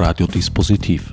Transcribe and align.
Radiodispositiv. 0.00 1.12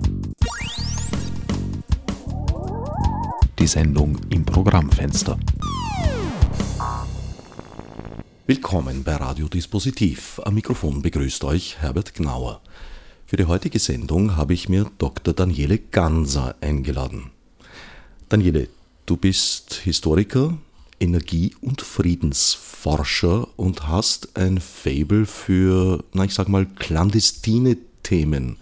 Die 3.60 3.68
Sendung 3.68 4.18
im 4.30 4.46
Programmfenster. 4.46 5.38
Willkommen 8.46 9.04
bei 9.04 9.18
Radiodispositiv. 9.18 10.40
Am 10.46 10.54
Mikrofon 10.54 11.02
begrüßt 11.02 11.44
euch 11.44 11.80
Herbert 11.82 12.14
Gnauer. 12.14 12.62
Für 13.26 13.36
die 13.36 13.44
heutige 13.44 13.80
Sendung 13.80 14.38
habe 14.38 14.54
ich 14.54 14.70
mir 14.70 14.90
Dr. 15.00 15.34
Daniele 15.34 15.80
Ganser 15.80 16.56
eingeladen. 16.62 17.32
Daniele, 18.30 18.70
du 19.06 19.18
bist 19.18 19.82
Historiker, 19.84 20.58
Energie- 21.02 21.56
und 21.60 21.82
Friedensforscher 21.82 23.50
und 23.58 23.90
hast 23.90 24.38
ein 24.38 24.62
Fable 24.62 25.26
für, 25.26 26.06
na 26.14 26.24
ich 26.24 26.34
sag 26.34 26.48
mal, 26.48 26.66
clandestine 26.66 27.76
Themen. 28.08 28.58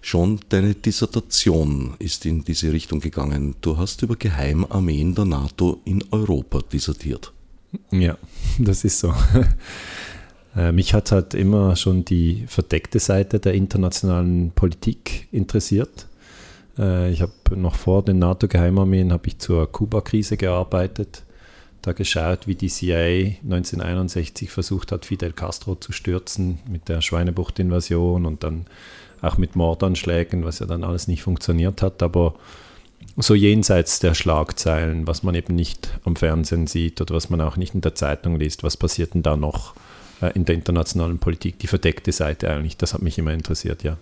Schon 0.00 0.40
deine 0.48 0.74
Dissertation 0.74 1.94
ist 1.98 2.24
in 2.26 2.42
diese 2.42 2.72
Richtung 2.72 3.00
gegangen. 3.00 3.54
Du 3.60 3.76
hast 3.76 4.02
über 4.02 4.16
Geheimarmeen 4.16 5.14
der 5.14 5.26
NATO 5.26 5.80
in 5.84 6.02
Europa 6.10 6.60
dissertiert. 6.72 7.32
Ja, 7.90 8.16
das 8.58 8.84
ist 8.84 8.98
so. 8.98 9.14
Äh, 10.54 10.70
mich 10.70 10.92
hat 10.92 11.12
halt 11.12 11.32
immer 11.32 11.76
schon 11.76 12.04
die 12.04 12.44
verdeckte 12.46 12.98
Seite 12.98 13.40
der 13.40 13.54
internationalen 13.54 14.50
Politik 14.50 15.26
interessiert. 15.32 16.08
Äh, 16.78 17.10
ich 17.10 17.22
habe 17.22 17.32
noch 17.56 17.74
vor 17.74 18.04
den 18.04 18.18
NATO-Geheimarmeen 18.18 19.14
habe 19.14 19.28
ich 19.28 19.38
zur 19.38 19.72
Kuba-Krise 19.72 20.36
gearbeitet 20.36 21.22
da 21.82 21.92
geschaut, 21.92 22.46
wie 22.46 22.54
die 22.54 22.68
CIA 22.68 23.36
1961 23.42 24.50
versucht 24.50 24.92
hat, 24.92 25.04
Fidel 25.04 25.32
Castro 25.32 25.74
zu 25.74 25.92
stürzen 25.92 26.58
mit 26.68 26.88
der 26.88 27.00
Schweinebucht-Invasion 27.00 28.24
und 28.24 28.44
dann 28.44 28.66
auch 29.20 29.36
mit 29.36 29.56
Mordanschlägen, 29.56 30.44
was 30.44 30.58
ja 30.60 30.66
dann 30.66 30.84
alles 30.84 31.08
nicht 31.08 31.22
funktioniert 31.22 31.82
hat, 31.82 32.02
aber 32.02 32.34
so 33.16 33.34
jenseits 33.34 34.00
der 34.00 34.14
Schlagzeilen, 34.14 35.06
was 35.06 35.22
man 35.22 35.34
eben 35.34 35.54
nicht 35.54 35.90
am 36.04 36.16
Fernsehen 36.16 36.66
sieht 36.66 37.00
oder 37.00 37.14
was 37.14 37.30
man 37.30 37.40
auch 37.40 37.56
nicht 37.56 37.74
in 37.74 37.80
der 37.80 37.94
Zeitung 37.94 38.38
liest, 38.38 38.62
was 38.62 38.76
passiert 38.76 39.14
denn 39.14 39.22
da 39.22 39.36
noch 39.36 39.74
äh, 40.20 40.32
in 40.34 40.44
der 40.44 40.54
internationalen 40.54 41.18
Politik, 41.18 41.58
die 41.58 41.66
verdeckte 41.66 42.12
Seite 42.12 42.50
eigentlich, 42.50 42.76
das 42.76 42.94
hat 42.94 43.02
mich 43.02 43.18
immer 43.18 43.32
interessiert, 43.32 43.82
ja. 43.82 43.96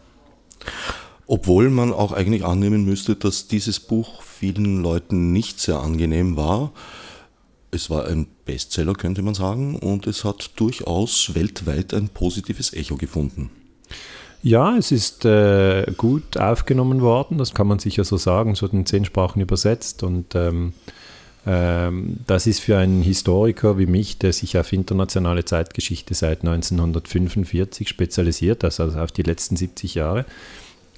Obwohl 1.26 1.70
man 1.70 1.92
auch 1.92 2.12
eigentlich 2.12 2.44
annehmen 2.44 2.84
müsste, 2.84 3.14
dass 3.14 3.46
dieses 3.46 3.78
Buch 3.78 4.22
vielen 4.22 4.82
Leuten 4.82 5.32
nicht 5.32 5.60
sehr 5.60 5.78
angenehm 5.78 6.36
war, 6.36 6.72
es 7.70 7.90
war 7.90 8.06
ein 8.06 8.26
Bestseller, 8.44 8.94
könnte 8.94 9.22
man 9.22 9.34
sagen, 9.34 9.76
und 9.76 10.06
es 10.06 10.24
hat 10.24 10.50
durchaus 10.56 11.34
weltweit 11.34 11.94
ein 11.94 12.08
positives 12.08 12.72
Echo 12.72 12.96
gefunden. 12.96 13.50
Ja, 14.42 14.76
es 14.76 14.90
ist 14.90 15.24
äh, 15.26 15.84
gut 15.96 16.38
aufgenommen 16.38 17.02
worden, 17.02 17.36
das 17.36 17.52
kann 17.52 17.66
man 17.66 17.78
sicher 17.78 18.04
so 18.04 18.16
sagen, 18.16 18.54
so 18.54 18.66
in 18.66 18.86
zehn 18.86 19.04
Sprachen 19.04 19.42
übersetzt 19.42 20.02
und 20.02 20.34
ähm, 20.34 20.72
ähm, 21.46 22.16
das 22.26 22.46
ist 22.46 22.60
für 22.60 22.78
einen 22.78 23.02
Historiker 23.02 23.78
wie 23.78 23.86
mich, 23.86 24.18
der 24.18 24.32
sich 24.32 24.58
auf 24.58 24.72
internationale 24.72 25.44
Zeitgeschichte 25.44 26.14
seit 26.14 26.40
1945 26.40 27.88
spezialisiert, 27.88 28.64
also 28.64 28.84
auf 28.84 29.12
die 29.12 29.22
letzten 29.22 29.56
70 29.56 29.94
Jahre, 29.94 30.24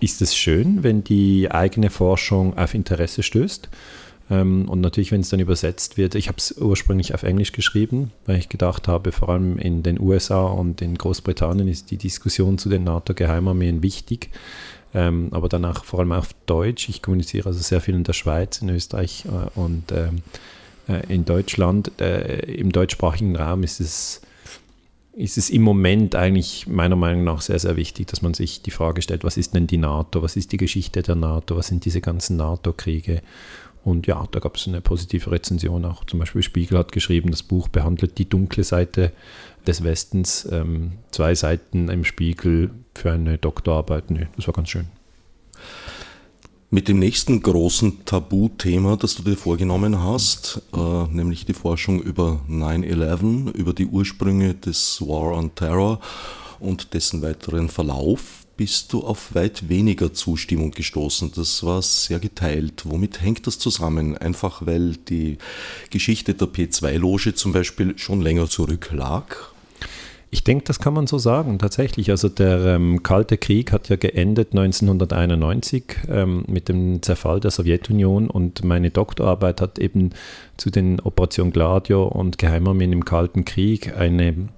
ist 0.00 0.20
es 0.20 0.36
schön, 0.36 0.82
wenn 0.82 1.04
die 1.04 1.50
eigene 1.50 1.90
Forschung 1.90 2.56
auf 2.58 2.74
Interesse 2.74 3.22
stößt. 3.22 3.68
Ähm, 4.32 4.66
und 4.66 4.80
natürlich, 4.80 5.12
wenn 5.12 5.20
es 5.20 5.28
dann 5.28 5.40
übersetzt 5.40 5.98
wird, 5.98 6.14
ich 6.14 6.28
habe 6.28 6.38
es 6.38 6.56
ursprünglich 6.56 7.12
auf 7.14 7.22
Englisch 7.22 7.52
geschrieben, 7.52 8.12
weil 8.24 8.38
ich 8.38 8.48
gedacht 8.48 8.88
habe, 8.88 9.12
vor 9.12 9.28
allem 9.28 9.58
in 9.58 9.82
den 9.82 10.00
USA 10.00 10.46
und 10.46 10.80
in 10.80 10.96
Großbritannien 10.96 11.68
ist 11.68 11.90
die 11.90 11.98
Diskussion 11.98 12.56
zu 12.56 12.70
den 12.70 12.84
NATO-Geheimarmeen 12.84 13.82
wichtig. 13.82 14.30
Ähm, 14.94 15.28
aber 15.32 15.48
danach 15.48 15.84
vor 15.84 16.00
allem 16.00 16.12
auf 16.12 16.30
Deutsch. 16.46 16.88
Ich 16.88 17.02
kommuniziere 17.02 17.46
also 17.46 17.60
sehr 17.60 17.80
viel 17.82 17.94
in 17.94 18.04
der 18.04 18.14
Schweiz, 18.14 18.62
in 18.62 18.70
Österreich 18.70 19.26
äh, 19.26 19.58
und 19.58 19.92
ähm, 19.92 20.22
äh, 20.88 21.12
in 21.12 21.26
Deutschland. 21.26 22.00
Äh, 22.00 22.54
Im 22.54 22.72
deutschsprachigen 22.72 23.36
Raum 23.36 23.62
ist 23.62 23.80
es, 23.80 24.22
ist 25.14 25.36
es 25.36 25.50
im 25.50 25.62
Moment 25.62 26.14
eigentlich 26.14 26.66
meiner 26.66 26.96
Meinung 26.96 27.24
nach 27.24 27.42
sehr, 27.42 27.58
sehr 27.58 27.76
wichtig, 27.76 28.06
dass 28.06 28.22
man 28.22 28.32
sich 28.32 28.62
die 28.62 28.70
Frage 28.70 29.02
stellt, 29.02 29.24
was 29.24 29.36
ist 29.36 29.54
denn 29.54 29.66
die 29.66 29.78
NATO, 29.78 30.22
was 30.22 30.36
ist 30.36 30.52
die 30.52 30.58
Geschichte 30.58 31.02
der 31.02 31.16
NATO, 31.16 31.56
was 31.56 31.66
sind 31.66 31.84
diese 31.84 32.00
ganzen 32.00 32.36
NATO-Kriege 32.38 33.22
und 33.84 34.06
ja, 34.06 34.26
da 34.30 34.38
gab 34.38 34.56
es 34.56 34.68
eine 34.68 34.80
positive 34.80 35.30
Rezension 35.30 35.84
auch. 35.84 36.04
Zum 36.04 36.20
Beispiel 36.20 36.42
Spiegel 36.42 36.78
hat 36.78 36.92
geschrieben, 36.92 37.30
das 37.30 37.42
Buch 37.42 37.68
behandelt 37.68 38.18
die 38.18 38.28
dunkle 38.28 38.62
Seite 38.62 39.12
des 39.66 39.82
Westens. 39.82 40.48
Ähm, 40.50 40.92
zwei 41.10 41.34
Seiten 41.34 41.88
im 41.88 42.04
Spiegel 42.04 42.70
für 42.94 43.10
eine 43.10 43.38
Doktorarbeit. 43.38 44.10
Nee, 44.10 44.28
das 44.36 44.46
war 44.46 44.54
ganz 44.54 44.68
schön. 44.68 44.86
Mit 46.70 46.88
dem 46.88 46.98
nächsten 47.00 47.42
großen 47.42 48.06
Tabuthema, 48.06 48.96
das 48.96 49.16
du 49.16 49.22
dir 49.22 49.36
vorgenommen 49.36 50.02
hast, 50.02 50.62
äh, 50.72 51.04
nämlich 51.10 51.44
die 51.44 51.52
Forschung 51.52 52.00
über 52.00 52.40
9-11, 52.48 53.52
über 53.52 53.74
die 53.74 53.86
Ursprünge 53.86 54.54
des 54.54 55.02
War 55.02 55.36
on 55.36 55.54
Terror 55.54 56.00
und 56.60 56.94
dessen 56.94 57.20
weiteren 57.20 57.68
Verlauf, 57.68 58.41
bist 58.62 58.92
du 58.92 59.00
auf 59.00 59.34
weit 59.34 59.68
weniger 59.68 60.12
Zustimmung 60.12 60.70
gestoßen. 60.70 61.32
Das 61.34 61.64
war 61.64 61.82
sehr 61.82 62.20
geteilt. 62.20 62.82
Womit 62.84 63.20
hängt 63.20 63.44
das 63.48 63.58
zusammen? 63.58 64.16
Einfach 64.16 64.64
weil 64.64 64.92
die 65.08 65.38
Geschichte 65.90 66.34
der 66.34 66.46
P2-Loge 66.46 67.34
zum 67.34 67.52
Beispiel 67.52 67.98
schon 67.98 68.20
länger 68.20 68.48
zurücklag? 68.48 69.52
Ich 70.30 70.44
denke, 70.44 70.62
das 70.62 70.78
kann 70.78 70.94
man 70.94 71.08
so 71.08 71.18
sagen, 71.18 71.58
tatsächlich. 71.58 72.08
Also 72.12 72.28
der 72.28 72.76
ähm, 72.76 73.02
Kalte 73.02 73.36
Krieg 73.36 73.72
hat 73.72 73.88
ja 73.88 73.96
geendet 73.96 74.52
1991 74.52 75.82
ähm, 76.08 76.44
mit 76.46 76.68
dem 76.68 77.02
Zerfall 77.02 77.40
der 77.40 77.50
Sowjetunion 77.50 78.30
und 78.30 78.62
meine 78.62 78.90
Doktorarbeit 78.90 79.60
hat 79.60 79.80
eben 79.80 80.10
zu 80.56 80.70
den 80.70 81.00
Operation 81.00 81.50
Gladio 81.50 82.04
und 82.06 82.38
Geheimarmeen 82.38 82.92
im 82.92 83.04
Kalten 83.04 83.44
Krieg 83.44 83.96
eine 83.96 84.50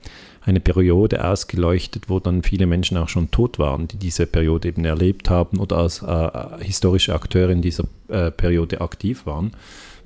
eine 0.44 0.60
Periode 0.60 1.24
ausgeleuchtet, 1.24 2.08
wo 2.08 2.20
dann 2.20 2.42
viele 2.42 2.66
Menschen 2.66 2.96
auch 2.98 3.08
schon 3.08 3.30
tot 3.30 3.58
waren, 3.58 3.88
die 3.88 3.96
diese 3.96 4.26
Periode 4.26 4.68
eben 4.68 4.84
erlebt 4.84 5.30
haben 5.30 5.58
oder 5.58 5.78
als 5.78 6.02
äh, 6.02 6.62
historische 6.62 7.14
Akteure 7.14 7.50
in 7.50 7.62
dieser 7.62 7.84
äh, 8.08 8.30
Periode 8.30 8.80
aktiv 8.80 9.24
waren. 9.26 9.52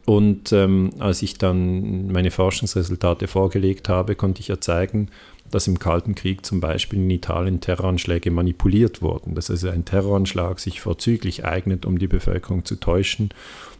Und 0.06 0.52
ähm, 0.52 0.90
als 1.00 1.22
ich 1.22 1.36
dann 1.36 2.10
meine 2.10 2.30
Forschungsresultate 2.30 3.26
vorgelegt 3.26 3.88
habe, 3.88 4.14
konnte 4.14 4.40
ich 4.40 4.48
ja 4.48 4.60
zeigen, 4.60 5.08
dass 5.50 5.66
im 5.66 5.78
Kalten 5.78 6.14
Krieg 6.14 6.46
zum 6.46 6.60
Beispiel 6.60 6.98
in 7.00 7.10
Italien 7.10 7.60
Terroranschläge 7.60 8.30
manipuliert 8.30 9.02
wurden. 9.02 9.34
Dass 9.34 9.50
also 9.50 9.68
ein 9.68 9.84
Terroranschlag 9.84 10.60
sich 10.60 10.80
vorzüglich 10.80 11.44
eignet, 11.44 11.84
um 11.84 11.98
die 11.98 12.06
Bevölkerung 12.06 12.64
zu 12.64 12.76
täuschen, 12.76 13.30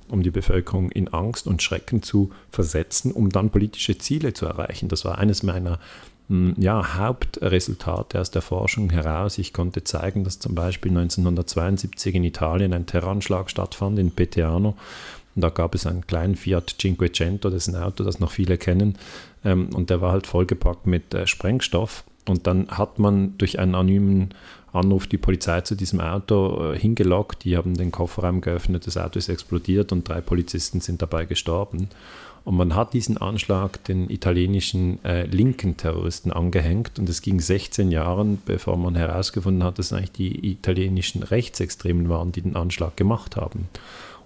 um 0.09 0.23
die 0.23 0.31
Bevölkerung 0.31 0.91
in 0.91 1.09
Angst 1.09 1.47
und 1.47 1.63
Schrecken 1.63 2.03
zu 2.03 2.31
versetzen, 2.51 3.13
um 3.13 3.31
dann 3.31 3.51
politische 3.51 3.97
Ziele 3.97 4.33
zu 4.33 4.47
erreichen. 4.47 4.89
Das 4.89 5.05
war 5.05 5.19
eines 5.19 5.43
meiner 5.43 5.79
ja, 6.59 6.97
Hauptresultate 6.99 8.21
aus 8.21 8.31
der 8.31 8.43
Forschung 8.43 8.91
heraus. 8.91 9.39
Ich 9.39 9.55
konnte 9.55 9.85
zeigen, 9.85 10.25
dass 10.25 10.39
zum 10.39 10.55
Beispiel 10.55 10.91
1972 10.91 12.15
in 12.15 12.25
Italien 12.25 12.75
ein 12.75 12.85
Terroranschlag 12.85 13.49
stattfand 13.49 13.99
in 13.99 14.11
Peteano. 14.11 14.77
Und 15.35 15.43
da 15.43 15.49
gab 15.49 15.75
es 15.75 15.87
einen 15.87 16.07
kleinen 16.07 16.37
Fiat 16.37 16.77
Cinquecento, 16.81 17.49
das 17.49 17.69
ist 17.69 17.75
ein 17.75 17.83
Auto, 17.83 18.05
das 18.05 18.21
noch 18.21 18.31
viele 18.31 18.59
kennen. 18.59 18.99
Ähm, 19.45 19.71
und 19.75 19.89
der 19.89 20.01
war 20.01 20.13
halt 20.13 20.27
vollgepackt 20.27 20.87
mit 20.87 21.15
äh, 21.15 21.27
Sprengstoff. 21.27 22.05
Und 22.27 22.47
dann 22.47 22.69
hat 22.69 22.99
man 22.99 23.39
durch 23.39 23.59
einen 23.59 23.75
anonymen 23.75 24.35
Anruf 24.73 25.07
die 25.07 25.17
Polizei 25.17 25.63
zu 25.63 25.75
diesem 25.75 26.01
Auto 26.01 26.73
äh, 26.73 26.79
hingelockt. 26.79 27.45
Die 27.45 27.57
haben 27.57 27.75
den 27.75 27.91
Kofferraum 27.91 28.41
geöffnet, 28.41 28.87
das 28.87 28.97
Auto 28.97 29.19
ist 29.19 29.29
explodiert 29.29 29.93
und 29.93 30.07
drei 30.07 30.21
Polizisten 30.21 30.81
sind 30.81 31.01
dabei 31.01 31.25
gestorben. 31.25 31.89
Und 32.49 32.57
man 32.57 32.75
hat 32.75 32.95
diesen 32.95 33.19
Anschlag 33.19 33.85
den 33.85 34.09
italienischen 34.09 35.05
äh, 35.05 35.27
linken 35.27 35.77
Terroristen 35.77 36.33
angehängt. 36.33 36.99
Und 36.99 37.07
es 37.07 37.21
ging 37.21 37.41
16 37.41 37.93
Jahre, 37.93 38.25
bevor 38.47 38.79
man 38.79 38.95
herausgefunden 38.95 39.63
hat, 39.63 39.79
dass 39.79 39.89
es 39.89 39.93
eigentlich 39.93 40.13
die 40.13 40.53
italienischen 40.53 41.23
Rechtsextremen 41.23 42.09
waren, 42.09 42.33
die 42.33 42.41
den 42.41 42.57
Anschlag 42.57 42.97
gemacht 42.97 43.37
haben. 43.37 43.69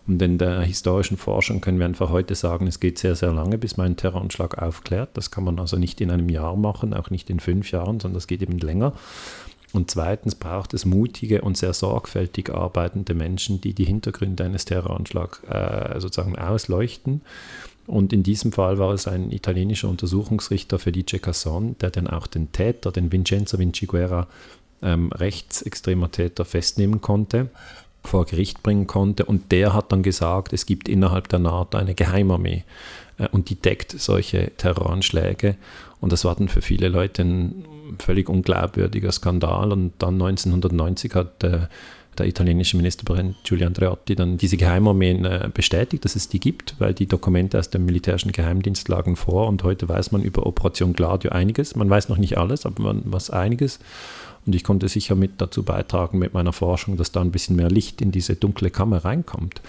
Und 0.07 0.23
in 0.23 0.39
der 0.39 0.61
historischen 0.61 1.17
Forschung 1.17 1.61
können 1.61 1.81
wir 1.81 1.87
einfach 1.87 2.11
heute 2.11 2.37
sagen, 2.37 2.69
es 2.69 2.79
geht 2.79 2.97
sehr, 3.01 3.17
sehr 3.17 3.33
lange, 3.33 3.59
bis 3.59 3.77
man 3.77 3.87
einen 3.87 3.97
Terroranschlag 3.97 4.57
aufklärt. 4.57 5.09
Das 5.15 5.33
kann 5.33 5.43
man 5.43 5.59
also 5.59 5.77
nicht 5.77 6.01
in 6.01 6.13
einem 6.13 6.29
Jahr 6.29 6.55
machen, 6.55 6.95
auch 6.95 7.11
nicht 7.11 7.29
in 7.29 7.41
fünf 7.41 7.73
Jahren, 7.73 7.99
sondern 7.99 8.15
das 8.15 8.29
geht 8.29 8.41
eben 8.41 8.59
länger. 8.59 8.93
Und 9.73 9.91
zweitens 9.91 10.37
braucht 10.37 10.75
es 10.75 10.85
mutige 10.85 11.41
und 11.41 11.57
sehr 11.57 11.73
sorgfältig 11.73 12.55
arbeitende 12.55 13.15
Menschen, 13.15 13.61
die 13.61 13.75
die 13.75 13.85
Hintergründe 13.85 14.45
eines 14.45 14.65
Terroranschlags 14.65 15.43
äh, 15.49 15.99
sozusagen 15.99 16.39
ausleuchten 16.39 17.23
und 17.93 18.15
in 18.15 18.23
diesem 18.23 18.53
Fall 18.53 18.79
war 18.79 18.95
es 18.95 19.07
ein 19.07 19.31
italienischer 19.31 19.87
Untersuchungsrichter 19.87 20.79
Felice 20.79 21.19
Casson, 21.19 21.77
der 21.83 21.91
dann 21.91 22.09
auch 22.09 22.27
den 22.27 22.51
Täter, 22.51 22.91
den 22.91 23.13
Vincenzo 23.13 23.59
Vinciguerra, 23.59 24.29
ähm, 24.81 25.13
rechtsextremer 25.13 26.11
Täter, 26.11 26.47
festnehmen 26.47 27.03
konnte, 27.03 27.51
vor 28.03 28.25
Gericht 28.25 28.63
bringen 28.63 28.87
konnte. 28.87 29.27
Und 29.27 29.53
der 29.53 29.75
hat 29.75 29.93
dann 29.93 30.03
gesagt, 30.03 30.55
es 30.55 30.65
gibt 30.65 30.89
innerhalb 30.89 31.29
der 31.29 31.41
NATO 31.41 31.77
eine 31.77 31.95
Geheimarmee 31.95 32.65
äh, 33.19 33.29
und 33.31 33.51
die 33.51 33.57
deckt 33.57 33.93
solche 33.93 34.53
Terroranschläge. 34.57 35.57
Und 36.01 36.13
das 36.13 36.25
war 36.25 36.35
dann 36.35 36.49
für 36.49 36.63
viele 36.63 36.89
Leute 36.89 37.21
ein 37.21 37.67
völlig 37.99 38.31
unglaubwürdiger 38.31 39.13
Skandal. 39.13 39.71
Und 39.71 39.93
dann 39.99 40.15
1990 40.15 41.15
hat 41.15 41.45
äh, 41.45 41.67
der 42.19 42.27
italienische 42.27 42.77
Ministerpräsident 42.77 43.37
Giulio 43.45 43.67
Andreotti 43.67 44.15
dann 44.15 44.37
diese 44.37 44.57
Geheimarmeen 44.57 45.25
äh, 45.25 45.51
bestätigt, 45.53 46.05
dass 46.05 46.17
es 46.17 46.29
die 46.29 46.41
gibt, 46.41 46.75
weil 46.79 46.95
die 46.95 47.07
Dokumente 47.07 47.59
aus 47.59 47.71
dem 47.71 47.87
militärischen 47.87 48.33
Geheimdienst 48.33 48.89
lagen 48.89 49.17
vor 49.17 49.49
und 49.49 49.63
heute 49.63 49.89
weiß 49.89 50.13
man 50.13 50.23
über 50.23 50.47
Operation 50.47 50.93
Gladio 50.93 51.31
einiges. 51.31 51.75
Man 51.75 51.89
weiß 51.89 52.09
noch 52.09 52.19
nicht 52.19 52.37
alles, 52.37 52.67
aber 52.67 52.83
man 52.83 53.03
weiß 53.05 53.31
einiges. 53.31 53.79
Und 54.45 54.55
ich 54.57 54.65
konnte 54.65 54.89
sicher 54.89 55.15
mit 55.15 55.41
dazu 55.41 55.63
beitragen 55.63 56.19
mit 56.19 56.35
meiner 56.35 56.53
Forschung, 56.53 56.97
dass 56.97 57.13
da 57.13 57.21
ein 57.21 57.31
bisschen 57.31 57.55
mehr 57.55 57.71
Licht 57.71 58.03
in 58.03 58.11
diese 58.11 58.35
dunkle 58.35 58.71
Kammer 58.71 59.05
reinkommt. 59.05 59.63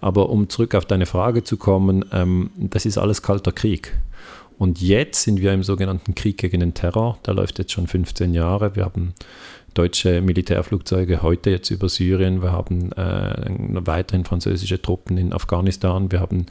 Aber 0.00 0.30
um 0.30 0.48
zurück 0.48 0.76
auf 0.76 0.86
deine 0.86 1.06
Frage 1.06 1.42
zu 1.42 1.56
kommen, 1.56 2.04
ähm, 2.12 2.50
das 2.56 2.86
ist 2.86 2.96
alles 2.96 3.22
kalter 3.22 3.52
Krieg. 3.52 3.98
Und 4.56 4.80
jetzt 4.80 5.22
sind 5.22 5.40
wir 5.40 5.54
im 5.54 5.62
sogenannten 5.62 6.14
Krieg 6.14 6.36
gegen 6.36 6.60
den 6.60 6.74
Terror. 6.74 7.18
Der 7.26 7.32
läuft 7.34 7.58
jetzt 7.58 7.72
schon 7.72 7.86
15 7.86 8.34
Jahre. 8.34 8.76
Wir 8.76 8.84
haben 8.84 9.14
deutsche 9.74 10.20
Militärflugzeuge 10.20 11.22
heute 11.22 11.50
jetzt 11.50 11.70
über 11.70 11.88
Syrien. 11.88 12.42
Wir 12.42 12.52
haben 12.52 12.92
äh, 12.92 13.86
weiterhin 13.86 14.24
französische 14.24 14.80
Truppen 14.80 15.18
in 15.18 15.32
Afghanistan. 15.32 16.10
Wir 16.10 16.20
haben 16.20 16.46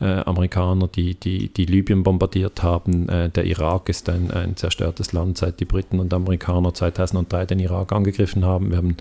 äh, 0.00 0.04
Amerikaner, 0.04 0.88
die, 0.88 1.14
die, 1.14 1.48
die 1.48 1.66
Libyen 1.66 2.02
bombardiert 2.02 2.62
haben. 2.62 3.08
Äh, 3.08 3.30
der 3.30 3.44
Irak 3.44 3.88
ist 3.88 4.08
ein, 4.08 4.30
ein 4.30 4.56
zerstörtes 4.56 5.12
Land, 5.12 5.38
seit 5.38 5.60
die 5.60 5.64
Briten 5.64 6.00
und 6.00 6.12
Amerikaner 6.12 6.74
2003 6.74 7.46
den 7.46 7.60
Irak 7.60 7.92
angegriffen 7.92 8.44
haben. 8.44 8.70
Wir 8.70 8.78
haben 8.78 8.96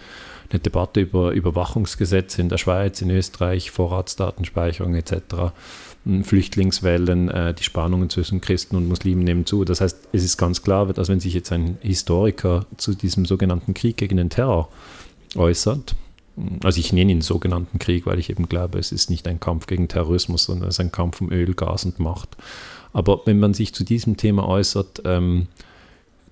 eine 0.51 0.59
Debatte 0.59 0.99
über 0.99 1.31
Überwachungsgesetze 1.31 2.41
in 2.41 2.49
der 2.49 2.57
Schweiz, 2.57 3.01
in 3.01 3.09
Österreich, 3.09 3.71
Vorratsdatenspeicherung 3.71 4.95
etc. 4.95 5.53
Flüchtlingswellen, 6.23 7.29
äh, 7.29 7.53
die 7.53 7.63
Spannungen 7.63 8.09
zwischen 8.09 8.41
Christen 8.41 8.75
und 8.75 8.87
Muslimen 8.87 9.23
nehmen 9.23 9.45
zu. 9.45 9.65
Das 9.65 9.81
heißt, 9.81 10.09
es 10.11 10.23
ist 10.23 10.37
ganz 10.37 10.63
klar, 10.63 10.87
dass 10.87 11.09
wenn 11.09 11.19
sich 11.19 11.33
jetzt 11.33 11.51
ein 11.51 11.77
Historiker 11.81 12.65
zu 12.77 12.95
diesem 12.95 13.25
sogenannten 13.25 13.73
Krieg 13.73 13.97
gegen 13.97 14.17
den 14.17 14.29
Terror 14.29 14.69
äußert, 15.35 15.95
also 16.63 16.79
ich 16.79 16.93
nenne 16.93 17.11
ihn 17.11 17.21
sogenannten 17.21 17.77
Krieg, 17.77 18.05
weil 18.05 18.17
ich 18.17 18.29
eben 18.29 18.47
glaube, 18.47 18.79
es 18.79 18.91
ist 18.91 19.09
nicht 19.09 19.27
ein 19.27 19.39
Kampf 19.39 19.67
gegen 19.67 19.87
Terrorismus, 19.87 20.45
sondern 20.45 20.69
es 20.69 20.75
ist 20.75 20.79
ein 20.79 20.91
Kampf 20.91 21.21
um 21.21 21.31
Öl, 21.31 21.53
Gas 21.53 21.85
und 21.85 21.99
Macht. 21.99 22.29
Aber 22.93 23.21
wenn 23.25 23.39
man 23.39 23.53
sich 23.53 23.73
zu 23.73 23.83
diesem 23.83 24.17
Thema 24.17 24.47
äußert, 24.47 25.01
ähm, 25.05 25.47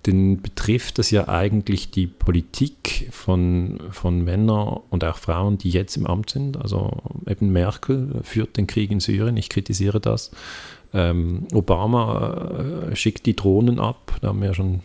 den 0.09 0.41
betrifft 0.41 0.97
das 0.97 1.11
ja 1.11 1.27
eigentlich 1.27 1.91
die 1.91 2.07
Politik 2.07 3.07
von, 3.11 3.79
von 3.91 4.23
Männern 4.23 4.79
und 4.89 5.03
auch 5.03 5.17
Frauen, 5.17 5.57
die 5.59 5.69
jetzt 5.69 5.95
im 5.97 6.07
Amt 6.07 6.31
sind. 6.31 6.57
Also 6.57 6.97
eben 7.27 7.51
Merkel 7.51 8.21
führt 8.23 8.57
den 8.57 8.65
Krieg 8.65 8.89
in 8.89 8.99
Syrien, 8.99 9.37
ich 9.37 9.49
kritisiere 9.49 9.99
das. 9.99 10.31
Ähm, 10.91 11.47
Obama 11.53 12.89
äh, 12.89 12.95
schickt 12.95 13.27
die 13.27 13.35
Drohnen 13.35 13.79
ab, 13.79 14.17
da 14.21 14.29
haben 14.29 14.41
wir 14.41 14.47
ja 14.47 14.53
schon 14.55 14.81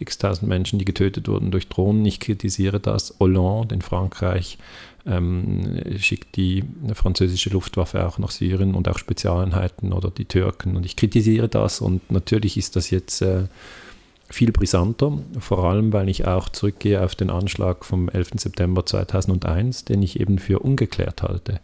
x 0.00 0.18
tausend 0.18 0.48
Menschen, 0.48 0.80
die 0.80 0.84
getötet 0.84 1.28
wurden 1.28 1.52
durch 1.52 1.68
Drohnen, 1.68 2.04
ich 2.04 2.18
kritisiere 2.18 2.80
das. 2.80 3.14
Hollande 3.20 3.76
in 3.76 3.80
Frankreich 3.80 4.58
ähm, 5.06 5.80
schickt 5.98 6.34
die 6.34 6.64
französische 6.94 7.50
Luftwaffe 7.50 8.04
auch 8.04 8.18
nach 8.18 8.32
Syrien 8.32 8.74
und 8.74 8.88
auch 8.88 8.98
Spezialeinheiten 8.98 9.92
oder 9.92 10.10
die 10.10 10.24
Türken 10.24 10.76
und 10.76 10.84
ich 10.84 10.96
kritisiere 10.96 11.48
das 11.48 11.80
und 11.80 12.10
natürlich 12.10 12.56
ist 12.56 12.74
das 12.74 12.90
jetzt... 12.90 13.22
Äh, 13.22 13.44
viel 14.30 14.52
brisanter, 14.52 15.18
vor 15.38 15.64
allem 15.64 15.92
weil 15.92 16.08
ich 16.08 16.26
auch 16.26 16.48
zurückgehe 16.48 17.02
auf 17.02 17.14
den 17.14 17.30
Anschlag 17.30 17.84
vom 17.84 18.08
11. 18.08 18.32
September 18.36 18.84
2001, 18.84 19.84
den 19.84 20.02
ich 20.02 20.18
eben 20.20 20.38
für 20.38 20.60
ungeklärt 20.60 21.22
halte. 21.22 21.60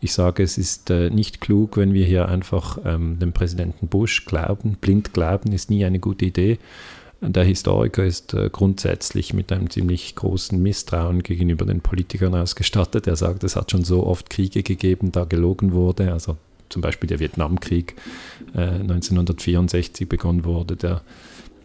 Ich 0.00 0.12
sage, 0.12 0.42
es 0.42 0.58
ist 0.58 0.90
äh, 0.90 1.10
nicht 1.10 1.40
klug, 1.40 1.76
wenn 1.76 1.92
wir 1.92 2.06
hier 2.06 2.28
einfach 2.28 2.78
ähm, 2.84 3.18
dem 3.18 3.32
Präsidenten 3.32 3.88
Bush 3.88 4.26
glauben. 4.26 4.76
Blind 4.80 5.12
glauben 5.12 5.52
ist 5.52 5.70
nie 5.70 5.84
eine 5.84 5.98
gute 5.98 6.24
Idee. 6.24 6.58
Der 7.20 7.42
Historiker 7.42 8.04
ist 8.04 8.32
äh, 8.32 8.48
grundsätzlich 8.50 9.34
mit 9.34 9.50
einem 9.50 9.70
ziemlich 9.70 10.14
großen 10.14 10.60
Misstrauen 10.62 11.24
gegenüber 11.24 11.66
den 11.66 11.80
Politikern 11.80 12.34
ausgestattet. 12.36 13.08
Er 13.08 13.16
sagt, 13.16 13.42
es 13.42 13.56
hat 13.56 13.72
schon 13.72 13.82
so 13.82 14.06
oft 14.06 14.30
Kriege 14.30 14.62
gegeben, 14.62 15.10
da 15.10 15.24
gelogen 15.24 15.72
wurde. 15.72 16.12
Also 16.12 16.36
zum 16.68 16.80
Beispiel 16.80 17.08
der 17.08 17.18
Vietnamkrieg 17.18 17.96
äh, 18.54 18.60
1964 18.60 20.08
begonnen 20.08 20.44
wurde, 20.44 20.76
der 20.76 21.02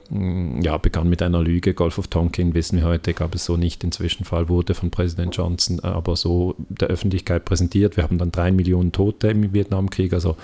ja, 0.09 0.77
begann 0.77 1.09
mit 1.09 1.21
einer 1.21 1.41
Lüge. 1.41 1.73
Golf 1.73 1.97
of 1.97 2.07
Tonkin 2.07 2.53
wissen 2.53 2.77
wir 2.77 2.85
heute, 2.85 3.13
gab 3.13 3.33
es 3.35 3.45
so 3.45 3.57
nicht. 3.57 3.83
Inzwischen 3.83 4.25
Fall 4.25 4.49
wurde 4.49 4.73
von 4.73 4.91
Präsident 4.91 5.35
Johnson 5.35 5.79
äh, 5.83 5.87
aber 5.87 6.15
so 6.15 6.55
der 6.57 6.89
Öffentlichkeit 6.89 7.45
präsentiert. 7.45 7.97
Wir 7.97 8.03
haben 8.03 8.17
dann 8.17 8.31
drei 8.31 8.51
Millionen 8.51 8.91
Tote 8.91 9.29
im 9.29 9.53
Vietnamkrieg. 9.53 10.13
Also 10.13 10.35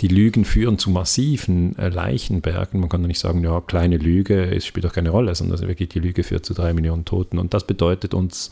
die 0.00 0.08
Lügen 0.08 0.44
führen 0.44 0.78
zu 0.78 0.90
massiven 0.90 1.76
äh, 1.78 1.88
Leichenbergen. 1.88 2.80
Man 2.80 2.88
kann 2.88 3.02
doch 3.02 3.08
nicht 3.08 3.18
sagen, 3.18 3.42
ja, 3.42 3.60
kleine 3.60 3.96
Lüge, 3.96 4.54
es 4.54 4.66
spielt 4.66 4.84
doch 4.84 4.92
keine 4.92 5.10
Rolle, 5.10 5.34
sondern 5.34 5.60
wirklich 5.60 5.88
die 5.88 6.00
Lüge 6.00 6.22
führt 6.22 6.46
zu 6.46 6.54
drei 6.54 6.72
Millionen 6.72 7.04
Toten. 7.04 7.38
Und 7.38 7.54
das 7.54 7.66
bedeutet 7.66 8.14
uns 8.14 8.50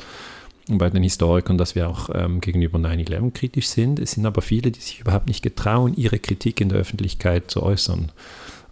bei 0.68 0.90
den 0.90 1.02
Historikern, 1.02 1.58
dass 1.58 1.74
wir 1.74 1.88
auch 1.88 2.10
ähm, 2.12 2.40
gegenüber 2.40 2.78
9-11 2.78 3.32
kritisch 3.32 3.68
sind. 3.68 4.00
Es 4.00 4.12
sind 4.12 4.26
aber 4.26 4.42
viele, 4.42 4.72
die 4.72 4.80
sich 4.80 5.00
überhaupt 5.00 5.28
nicht 5.28 5.42
getrauen, 5.42 5.94
ihre 5.96 6.18
Kritik 6.18 6.60
in 6.60 6.70
der 6.70 6.78
Öffentlichkeit 6.78 7.50
zu 7.50 7.62
äußern. 7.62 8.10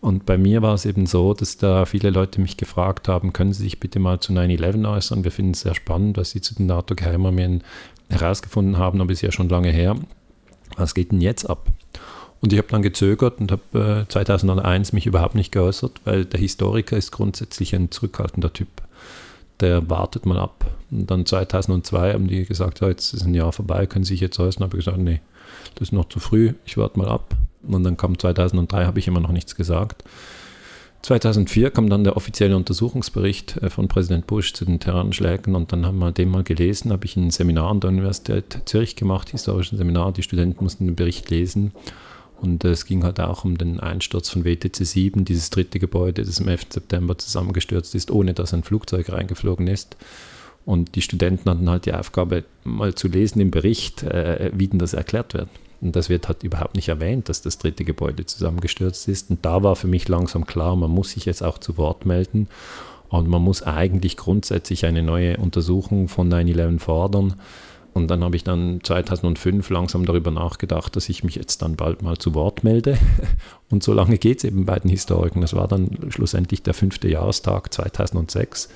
Und 0.04 0.26
bei 0.26 0.36
mir 0.36 0.60
war 0.60 0.74
es 0.74 0.84
eben 0.84 1.06
so, 1.06 1.32
dass 1.32 1.56
da 1.56 1.86
viele 1.86 2.10
Leute 2.10 2.38
mich 2.38 2.58
gefragt 2.58 3.08
haben, 3.08 3.32
können 3.32 3.54
Sie 3.54 3.62
sich 3.62 3.80
bitte 3.80 3.98
mal 3.98 4.20
zu 4.20 4.34
9-11 4.34 4.86
äußern? 4.86 5.24
Wir 5.24 5.30
finden 5.30 5.52
es 5.52 5.60
sehr 5.60 5.74
spannend, 5.74 6.18
was 6.18 6.28
Sie 6.28 6.42
zu 6.42 6.54
den 6.54 6.66
NATO-Geheimarmeen 6.66 7.64
herausgefunden 8.10 8.76
haben, 8.76 9.00
aber 9.00 9.12
ist 9.12 9.22
ja 9.22 9.32
schon 9.32 9.48
lange 9.48 9.70
her. 9.70 9.96
Was 10.76 10.94
geht 10.94 11.10
denn 11.10 11.22
jetzt 11.22 11.48
ab? 11.48 11.68
Und 12.42 12.52
ich 12.52 12.58
habe 12.58 12.68
dann 12.68 12.82
gezögert 12.82 13.40
und 13.40 13.50
habe 13.50 14.04
äh, 14.06 14.12
2001 14.12 14.92
mich 14.92 15.06
überhaupt 15.06 15.36
nicht 15.36 15.52
geäußert, 15.52 15.92
weil 16.04 16.26
der 16.26 16.38
Historiker 16.38 16.98
ist 16.98 17.10
grundsätzlich 17.10 17.74
ein 17.74 17.90
zurückhaltender 17.90 18.52
Typ. 18.52 18.68
Der 19.60 19.88
wartet 19.88 20.26
mal 20.26 20.38
ab. 20.38 20.66
Und 20.90 21.10
dann 21.10 21.24
2002 21.24 22.12
haben 22.12 22.26
die 22.26 22.44
gesagt, 22.44 22.80
ja, 22.80 22.88
jetzt 22.88 23.14
ist 23.14 23.24
ein 23.24 23.32
Jahr 23.32 23.54
vorbei, 23.54 23.86
können 23.86 24.04
Sie 24.04 24.12
sich 24.12 24.20
jetzt 24.20 24.38
äußern? 24.38 24.64
Habe 24.64 24.76
ich 24.76 24.84
gesagt, 24.84 25.02
nee, 25.02 25.22
das 25.76 25.88
ist 25.88 25.92
noch 25.92 26.10
zu 26.10 26.20
früh, 26.20 26.52
ich 26.66 26.76
warte 26.76 26.98
mal 26.98 27.08
ab. 27.08 27.34
Und 27.66 27.84
dann 27.84 27.96
kam 27.96 28.18
2003, 28.18 28.84
habe 28.84 28.98
ich 28.98 29.08
immer 29.08 29.20
noch 29.20 29.32
nichts 29.32 29.56
gesagt. 29.56 30.04
2004 31.02 31.70
kam 31.70 31.90
dann 31.90 32.02
der 32.02 32.16
offizielle 32.16 32.56
Untersuchungsbericht 32.56 33.58
äh, 33.58 33.68
von 33.68 33.88
Präsident 33.88 34.26
Bush 34.26 34.54
zu 34.54 34.64
den 34.64 34.80
Terroranschlägen 34.80 35.54
und 35.54 35.70
dann 35.70 35.84
haben 35.84 35.98
wir 35.98 36.12
den 36.12 36.30
mal 36.30 36.44
gelesen, 36.44 36.92
habe 36.92 37.04
ich 37.04 37.16
ein 37.16 37.30
Seminar 37.30 37.70
an 37.70 37.80
der 37.80 37.90
Universität 37.90 38.62
Zürich 38.64 38.96
gemacht, 38.96 39.28
historisches 39.28 39.76
Seminar, 39.76 40.12
die 40.12 40.22
Studenten 40.22 40.64
mussten 40.64 40.86
den 40.86 40.96
Bericht 40.96 41.28
lesen 41.28 41.72
und 42.40 42.64
es 42.64 42.86
ging 42.86 43.04
halt 43.04 43.20
auch 43.20 43.44
um 43.44 43.58
den 43.58 43.80
Einsturz 43.80 44.28
von 44.28 44.44
WTC 44.44 44.84
7, 44.84 45.24
dieses 45.24 45.50
dritte 45.50 45.78
Gebäude, 45.78 46.24
das 46.24 46.40
am 46.40 46.48
11. 46.48 46.66
September 46.70 47.16
zusammengestürzt 47.16 47.94
ist, 47.94 48.10
ohne 48.10 48.34
dass 48.34 48.52
ein 48.52 48.64
Flugzeug 48.64 49.10
reingeflogen 49.10 49.66
ist. 49.66 49.96
Und 50.66 50.94
die 50.94 51.02
Studenten 51.02 51.48
hatten 51.48 51.68
halt 51.68 51.86
die 51.86 51.94
Aufgabe, 51.94 52.44
mal 52.64 52.94
zu 52.94 53.08
lesen 53.08 53.40
im 53.40 53.50
Bericht, 53.50 54.02
äh, 54.02 54.50
wie 54.54 54.68
denn 54.68 54.78
das 54.78 54.94
erklärt 54.94 55.34
wird. 55.34 55.48
Und 55.84 55.94
das 55.94 56.08
wird 56.08 56.28
halt 56.28 56.42
überhaupt 56.42 56.74
nicht 56.74 56.88
erwähnt, 56.88 57.28
dass 57.28 57.42
das 57.42 57.58
dritte 57.58 57.84
Gebäude 57.84 58.24
zusammengestürzt 58.24 59.06
ist. 59.06 59.30
Und 59.30 59.44
da 59.44 59.62
war 59.62 59.76
für 59.76 59.86
mich 59.86 60.08
langsam 60.08 60.46
klar, 60.46 60.74
man 60.76 60.90
muss 60.90 61.10
sich 61.10 61.26
jetzt 61.26 61.42
auch 61.42 61.58
zu 61.58 61.76
Wort 61.76 62.06
melden. 62.06 62.48
Und 63.10 63.28
man 63.28 63.42
muss 63.42 63.62
eigentlich 63.62 64.16
grundsätzlich 64.16 64.86
eine 64.86 65.02
neue 65.02 65.36
Untersuchung 65.36 66.08
von 66.08 66.32
9-11 66.32 66.80
fordern. 66.80 67.34
Und 67.92 68.08
dann 68.08 68.24
habe 68.24 68.34
ich 68.34 68.42
dann 68.42 68.80
2005 68.82 69.70
langsam 69.70 70.04
darüber 70.04 70.32
nachgedacht, 70.32 70.96
dass 70.96 71.08
ich 71.08 71.22
mich 71.22 71.36
jetzt 71.36 71.62
dann 71.62 71.76
bald 71.76 72.02
mal 72.02 72.18
zu 72.18 72.34
Wort 72.34 72.64
melde. 72.64 72.98
Und 73.70 73.84
so 73.84 73.92
lange 73.92 74.18
geht 74.18 74.38
es 74.38 74.44
eben 74.44 74.64
bei 74.66 74.78
den 74.80 74.90
Historikern. 74.90 75.42
Das 75.42 75.54
war 75.54 75.68
dann 75.68 75.90
schlussendlich 76.08 76.62
der 76.62 76.74
fünfte 76.74 77.08
Jahrestag 77.08 77.72
2006 77.72 78.68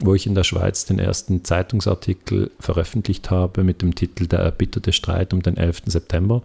wo 0.00 0.14
ich 0.14 0.26
in 0.26 0.34
der 0.34 0.44
Schweiz 0.44 0.84
den 0.84 0.98
ersten 0.98 1.44
Zeitungsartikel 1.44 2.50
veröffentlicht 2.58 3.30
habe 3.30 3.64
mit 3.64 3.82
dem 3.82 3.94
Titel 3.94 4.26
Der 4.26 4.40
erbitterte 4.40 4.92
Streit 4.92 5.32
um 5.32 5.42
den 5.42 5.56
11. 5.56 5.82
September 5.86 6.42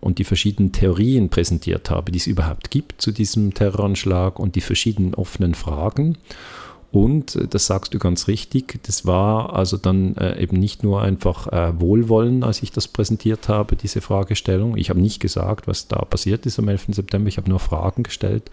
und 0.00 0.18
die 0.18 0.24
verschiedenen 0.24 0.72
Theorien 0.72 1.28
präsentiert 1.28 1.90
habe, 1.90 2.12
die 2.12 2.18
es 2.18 2.26
überhaupt 2.26 2.70
gibt 2.70 3.02
zu 3.02 3.10
diesem 3.10 3.54
Terroranschlag 3.54 4.38
und 4.38 4.54
die 4.54 4.60
verschiedenen 4.60 5.14
offenen 5.14 5.54
Fragen. 5.54 6.16
Und 6.90 7.36
äh, 7.36 7.46
das 7.46 7.66
sagst 7.66 7.92
du 7.94 7.98
ganz 7.98 8.28
richtig, 8.28 8.80
das 8.84 9.04
war 9.06 9.54
also 9.54 9.76
dann 9.76 10.16
äh, 10.16 10.40
eben 10.40 10.56
nicht 10.58 10.82
nur 10.82 11.02
einfach 11.02 11.46
äh, 11.48 11.78
Wohlwollen, 11.80 12.44
als 12.44 12.62
ich 12.62 12.72
das 12.72 12.88
präsentiert 12.88 13.48
habe, 13.48 13.76
diese 13.76 14.00
Fragestellung. 14.00 14.76
Ich 14.76 14.88
habe 14.90 15.00
nicht 15.00 15.20
gesagt, 15.20 15.66
was 15.66 15.88
da 15.88 15.98
passiert 16.04 16.46
ist 16.46 16.58
am 16.58 16.68
11. 16.68 16.86
September, 16.90 17.28
ich 17.28 17.36
habe 17.36 17.50
nur 17.50 17.58
Fragen 17.58 18.04
gestellt. 18.04 18.50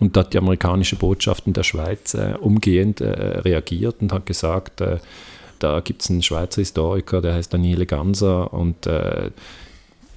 Und 0.00 0.16
da 0.16 0.20
hat 0.20 0.32
die 0.32 0.38
amerikanische 0.38 0.96
Botschaft 0.96 1.46
in 1.46 1.52
der 1.52 1.62
Schweiz 1.62 2.14
äh, 2.14 2.34
umgehend 2.40 3.00
äh, 3.00 3.08
reagiert 3.38 3.96
und 4.00 4.12
hat 4.12 4.26
gesagt, 4.26 4.80
äh, 4.80 4.98
da 5.58 5.80
gibt 5.80 6.02
es 6.02 6.10
einen 6.10 6.22
Schweizer 6.22 6.60
Historiker, 6.60 7.20
der 7.20 7.34
heißt 7.34 7.54
Daniele 7.54 7.86
Ganser 7.86 8.52
und 8.52 8.86
äh, 8.86 9.30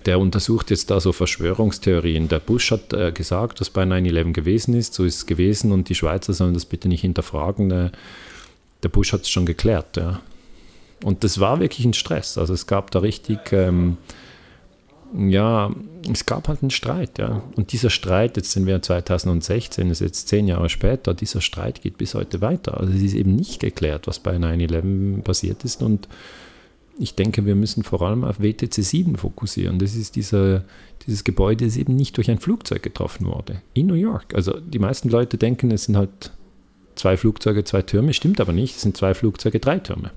der 0.06 0.20
untersucht 0.20 0.72
jetzt 0.72 0.90
da 0.90 1.00
so 1.00 1.12
Verschwörungstheorien. 1.12 2.28
Der 2.28 2.40
Bush 2.40 2.72
hat 2.72 2.94
äh, 2.94 3.12
gesagt, 3.12 3.60
was 3.62 3.70
bei 3.70 3.84
9-11 3.84 4.34
gewesen 4.34 4.74
ist, 4.74 4.94
so 4.94 5.04
ist 5.04 5.16
es 5.16 5.26
gewesen 5.26 5.72
und 5.72 5.90
die 5.90 5.96
Schweizer 5.96 6.34
sollen 6.34 6.54
das 6.54 6.66
bitte 6.66 6.88
nicht 6.88 7.02
hinterfragen. 7.02 7.72
Äh, 7.72 7.90
der 8.84 8.90
Bush 8.90 9.14
hat 9.14 9.22
es 9.22 9.30
schon 9.30 9.46
geklärt. 9.46 9.98
Ja. 9.98 10.22
Und 11.04 11.24
das 11.24 11.40
war 11.40 11.60
wirklich 11.60 11.86
ein 11.86 11.94
Stress. 11.94 12.38
Also 12.38 12.54
es 12.54 12.68
gab 12.68 12.92
da 12.92 13.00
richtig... 13.00 13.52
Ähm, 13.52 13.98
Ja, 15.16 15.72
es 16.12 16.26
gab 16.26 16.48
halt 16.48 16.62
einen 16.62 16.70
Streit, 16.70 17.18
ja. 17.18 17.42
Und 17.56 17.72
dieser 17.72 17.90
Streit, 17.90 18.38
jetzt 18.38 18.52
sind 18.52 18.66
wir 18.66 18.82
2016, 18.82 19.90
ist 19.90 20.02
jetzt 20.02 20.28
zehn 20.28 20.48
Jahre 20.48 20.70
später, 20.70 21.14
dieser 21.14 21.42
Streit 21.42 21.82
geht 21.82 21.98
bis 21.98 22.14
heute 22.14 22.42
weiter. 22.42 22.80
Also 22.80 22.94
es 22.94 23.02
ist 23.02 23.14
eben 23.14 23.36
nicht 23.36 23.60
geklärt, 23.60 24.08
was 24.08 24.20
bei 24.20 24.36
9-11 24.36 25.22
passiert 25.22 25.64
ist. 25.64 25.82
Und 25.82 26.08
ich 27.00 27.16
denke, 27.16 27.46
wir 27.46 27.56
müssen 27.56 27.84
vor 27.84 28.02
allem 28.02 28.24
auf 28.24 28.40
WTC 28.40 28.74
7 28.84 29.16
fokussieren. 29.16 29.80
Das 29.80 29.96
ist 29.96 30.16
dieser, 30.16 30.64
dieses 31.06 31.24
Gebäude, 31.24 31.66
das 31.66 31.78
eben 31.78 31.96
nicht 31.96 32.18
durch 32.18 32.30
ein 32.30 32.40
Flugzeug 32.40 32.84
getroffen 32.84 33.28
wurde. 33.28 33.62
In 33.74 33.88
New 33.88 33.94
York. 33.94 34.34
Also 34.34 34.60
die 34.60 34.80
meisten 34.80 35.10
Leute 35.10 35.38
denken, 35.38 35.72
es 35.72 35.86
sind 35.86 35.96
halt 35.96 36.32
zwei 36.96 37.16
Flugzeuge, 37.16 37.64
zwei 37.64 37.82
Türme. 37.82 38.14
Stimmt 38.14 38.42
aber 38.42 38.52
nicht. 38.52 38.76
Es 38.76 38.82
sind 38.82 38.98
zwei 38.98 39.14
Flugzeuge, 39.14 39.60
drei 39.60 39.80
Türme. 39.80 40.12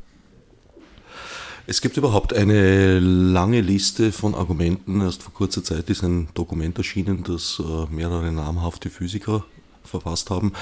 Es 1.67 1.81
gibt 1.81 1.97
überhaupt 1.97 2.33
eine 2.33 2.99
lange 2.99 3.61
Liste 3.61 4.13
von 4.13 4.35
Argumenten. 4.35 5.01
Erst 5.01 5.23
vor 5.23 5.33
kurzer 5.33 5.63
Zeit 5.63 5.89
ist 5.91 6.03
ein 6.03 6.29
Dokument 6.35 6.77
erschienen, 6.79 7.23
das 7.23 7.61
äh, 7.61 7.95
mehrere 7.95 8.33
namhafte 8.33 8.91
Physiker 8.91 9.45
verfasst 9.85 10.31
haben, 10.31 10.53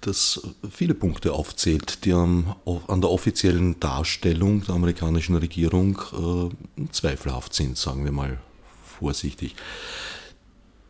das 0.00 0.40
viele 0.70 0.94
Punkte 0.94 1.32
aufzählt, 1.32 2.04
die 2.04 2.12
an 2.12 2.54
der 2.66 3.10
offiziellen 3.10 3.80
Darstellung 3.80 4.64
der 4.64 4.74
amerikanischen 4.74 5.36
Regierung 5.36 5.98
äh, 6.12 6.86
zweifelhaft 6.92 7.54
sind, 7.54 7.76
sagen 7.76 8.04
wir 8.04 8.12
mal 8.12 8.38
vorsichtig. 8.84 9.56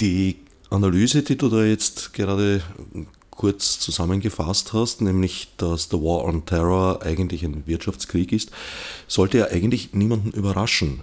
Die 0.00 0.36
Analyse, 0.70 1.22
die 1.22 1.36
du 1.36 1.48
da 1.48 1.64
jetzt 1.64 2.12
gerade 2.12 2.62
kurz 3.32 3.80
zusammengefasst 3.80 4.72
hast, 4.72 5.00
nämlich 5.00 5.48
dass 5.56 5.88
der 5.88 6.00
War 6.00 6.24
on 6.24 6.46
Terror 6.46 7.02
eigentlich 7.02 7.44
ein 7.44 7.66
Wirtschaftskrieg 7.66 8.30
ist, 8.32 8.52
sollte 9.08 9.38
ja 9.38 9.46
eigentlich 9.46 9.92
niemanden 9.94 10.30
überraschen. 10.30 11.00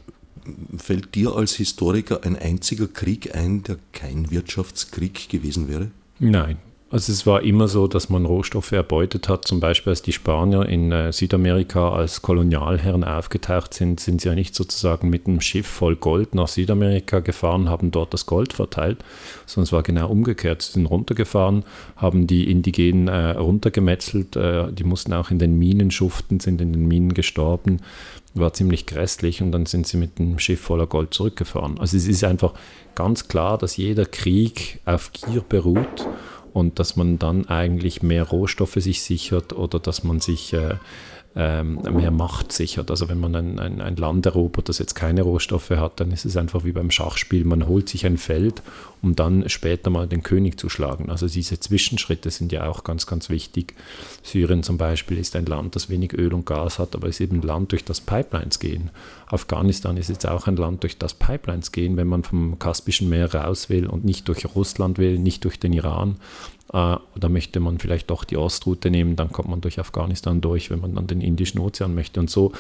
Fällt 0.78 1.16
dir 1.16 1.36
als 1.36 1.56
Historiker 1.56 2.24
ein 2.24 2.38
einziger 2.38 2.88
Krieg 2.88 3.36
ein, 3.36 3.64
der 3.64 3.78
kein 3.92 4.32
Wirtschaftskrieg 4.32 5.30
gewesen 5.30 5.68
wäre? 5.68 5.92
Nein, 6.20 6.58
also 6.92 7.12
es 7.12 7.28
war 7.28 7.44
immer 7.44 7.68
so, 7.68 7.88
dass 7.88 8.10
man 8.10 8.26
Rohstoffe 8.26 8.72
erbeutet 8.72 9.30
hat. 9.30 9.46
Zum 9.46 9.60
Beispiel, 9.60 9.92
als 9.92 10.02
die 10.02 10.12
Spanier 10.12 10.66
in 10.66 10.92
äh, 10.92 11.14
Südamerika 11.14 11.92
als 11.92 12.24
Kolonialherren 12.24 13.04
aufgetaucht 13.04 13.76
sind, 13.76 14.00
sind 14.00 14.22
sie 14.22 14.30
ja 14.30 14.36
nicht 14.36 14.56
sozusagen 14.56 15.10
mit 15.10 15.28
einem 15.28 15.40
Schiff 15.40 15.68
voll 15.68 15.96
Gold 15.96 16.34
nach 16.34 16.48
Südamerika 16.48 17.20
gefahren, 17.20 17.70
haben 17.70 17.92
dort 17.92 18.14
das 18.14 18.26
Gold 18.26 18.54
verteilt, 18.54 18.98
sondern 19.46 19.66
es 19.66 19.72
war 19.72 19.84
genau 19.84 20.10
umgekehrt. 20.10 20.64
Sie 20.64 20.74
sind 20.74 20.88
runtergefahren, 20.88 21.64
haben 21.96 22.26
die 22.26 22.50
Indigenen 22.50 23.08
äh, 23.08 23.32
runtergemetzelt, 23.32 24.36
äh, 24.36 24.72
die 24.72 24.84
mussten 24.84 25.14
auch 25.14 25.30
in 25.30 25.38
den 25.38 25.60
Minen 25.60 25.92
schuften, 25.92 26.40
sind 26.40 26.60
in 26.60 26.74
den 26.74 26.88
Minen 26.88 27.14
gestorben, 27.14 27.82
war 28.34 28.54
ziemlich 28.54 28.88
grässlich 28.88 29.44
und 29.44 29.52
dann 29.52 29.68
sind 29.68 29.86
sie 29.86 29.98
mit 29.98 30.20
einem 30.20 30.40
Schiff 30.40 30.62
voller 30.62 30.88
Gold 30.88 31.14
zurückgefahren. 31.14 31.80
Also 31.80 31.98
es 31.98 32.08
ist 32.08 32.24
einfach 32.24 32.54
ganz 32.96 33.28
klar, 33.28 33.60
dass 33.60 33.78
jeder 33.78 34.06
Krieg 34.06 34.80
auf 34.86 35.12
Gier 35.12 35.44
beruht 35.48 36.08
und 36.54 36.80
dass 36.80 36.96
man 36.96 37.20
dann 37.20 37.48
eigentlich 37.48 38.02
mehr 38.02 38.24
Rohstoffe 38.24 38.76
sich 38.76 39.02
sichert 39.02 39.54
oder 39.54 39.80
dass 39.80 40.04
man 40.04 40.20
sich 40.20 40.54
äh, 40.54 40.76
ähm, 41.36 41.80
mehr 41.92 42.12
Macht 42.12 42.52
sichert. 42.52 42.90
Also 42.90 43.08
wenn 43.08 43.20
man 43.20 43.36
ein, 43.36 43.60
ein, 43.60 43.82
ein, 43.82 43.96
Land 43.98 44.26
erobert, 44.26 44.68
das 44.68 44.80
jetzt 44.80 44.96
keine 44.96 45.22
Rohstoffe 45.22 45.70
hat, 45.70 46.00
dann 46.00 46.12
ist 46.12 46.26
es 46.26 46.36
einfach 46.36 46.64
wie 46.64 46.72
beim 46.72 46.90
Schachspiel. 46.90 47.46
Man 47.46 47.68
holt 47.68 47.88
sich 47.88 48.06
ein 48.06 48.18
Feld, 48.18 48.64
um 49.04 49.16
dann 49.16 49.48
später 49.48 49.92
mal 49.92 50.08
den 50.08 50.24
König 50.24 50.60
zu 50.60 50.70
schlagen. 50.70 51.10
Also 51.12 51.28
diese 51.28 51.60
Zwischenschritte 51.60 52.32
sind 52.32 52.52
ja 52.52 52.68
auch 52.68 52.84
ganz, 52.84 53.06
ganz 53.06 53.30
wichtig. 53.30 53.76
Syrien 54.24 54.64
zum 54.64 54.80
Beispiel 54.80 55.20
ist 55.20 55.36
ein 55.36 55.46
Land, 55.46 55.76
das 55.76 55.90
wenig 55.90 56.14
Öl 56.14 56.34
und 56.34 56.48
Gas 56.48 56.80
hat, 56.80 56.96
aber 56.96 57.08
ist 57.08 57.22
eben 57.22 57.38
ein 57.38 57.44
Land, 57.44 57.74
durch 57.74 57.86
das 57.86 58.02
Pipelines 58.02 58.60
gehen. 58.60 58.90
Afghanistan 59.28 59.98
ist 59.98 60.10
jetzt 60.10 60.28
auch 60.28 60.48
ein 60.48 60.56
Land, 60.56 60.82
durch 60.82 60.98
das 60.98 61.14
Pipelines 61.14 61.72
gehen, 61.72 61.96
wenn 61.96 62.08
man 62.08 62.24
vom 62.24 62.58
Kaspischen 62.58 63.08
Meer 63.08 63.34
raus 63.34 63.70
will 63.70 63.86
und 63.86 64.04
nicht 64.04 64.28
durch 64.28 64.46
Russland 64.56 64.98
will, 64.98 65.20
nicht 65.20 65.44
durch 65.44 65.60
den 65.60 65.74
Iran, 65.74 66.16
äh, 66.74 66.98
oder 67.16 67.30
möchte 67.30 67.60
man 67.60 67.80
vielleicht 67.80 68.10
doch 68.10 68.24
die 68.24 68.38
Ostroute 68.38 68.90
nehmen, 68.90 69.16
dann 69.16 69.32
kommt 69.32 69.50
man 69.50 69.62
durch 69.62 69.80
Afghanistan 69.80 70.42
durch, 70.42 70.70
wenn 70.70 70.82
man 70.82 70.96
dann 70.96 71.08
den 71.08 71.22
Indischen 71.22 71.60
Ozean 71.60 71.96
möchte. 71.96 72.20
Und 72.20 72.30
so 72.30 72.54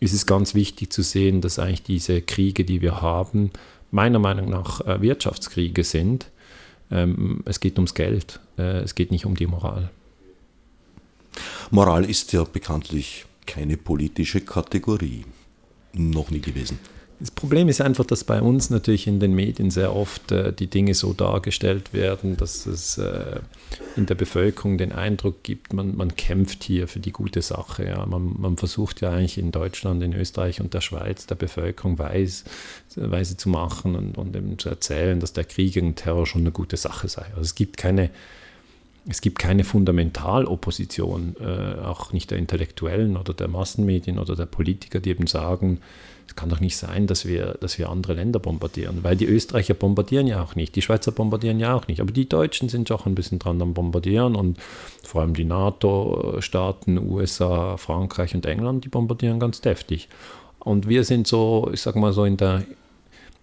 ist 0.00 0.12
es 0.12 0.26
ganz 0.26 0.54
wichtig 0.54 0.92
zu 0.92 1.02
sehen, 1.02 1.40
dass 1.40 1.58
eigentlich 1.58 1.82
diese 1.82 2.22
Kriege, 2.22 2.64
die 2.64 2.80
wir 2.80 3.02
haben, 3.02 3.50
meiner 3.90 4.18
Meinung 4.18 4.48
nach 4.50 4.80
äh, 4.82 5.00
Wirtschaftskriege 5.00 5.84
sind. 5.84 6.30
Ähm, 6.90 7.42
es 7.44 7.60
geht 7.60 7.76
ums 7.76 7.94
Geld, 7.94 8.40
äh, 8.58 8.80
es 8.80 8.94
geht 8.94 9.10
nicht 9.10 9.26
um 9.26 9.34
die 9.34 9.46
Moral. 9.46 9.90
Moral 11.70 12.04
ist 12.04 12.32
ja 12.32 12.44
bekanntlich 12.44 13.26
keine 13.46 13.76
politische 13.76 14.40
Kategorie. 14.40 15.24
Noch 15.92 16.30
nie 16.30 16.40
gewesen. 16.40 16.78
Das 17.20 17.32
Problem 17.32 17.68
ist 17.68 17.80
einfach, 17.80 18.04
dass 18.04 18.22
bei 18.22 18.40
uns 18.40 18.70
natürlich 18.70 19.08
in 19.08 19.18
den 19.18 19.34
Medien 19.34 19.72
sehr 19.72 19.94
oft 19.94 20.30
äh, 20.30 20.52
die 20.52 20.68
Dinge 20.68 20.94
so 20.94 21.12
dargestellt 21.12 21.92
werden, 21.92 22.36
dass 22.36 22.64
es 22.66 22.96
äh, 22.96 23.40
in 23.96 24.06
der 24.06 24.14
Bevölkerung 24.14 24.78
den 24.78 24.92
Eindruck 24.92 25.42
gibt, 25.42 25.72
man, 25.72 25.96
man 25.96 26.14
kämpft 26.14 26.62
hier 26.62 26.86
für 26.86 27.00
die 27.00 27.10
gute 27.10 27.42
Sache. 27.42 27.86
Ja. 27.86 28.06
Man, 28.06 28.36
man, 28.38 28.56
versucht 28.56 29.00
ja 29.00 29.10
eigentlich 29.10 29.38
in 29.38 29.50
Deutschland, 29.50 30.00
in 30.02 30.12
Österreich 30.12 30.60
und 30.60 30.74
der 30.74 30.80
Schweiz 30.80 31.26
der 31.26 31.34
Bevölkerung 31.34 31.98
weiß, 31.98 32.44
weise 32.94 33.36
zu 33.36 33.48
machen 33.48 33.96
und, 33.96 34.16
und 34.16 34.36
eben 34.36 34.56
zu 34.56 34.68
erzählen, 34.68 35.18
dass 35.18 35.32
der 35.32 35.44
Krieg 35.44 35.74
gegen 35.74 35.96
Terror 35.96 36.26
schon 36.26 36.42
eine 36.42 36.52
gute 36.52 36.76
Sache 36.76 37.08
sei. 37.08 37.24
Also 37.30 37.42
es 37.42 37.56
gibt 37.56 37.76
keine 37.78 38.10
es 39.08 39.20
gibt 39.20 39.38
keine 39.38 39.64
Fundamentalopposition, 39.64 41.36
äh, 41.40 41.80
auch 41.82 42.12
nicht 42.12 42.30
der 42.30 42.38
Intellektuellen 42.38 43.16
oder 43.16 43.32
der 43.32 43.48
Massenmedien 43.48 44.18
oder 44.18 44.36
der 44.36 44.46
Politiker, 44.46 45.00
die 45.00 45.10
eben 45.10 45.26
sagen, 45.26 45.80
es 46.26 46.36
kann 46.36 46.50
doch 46.50 46.60
nicht 46.60 46.76
sein, 46.76 47.06
dass 47.06 47.24
wir, 47.24 47.56
dass 47.60 47.78
wir 47.78 47.88
andere 47.88 48.12
Länder 48.12 48.38
bombardieren, 48.38 49.02
weil 49.02 49.16
die 49.16 49.24
Österreicher 49.24 49.72
bombardieren 49.72 50.26
ja 50.26 50.42
auch 50.42 50.56
nicht, 50.56 50.76
die 50.76 50.82
Schweizer 50.82 51.10
bombardieren 51.10 51.58
ja 51.58 51.74
auch 51.74 51.88
nicht, 51.88 52.02
aber 52.02 52.12
die 52.12 52.28
Deutschen 52.28 52.68
sind 52.68 52.90
doch 52.90 53.06
ein 53.06 53.14
bisschen 53.14 53.38
dran 53.38 53.62
am 53.62 53.72
Bombardieren 53.72 54.36
und 54.36 54.58
vor 55.02 55.22
allem 55.22 55.32
die 55.32 55.44
NATO-Staaten, 55.44 56.98
USA, 56.98 57.78
Frankreich 57.78 58.34
und 58.34 58.44
England, 58.44 58.84
die 58.84 58.90
bombardieren 58.90 59.40
ganz 59.40 59.62
deftig. 59.62 60.08
Und 60.58 60.86
wir 60.86 61.04
sind 61.04 61.26
so, 61.26 61.70
ich 61.72 61.80
sag 61.80 61.96
mal 61.96 62.12
so 62.12 62.26
in 62.26 62.36
der, 62.36 62.64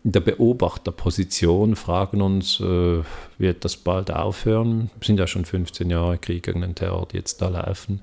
in 0.06 0.14
der 0.14 0.22
Beobachterposition, 0.22 1.76
fragen 1.76 2.22
uns, 2.22 2.62
äh, 2.62 3.02
wird 3.38 3.66
das 3.66 3.76
bald 3.76 4.12
aufhören? 4.12 4.90
Es 5.02 5.08
sind 5.08 5.20
ja 5.20 5.28
schon 5.28 5.44
15 5.44 5.90
Jahre 5.90 6.18
Krieg 6.18 6.44
gegen 6.44 6.62
den 6.62 6.76
Terror, 6.76 7.08
die 7.12 7.18
jetzt 7.18 7.42
da 7.42 7.50
laufen 7.50 8.02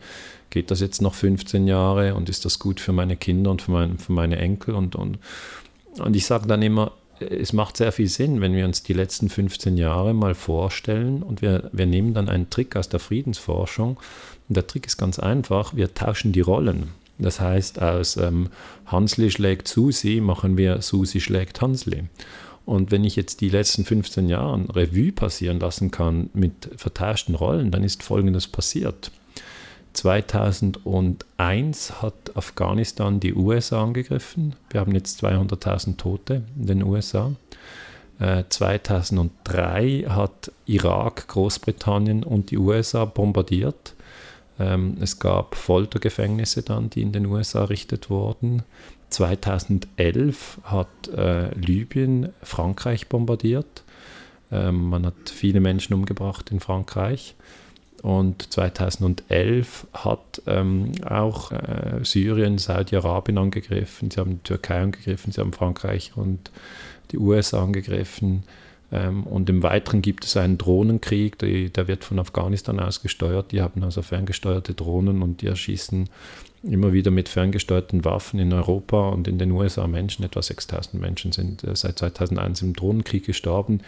geht 0.52 0.70
das 0.70 0.80
jetzt 0.80 1.00
noch 1.00 1.14
15 1.14 1.66
Jahre 1.66 2.14
und 2.14 2.28
ist 2.28 2.44
das 2.44 2.58
gut 2.58 2.78
für 2.78 2.92
meine 2.92 3.16
Kinder 3.16 3.50
und 3.50 3.62
für, 3.62 3.70
mein, 3.70 3.98
für 3.98 4.12
meine 4.12 4.36
Enkel? 4.36 4.74
Und, 4.74 4.94
und, 4.94 5.18
und 5.98 6.14
ich 6.14 6.26
sage 6.26 6.46
dann 6.46 6.60
immer, 6.60 6.92
es 7.18 7.52
macht 7.54 7.78
sehr 7.78 7.90
viel 7.90 8.08
Sinn, 8.08 8.40
wenn 8.40 8.54
wir 8.54 8.66
uns 8.66 8.82
die 8.82 8.92
letzten 8.92 9.30
15 9.30 9.78
Jahre 9.78 10.12
mal 10.12 10.34
vorstellen 10.34 11.22
und 11.22 11.40
wir, 11.40 11.70
wir 11.72 11.86
nehmen 11.86 12.12
dann 12.12 12.28
einen 12.28 12.50
Trick 12.50 12.76
aus 12.76 12.88
der 12.90 13.00
Friedensforschung. 13.00 13.98
Und 14.48 14.56
der 14.56 14.66
Trick 14.66 14.86
ist 14.86 14.98
ganz 14.98 15.18
einfach, 15.18 15.74
wir 15.74 15.94
tauschen 15.94 16.32
die 16.32 16.40
Rollen. 16.42 16.90
Das 17.22 17.40
heißt, 17.40 17.80
aus 17.80 18.16
ähm, 18.16 18.48
Hansli 18.86 19.30
schlägt 19.30 19.68
Susi 19.68 20.20
machen 20.20 20.56
wir 20.56 20.82
Susi 20.82 21.20
schlägt 21.20 21.60
Hansli. 21.60 22.04
Und 22.64 22.90
wenn 22.90 23.04
ich 23.04 23.16
jetzt 23.16 23.40
die 23.40 23.48
letzten 23.48 23.84
15 23.84 24.28
Jahre 24.28 24.64
Revue 24.74 25.12
passieren 25.12 25.58
lassen 25.58 25.90
kann 25.90 26.30
mit 26.32 26.70
vertauschten 26.76 27.34
Rollen, 27.34 27.70
dann 27.70 27.82
ist 27.82 28.02
Folgendes 28.02 28.46
passiert. 28.46 29.10
2001 29.94 32.00
hat 32.00 32.34
Afghanistan 32.34 33.20
die 33.20 33.34
USA 33.34 33.82
angegriffen. 33.82 34.54
Wir 34.70 34.80
haben 34.80 34.94
jetzt 34.94 35.22
200.000 35.22 35.98
Tote 35.98 36.44
in 36.56 36.66
den 36.66 36.82
USA. 36.82 37.32
2003 38.48 39.84
äh, 39.84 40.06
hat 40.08 40.52
Irak, 40.66 41.28
Großbritannien 41.28 42.22
und 42.22 42.50
die 42.50 42.58
USA 42.58 43.04
bombardiert. 43.04 43.94
Ähm, 44.58 44.96
es 45.00 45.18
gab 45.18 45.54
Foltergefängnisse 45.54 46.62
dann, 46.62 46.90
die 46.90 47.02
in 47.02 47.12
den 47.12 47.26
USA 47.26 47.60
errichtet 47.60 48.10
wurden. 48.10 48.62
2011 49.10 50.60
hat 50.64 51.08
äh, 51.08 51.54
Libyen 51.54 52.30
Frankreich 52.42 53.08
bombardiert. 53.08 53.84
Ähm, 54.50 54.88
man 54.88 55.06
hat 55.06 55.30
viele 55.30 55.60
Menschen 55.60 55.94
umgebracht 55.94 56.50
in 56.50 56.60
Frankreich. 56.60 57.34
Und 58.02 58.52
2011 58.52 59.86
hat 59.92 60.42
ähm, 60.46 60.92
auch 61.08 61.52
äh, 61.52 62.00
Syrien 62.02 62.58
Saudi-Arabien 62.58 63.38
angegriffen, 63.38 64.10
sie 64.10 64.18
haben 64.18 64.32
die 64.32 64.42
Türkei 64.42 64.80
angegriffen, 64.80 65.30
sie 65.30 65.40
haben 65.40 65.52
Frankreich 65.52 66.12
und 66.16 66.50
die 67.12 67.18
USA 67.18 67.62
angegriffen. 67.62 68.42
Ähm, 68.92 69.24
und 69.24 69.48
im 69.48 69.62
Weiteren 69.62 70.02
gibt 70.02 70.24
es 70.24 70.36
einen 70.36 70.58
Drohnenkrieg, 70.58 71.38
die, 71.38 71.70
der 71.70 71.88
wird 71.88 72.04
von 72.04 72.18
Afghanistan 72.18 72.78
aus 72.78 73.02
gesteuert. 73.02 73.50
Die 73.50 73.62
haben 73.62 73.82
also 73.82 74.02
ferngesteuerte 74.02 74.74
Drohnen 74.74 75.22
und 75.22 75.40
die 75.40 75.46
erschießen 75.46 76.08
immer 76.62 76.92
wieder 76.92 77.10
mit 77.10 77.28
ferngesteuerten 77.28 78.04
Waffen 78.04 78.38
in 78.38 78.52
Europa 78.52 79.08
und 79.08 79.26
in 79.26 79.38
den 79.38 79.50
USA 79.50 79.86
Menschen. 79.86 80.24
Etwa 80.24 80.42
6000 80.42 81.00
Menschen 81.00 81.32
sind 81.32 81.64
äh, 81.64 81.74
seit 81.74 81.98
2001 81.98 82.62
im 82.62 82.74
Drohnenkrieg 82.74 83.24
gestorben. 83.24 83.80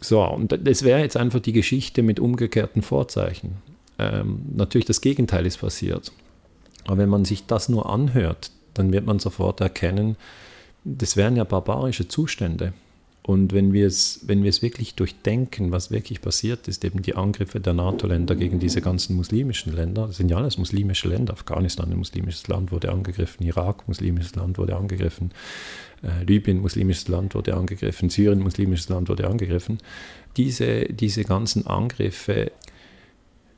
So, 0.00 0.24
und 0.24 0.56
das 0.66 0.82
wäre 0.84 1.00
jetzt 1.00 1.16
einfach 1.16 1.40
die 1.40 1.52
Geschichte 1.52 2.02
mit 2.02 2.18
umgekehrten 2.18 2.82
Vorzeichen. 2.82 3.56
Ähm, 3.98 4.42
natürlich 4.54 4.86
das 4.86 5.00
Gegenteil 5.00 5.46
ist 5.46 5.58
passiert. 5.58 6.12
Aber 6.86 6.98
wenn 6.98 7.08
man 7.08 7.24
sich 7.24 7.46
das 7.46 7.68
nur 7.68 7.88
anhört, 7.88 8.50
dann 8.74 8.92
wird 8.92 9.06
man 9.06 9.18
sofort 9.18 9.60
erkennen, 9.60 10.16
das 10.84 11.16
wären 11.16 11.36
ja 11.36 11.44
barbarische 11.44 12.08
Zustände. 12.08 12.72
Und 13.24 13.52
wenn 13.52 13.72
wir, 13.72 13.86
es, 13.86 14.20
wenn 14.26 14.42
wir 14.42 14.50
es 14.50 14.62
wirklich 14.62 14.96
durchdenken, 14.96 15.70
was 15.70 15.92
wirklich 15.92 16.20
passiert 16.20 16.66
ist, 16.66 16.84
eben 16.84 17.02
die 17.02 17.14
Angriffe 17.14 17.60
der 17.60 17.72
NATO-Länder 17.72 18.34
gegen 18.34 18.58
diese 18.58 18.80
ganzen 18.80 19.14
muslimischen 19.14 19.72
Länder, 19.72 20.08
das 20.08 20.16
sind 20.16 20.28
ja 20.28 20.38
alles 20.38 20.58
muslimische 20.58 21.08
Länder, 21.08 21.32
Afghanistan 21.32 21.92
ein 21.92 21.98
muslimisches 21.98 22.48
Land 22.48 22.72
wurde 22.72 22.90
angegriffen, 22.90 23.46
Irak 23.46 23.86
muslimisches 23.86 24.34
Land 24.34 24.58
wurde 24.58 24.76
angegriffen, 24.76 25.30
äh, 26.02 26.24
Libyen 26.24 26.60
muslimisches 26.60 27.06
Land 27.06 27.36
wurde 27.36 27.54
angegriffen, 27.54 28.10
Syrien 28.10 28.40
muslimisches 28.40 28.88
Land 28.88 29.08
wurde 29.08 29.28
angegriffen. 29.28 29.78
Diese, 30.36 30.86
diese 30.86 31.22
ganzen 31.22 31.64
Angriffe 31.64 32.50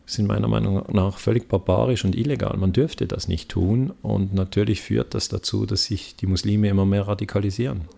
sind 0.04 0.26
meiner 0.26 0.48
Meinung 0.48 0.84
nach 0.92 1.16
völlig 1.16 1.48
barbarisch 1.48 2.04
und 2.04 2.14
illegal. 2.14 2.54
Man 2.58 2.74
dürfte 2.74 3.06
das 3.06 3.28
nicht 3.28 3.48
tun 3.48 3.94
und 4.02 4.34
natürlich 4.34 4.82
führt 4.82 5.14
das 5.14 5.28
dazu, 5.28 5.64
dass 5.64 5.84
sich 5.84 6.16
die 6.16 6.26
Muslime 6.26 6.68
immer 6.68 6.84
mehr 6.84 7.08
radikalisieren. 7.08 7.88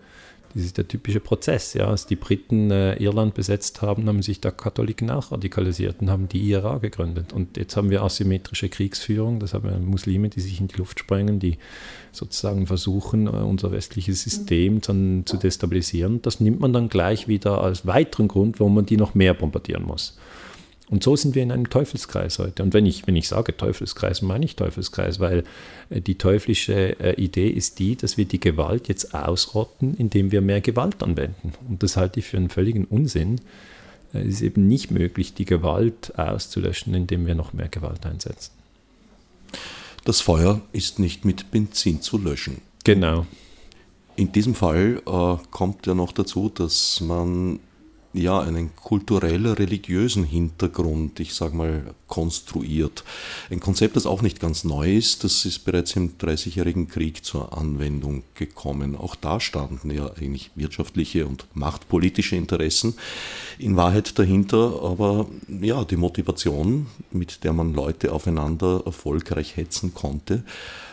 Das 0.53 0.63
ist 0.63 0.77
der 0.77 0.87
typische 0.87 1.19
Prozess. 1.19 1.73
Ja. 1.73 1.87
Als 1.87 2.05
die 2.05 2.15
Briten 2.15 2.71
äh, 2.71 2.95
Irland 2.95 3.33
besetzt 3.33 3.81
haben, 3.81 4.07
haben 4.07 4.21
sich 4.21 4.41
da 4.41 4.51
Katholiken 4.51 5.09
auch 5.11 5.31
radikalisiert 5.31 5.97
und 6.01 6.09
haben 6.09 6.27
die 6.27 6.39
IRA 6.49 6.77
gegründet. 6.77 7.33
Und 7.33 7.57
jetzt 7.57 7.75
haben 7.77 7.89
wir 7.89 8.03
asymmetrische 8.03 8.69
Kriegsführung. 8.69 9.39
Das 9.39 9.53
haben 9.53 9.69
wir 9.69 9.77
Muslime, 9.77 10.29
die 10.29 10.41
sich 10.41 10.59
in 10.59 10.67
die 10.67 10.77
Luft 10.77 10.99
sprengen, 10.99 11.39
die 11.39 11.57
sozusagen 12.11 12.67
versuchen, 12.67 13.27
äh, 13.27 13.31
unser 13.31 13.71
westliches 13.71 14.23
System 14.23 14.81
dann 14.81 15.23
zu 15.25 15.37
destabilisieren. 15.37 16.21
Das 16.21 16.39
nimmt 16.39 16.59
man 16.59 16.73
dann 16.73 16.89
gleich 16.89 17.27
wieder 17.27 17.61
als 17.61 17.85
weiteren 17.85 18.27
Grund, 18.27 18.59
warum 18.59 18.75
man 18.75 18.85
die 18.85 18.97
noch 18.97 19.15
mehr 19.15 19.33
bombardieren 19.33 19.83
muss. 19.83 20.17
Und 20.89 21.03
so 21.03 21.17
sind 21.17 21.35
wir 21.35 21.43
in 21.43 21.51
einem 21.51 21.69
Teufelskreis 21.69 22.39
heute. 22.39 22.63
Und 22.63 22.73
wenn 22.73 22.85
ich, 22.85 23.07
wenn 23.07 23.15
ich 23.17 23.27
sage 23.27 23.55
Teufelskreis, 23.55 24.21
meine 24.21 24.45
ich 24.45 24.55
Teufelskreis, 24.55 25.19
weil 25.19 25.43
äh, 25.89 25.99
die 25.99 26.15
teuflische 26.15 26.97
äh, 26.99 27.21
Idee 27.21 27.49
ist 27.49 27.79
die, 27.79 27.95
dass 27.97 28.17
wir 28.17 28.25
die 28.25 28.39
Gewalt 28.39 28.87
jetzt 28.87 29.13
ausrotten, 29.13 29.95
indem 29.97 30.31
wir 30.31 30.41
mehr 30.41 30.61
Gewalt 30.61 31.03
anwenden. 31.03 31.53
Und 31.67 31.83
das 31.83 31.97
halte 31.97 32.19
ich 32.19 32.27
für 32.27 32.37
einen 32.37 32.49
völligen 32.49 32.85
Unsinn. 32.85 33.41
Äh, 34.13 34.19
es 34.19 34.35
ist 34.35 34.41
eben 34.41 34.67
nicht 34.67 34.91
möglich, 34.91 35.33
die 35.33 35.45
Gewalt 35.45 36.17
auszulöschen, 36.17 36.93
indem 36.93 37.27
wir 37.27 37.35
noch 37.35 37.51
mehr 37.51 37.67
Gewalt 37.67 38.05
einsetzen. 38.05 38.51
Das 40.05 40.21
Feuer 40.21 40.61
ist 40.71 40.99
nicht 40.99 41.25
mit 41.25 41.51
Benzin 41.51 42.01
zu 42.01 42.17
löschen. 42.17 42.61
Genau. 42.85 43.25
In 44.15 44.31
diesem 44.31 44.55
Fall 44.55 45.01
äh, 45.05 45.35
kommt 45.51 45.85
ja 45.85 45.93
noch 45.93 46.13
dazu, 46.13 46.47
dass 46.47 47.01
man 47.01 47.59
ja, 48.17 48.39
einen 48.39 48.75
kulturell-religiösen 48.75 50.23
Hintergrund, 50.23 51.19
ich 51.19 51.33
sage 51.33 51.55
mal, 51.55 51.95
konstruiert. 52.07 53.03
Ein 53.49 53.59
Konzept, 53.59 53.95
das 53.95 54.05
auch 54.05 54.21
nicht 54.21 54.39
ganz 54.39 54.63
neu 54.63 54.95
ist, 54.95 55.23
das 55.23 55.45
ist 55.45 55.59
bereits 55.59 55.95
im 55.95 56.17
Dreißigjährigen 56.17 56.87
Krieg 56.87 57.23
zur 57.23 57.57
Anwendung 57.57 58.23
gekommen. 58.33 58.95
Auch 58.95 59.15
da 59.15 59.39
standen 59.39 59.91
ja 59.91 60.11
eigentlich 60.13 60.51
wirtschaftliche 60.55 61.25
und 61.25 61.45
machtpolitische 61.53 62.35
Interessen 62.35 62.95
in 63.59 63.75
Wahrheit 63.75 64.17
dahinter, 64.17 64.81
aber 64.83 65.27
ja, 65.61 65.83
die 65.83 65.97
Motivation, 65.97 66.87
mit 67.11 67.43
der 67.43 67.53
man 67.53 67.73
Leute 67.73 68.11
aufeinander 68.11 68.83
erfolgreich 68.85 69.57
hetzen 69.57 69.93
konnte, 69.93 70.43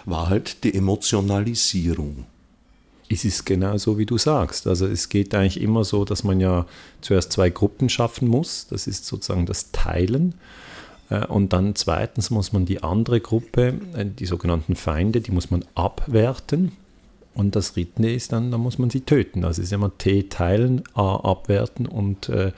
war 0.04 0.28
halt 0.28 0.64
die 0.64 0.74
Emotionalisierung 0.74 2.26
es 3.14 3.24
ist 3.24 3.46
genau 3.46 3.76
so, 3.78 3.98
wie 3.98 4.06
du 4.06 4.18
sagst. 4.18 4.66
Also 4.66 4.86
es 4.86 5.08
geht 5.08 5.34
eigentlich 5.34 5.60
immer 5.60 5.84
so, 5.84 6.04
dass 6.04 6.24
man 6.24 6.40
ja 6.40 6.66
zuerst 7.00 7.32
zwei 7.32 7.50
Gruppen 7.50 7.88
schaffen 7.88 8.28
muss. 8.28 8.66
Das 8.68 8.86
ist 8.86 9.06
sozusagen 9.06 9.46
das 9.46 9.72
Teilen. 9.72 10.34
Äh, 11.10 11.26
und 11.26 11.52
dann 11.52 11.74
zweitens 11.74 12.30
muss 12.30 12.52
man 12.52 12.66
die 12.66 12.82
andere 12.82 13.20
Gruppe, 13.20 13.74
äh, 13.96 14.04
die 14.06 14.26
sogenannten 14.26 14.76
Feinde, 14.76 15.20
die 15.20 15.32
muss 15.32 15.50
man 15.50 15.64
abwerten. 15.74 16.72
Und 17.34 17.56
das 17.56 17.72
dritte 17.72 18.08
ist 18.08 18.32
dann, 18.32 18.50
da 18.50 18.58
muss 18.58 18.78
man 18.78 18.90
sie 18.90 19.00
töten. 19.00 19.42
Das 19.42 19.58
ist 19.58 19.72
immer 19.72 19.96
T 19.98 20.24
teilen, 20.24 20.82
A 20.94 21.16
abwerten 21.16 21.86
und 21.86 22.28
äh, 22.28 22.52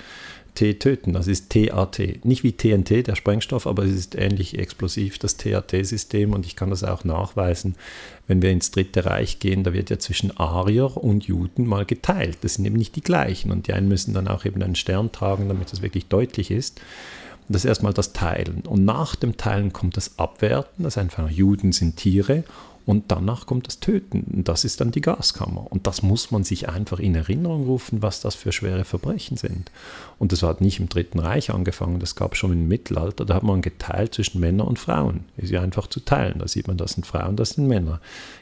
T 0.57 0.75
töten. 0.75 1.13
Das 1.13 1.29
ist 1.29 1.51
TAT. 1.51 2.25
Nicht 2.25 2.43
wie 2.43 2.53
TNT, 2.53 3.07
der 3.07 3.15
Sprengstoff, 3.15 3.69
aber 3.69 3.85
es 3.85 3.93
ist 3.93 4.17
ähnlich 4.17 4.59
explosiv, 4.59 5.21
das 5.21 5.37
TAT-System. 5.37 6.33
Und 6.33 6.45
ich 6.45 6.57
kann 6.57 6.71
das 6.71 6.83
auch 6.83 7.05
nachweisen, 7.05 7.77
wenn 8.27 8.43
wir 8.43 8.51
ins 8.51 8.73
Dritte 8.73 9.07
Reich 9.07 9.39
gehen, 9.39 9.63
da 9.63 9.73
wird 9.73 9.91
ja 9.91 10.01
zwischen 10.01 10.37
Arier 10.37 10.97
und 10.97 11.25
Juden 11.25 11.67
mal 11.67 11.85
geteilt. 11.85 12.39
Das 12.41 12.55
sind 12.55 12.65
eben 12.65 12.77
nicht 12.77 12.97
die 12.97 13.03
gleichen. 13.03 13.53
Und 13.53 13.69
die 13.69 13.73
einen 13.73 13.89
müssen 13.89 14.15
dann 14.15 14.27
auch 14.27 14.45
eben 14.45 14.61
einen 14.61 14.75
Stern 14.75 15.13
tragen, 15.13 15.47
damit 15.47 15.71
das 15.71 15.83
wirklich 15.83 16.07
deutlich 16.07 16.51
ist. 16.51 16.81
Das 17.49 17.65
ist 17.65 17.69
erstmal 17.69 17.93
das 17.93 18.13
Teilen. 18.13 18.63
Und 18.67 18.85
nach 18.85 19.15
dem 19.15 19.37
Teilen 19.37 19.73
kommt 19.73 19.97
das 19.97 20.19
Abwerten, 20.19 20.83
das 20.83 20.95
ist 20.95 20.99
einfach 20.99 21.31
Juden 21.31 21.71
sind 21.71 21.97
Tiere 21.97 22.43
und 22.87 23.07
danach 23.09 23.47
kommt 23.47 23.67
das 23.67 23.81
Töten. 23.81 24.45
Das 24.45 24.65
ist 24.65 24.81
dann 24.81 24.93
die 24.93 25.01
Gaskammer. 25.01 25.67
Und 25.71 25.89
das 25.89 26.03
muss 26.03 26.31
man 26.31 26.45
sich 26.45 26.69
einfach 26.69 27.01
in 27.01 27.17
Erinnerung 27.17 27.67
rufen, 27.67 28.01
was 28.01 28.21
das 28.21 28.37
für 28.37 28.53
schwere 28.53 28.85
Verbrechen 28.85 29.37
sind. 29.37 29.73
Und 30.21 30.31
das 30.31 30.45
hat 30.45 30.61
nicht 30.61 30.79
im 30.79 30.89
Dritten 30.89 31.19
Reich 31.19 31.51
angefangen, 31.51 31.99
das 31.99 32.15
gab 32.15 32.33
es 32.33 32.39
schon 32.39 32.53
im 32.53 32.69
Mittelalter. 32.69 33.25
Da 33.25 33.35
hat 33.35 33.43
man 33.43 33.61
geteilt 33.61 34.15
zwischen 34.15 34.39
Männern 34.39 34.69
und 34.69 34.79
Frauen. 34.79 35.25
Ist 35.37 35.51
ja 35.51 35.63
einfach 35.63 35.89
zu 35.89 35.99
teilen. 35.99 36.39
Da 36.39 36.47
sieht 36.47 36.69
man, 36.69 36.77
das 36.77 36.93
sind 36.93 37.05
Frauen, 37.05 37.35
das 37.35 37.51
sind 37.51 37.67
Männer. 37.67 38.01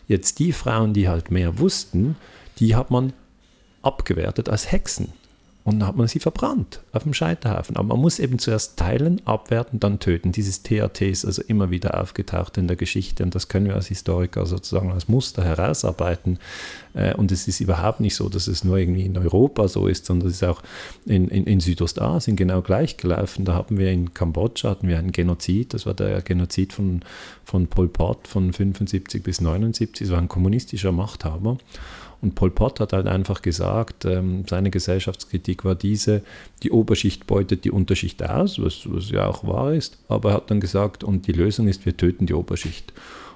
Jetzt 0.08 0.38
die 0.38 0.52
Frauen, 0.52 0.92
die 0.92 1.08
halt 1.08 1.30
mehr 1.30 1.58
wussten, 1.58 2.16
die 2.58 2.76
hat 2.76 2.90
man 2.90 3.14
abgewertet 3.80 4.50
als 4.50 4.70
Hexen. 4.70 5.12
Und 5.64 5.80
dann 5.80 5.88
hat 5.88 5.96
man 5.96 6.06
sie 6.06 6.18
verbrannt 6.18 6.82
auf 6.92 7.04
dem 7.04 7.14
Scheiterhaufen. 7.14 7.76
Aber 7.76 7.88
man 7.88 8.00
muss 8.00 8.18
eben 8.18 8.38
zuerst 8.38 8.78
teilen, 8.78 9.22
abwerten, 9.24 9.80
dann 9.80 9.98
töten. 9.98 10.30
Dieses 10.30 10.62
TAT 10.62 11.00
ist 11.00 11.24
also 11.24 11.40
immer 11.40 11.70
wieder 11.70 11.98
aufgetaucht 11.98 12.58
in 12.58 12.68
der 12.68 12.76
Geschichte 12.76 13.22
und 13.22 13.34
das 13.34 13.48
können 13.48 13.66
wir 13.66 13.74
als 13.74 13.86
Historiker 13.86 14.44
sozusagen 14.44 14.92
als 14.92 15.08
Muster 15.08 15.42
herausarbeiten. 15.42 16.38
Äh, 16.92 17.14
und 17.14 17.32
es 17.32 17.48
ist 17.48 17.60
überhaupt 17.60 18.00
nicht 18.00 18.14
so, 18.14 18.28
dass 18.28 18.46
es 18.46 18.62
nur 18.62 18.76
irgendwie 18.76 19.06
in 19.06 19.16
Europa 19.16 19.66
so 19.68 19.86
ist, 19.86 20.04
sondern 20.04 20.28
es 20.28 20.34
ist 20.34 20.44
auch 20.44 20.62
in, 21.06 21.28
in, 21.28 21.44
in 21.44 21.60
Südostasien 21.60 22.36
genau 22.36 22.60
gleich 22.60 22.98
gelaufen. 22.98 23.46
Da 23.46 23.54
haben 23.54 23.78
wir 23.78 23.90
in 23.90 24.12
Kambodscha 24.12 24.68
hatten 24.68 24.86
wir 24.86 24.98
einen 24.98 25.12
Genozid, 25.12 25.72
das 25.72 25.86
war 25.86 25.94
der 25.94 26.20
Genozid 26.20 26.74
von, 26.74 27.00
von 27.42 27.68
Pol 27.68 27.88
Pot 27.88 28.28
von 28.28 28.52
75 28.52 29.22
bis 29.22 29.40
79, 29.40 30.08
das 30.08 30.10
war 30.10 30.18
ein 30.18 30.28
kommunistischer 30.28 30.92
Machthaber. 30.92 31.56
Und 32.24 32.34
Pol 32.34 32.50
Pot 32.50 32.80
hat 32.80 32.94
halt 32.94 33.06
einfach 33.06 33.42
gesagt, 33.42 34.06
ähm, 34.06 34.44
seine 34.48 34.70
Gesellschaftskritik 34.70 35.66
war 35.66 35.74
diese, 35.74 36.22
die 36.62 36.70
Oberschicht 36.70 37.26
beutet 37.26 37.66
die 37.66 37.70
Unterschicht 37.70 38.22
aus, 38.22 38.58
was, 38.62 38.80
was 38.86 39.10
ja 39.10 39.26
auch 39.26 39.46
wahr 39.46 39.74
ist, 39.74 39.98
aber 40.08 40.30
er 40.30 40.36
hat 40.36 40.50
dann 40.50 40.58
gesagt, 40.58 41.04
und 41.04 41.26
die 41.26 41.32
Lösung 41.32 41.68
ist, 41.68 41.84
wir 41.84 41.94
töten 41.94 42.24
die 42.24 42.32
Oberschicht. 42.32 42.94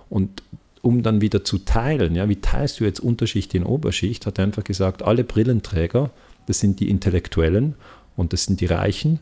Und 0.08 0.42
um 0.80 1.02
dann 1.02 1.20
wieder 1.20 1.44
zu 1.44 1.58
teilen, 1.58 2.14
ja, 2.14 2.30
wie 2.30 2.36
teilst 2.36 2.80
du 2.80 2.84
jetzt 2.84 3.00
Unterschicht 3.00 3.52
in 3.54 3.64
Oberschicht, 3.64 4.24
hat 4.24 4.38
er 4.38 4.44
einfach 4.44 4.64
gesagt, 4.64 5.02
alle 5.02 5.22
Brillenträger, 5.22 6.08
das 6.46 6.60
sind 6.60 6.80
die 6.80 6.88
Intellektuellen 6.88 7.74
und 8.16 8.32
das 8.32 8.44
sind 8.44 8.62
die 8.62 8.66
Reichen 8.66 9.20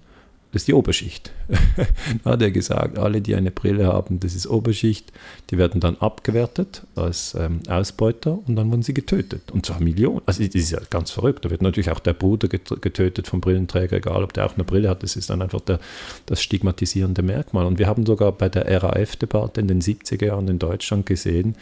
das 0.56 0.62
ist 0.62 0.68
die 0.68 0.72
Oberschicht. 0.72 1.32
da 2.24 2.30
hat 2.30 2.40
er 2.40 2.50
gesagt, 2.50 2.98
alle, 2.98 3.20
die 3.20 3.34
eine 3.34 3.50
Brille 3.50 3.88
haben, 3.88 4.20
das 4.20 4.34
ist 4.34 4.46
Oberschicht, 4.46 5.12
die 5.50 5.58
werden 5.58 5.82
dann 5.82 5.96
abgewertet 5.98 6.80
als 6.94 7.36
ähm, 7.38 7.60
Ausbeuter 7.68 8.38
und 8.46 8.56
dann 8.56 8.70
wurden 8.70 8.80
sie 8.80 8.94
getötet. 8.94 9.52
Und 9.52 9.66
zwar 9.66 9.82
Millionen. 9.82 10.22
Also 10.24 10.42
das 10.42 10.54
ist 10.54 10.70
ja 10.70 10.80
ganz 10.88 11.10
verrückt. 11.10 11.44
Da 11.44 11.50
wird 11.50 11.60
natürlich 11.60 11.90
auch 11.90 11.98
der 11.98 12.14
Bruder 12.14 12.48
getötet 12.48 13.26
vom 13.26 13.42
Brillenträger, 13.42 13.98
egal 13.98 14.24
ob 14.24 14.32
der 14.32 14.46
auch 14.46 14.54
eine 14.54 14.64
Brille 14.64 14.88
hat. 14.88 15.02
Das 15.02 15.14
ist 15.14 15.28
dann 15.28 15.42
einfach 15.42 15.60
der, 15.60 15.78
das 16.24 16.40
stigmatisierende 16.40 17.20
Merkmal. 17.20 17.66
Und 17.66 17.78
wir 17.78 17.86
haben 17.86 18.06
sogar 18.06 18.32
bei 18.32 18.48
der 18.48 18.82
RAF-Debatte 18.82 19.60
in 19.60 19.68
den 19.68 19.82
70er 19.82 20.24
Jahren 20.24 20.48
in 20.48 20.58
Deutschland 20.58 21.04
gesehen, 21.04 21.56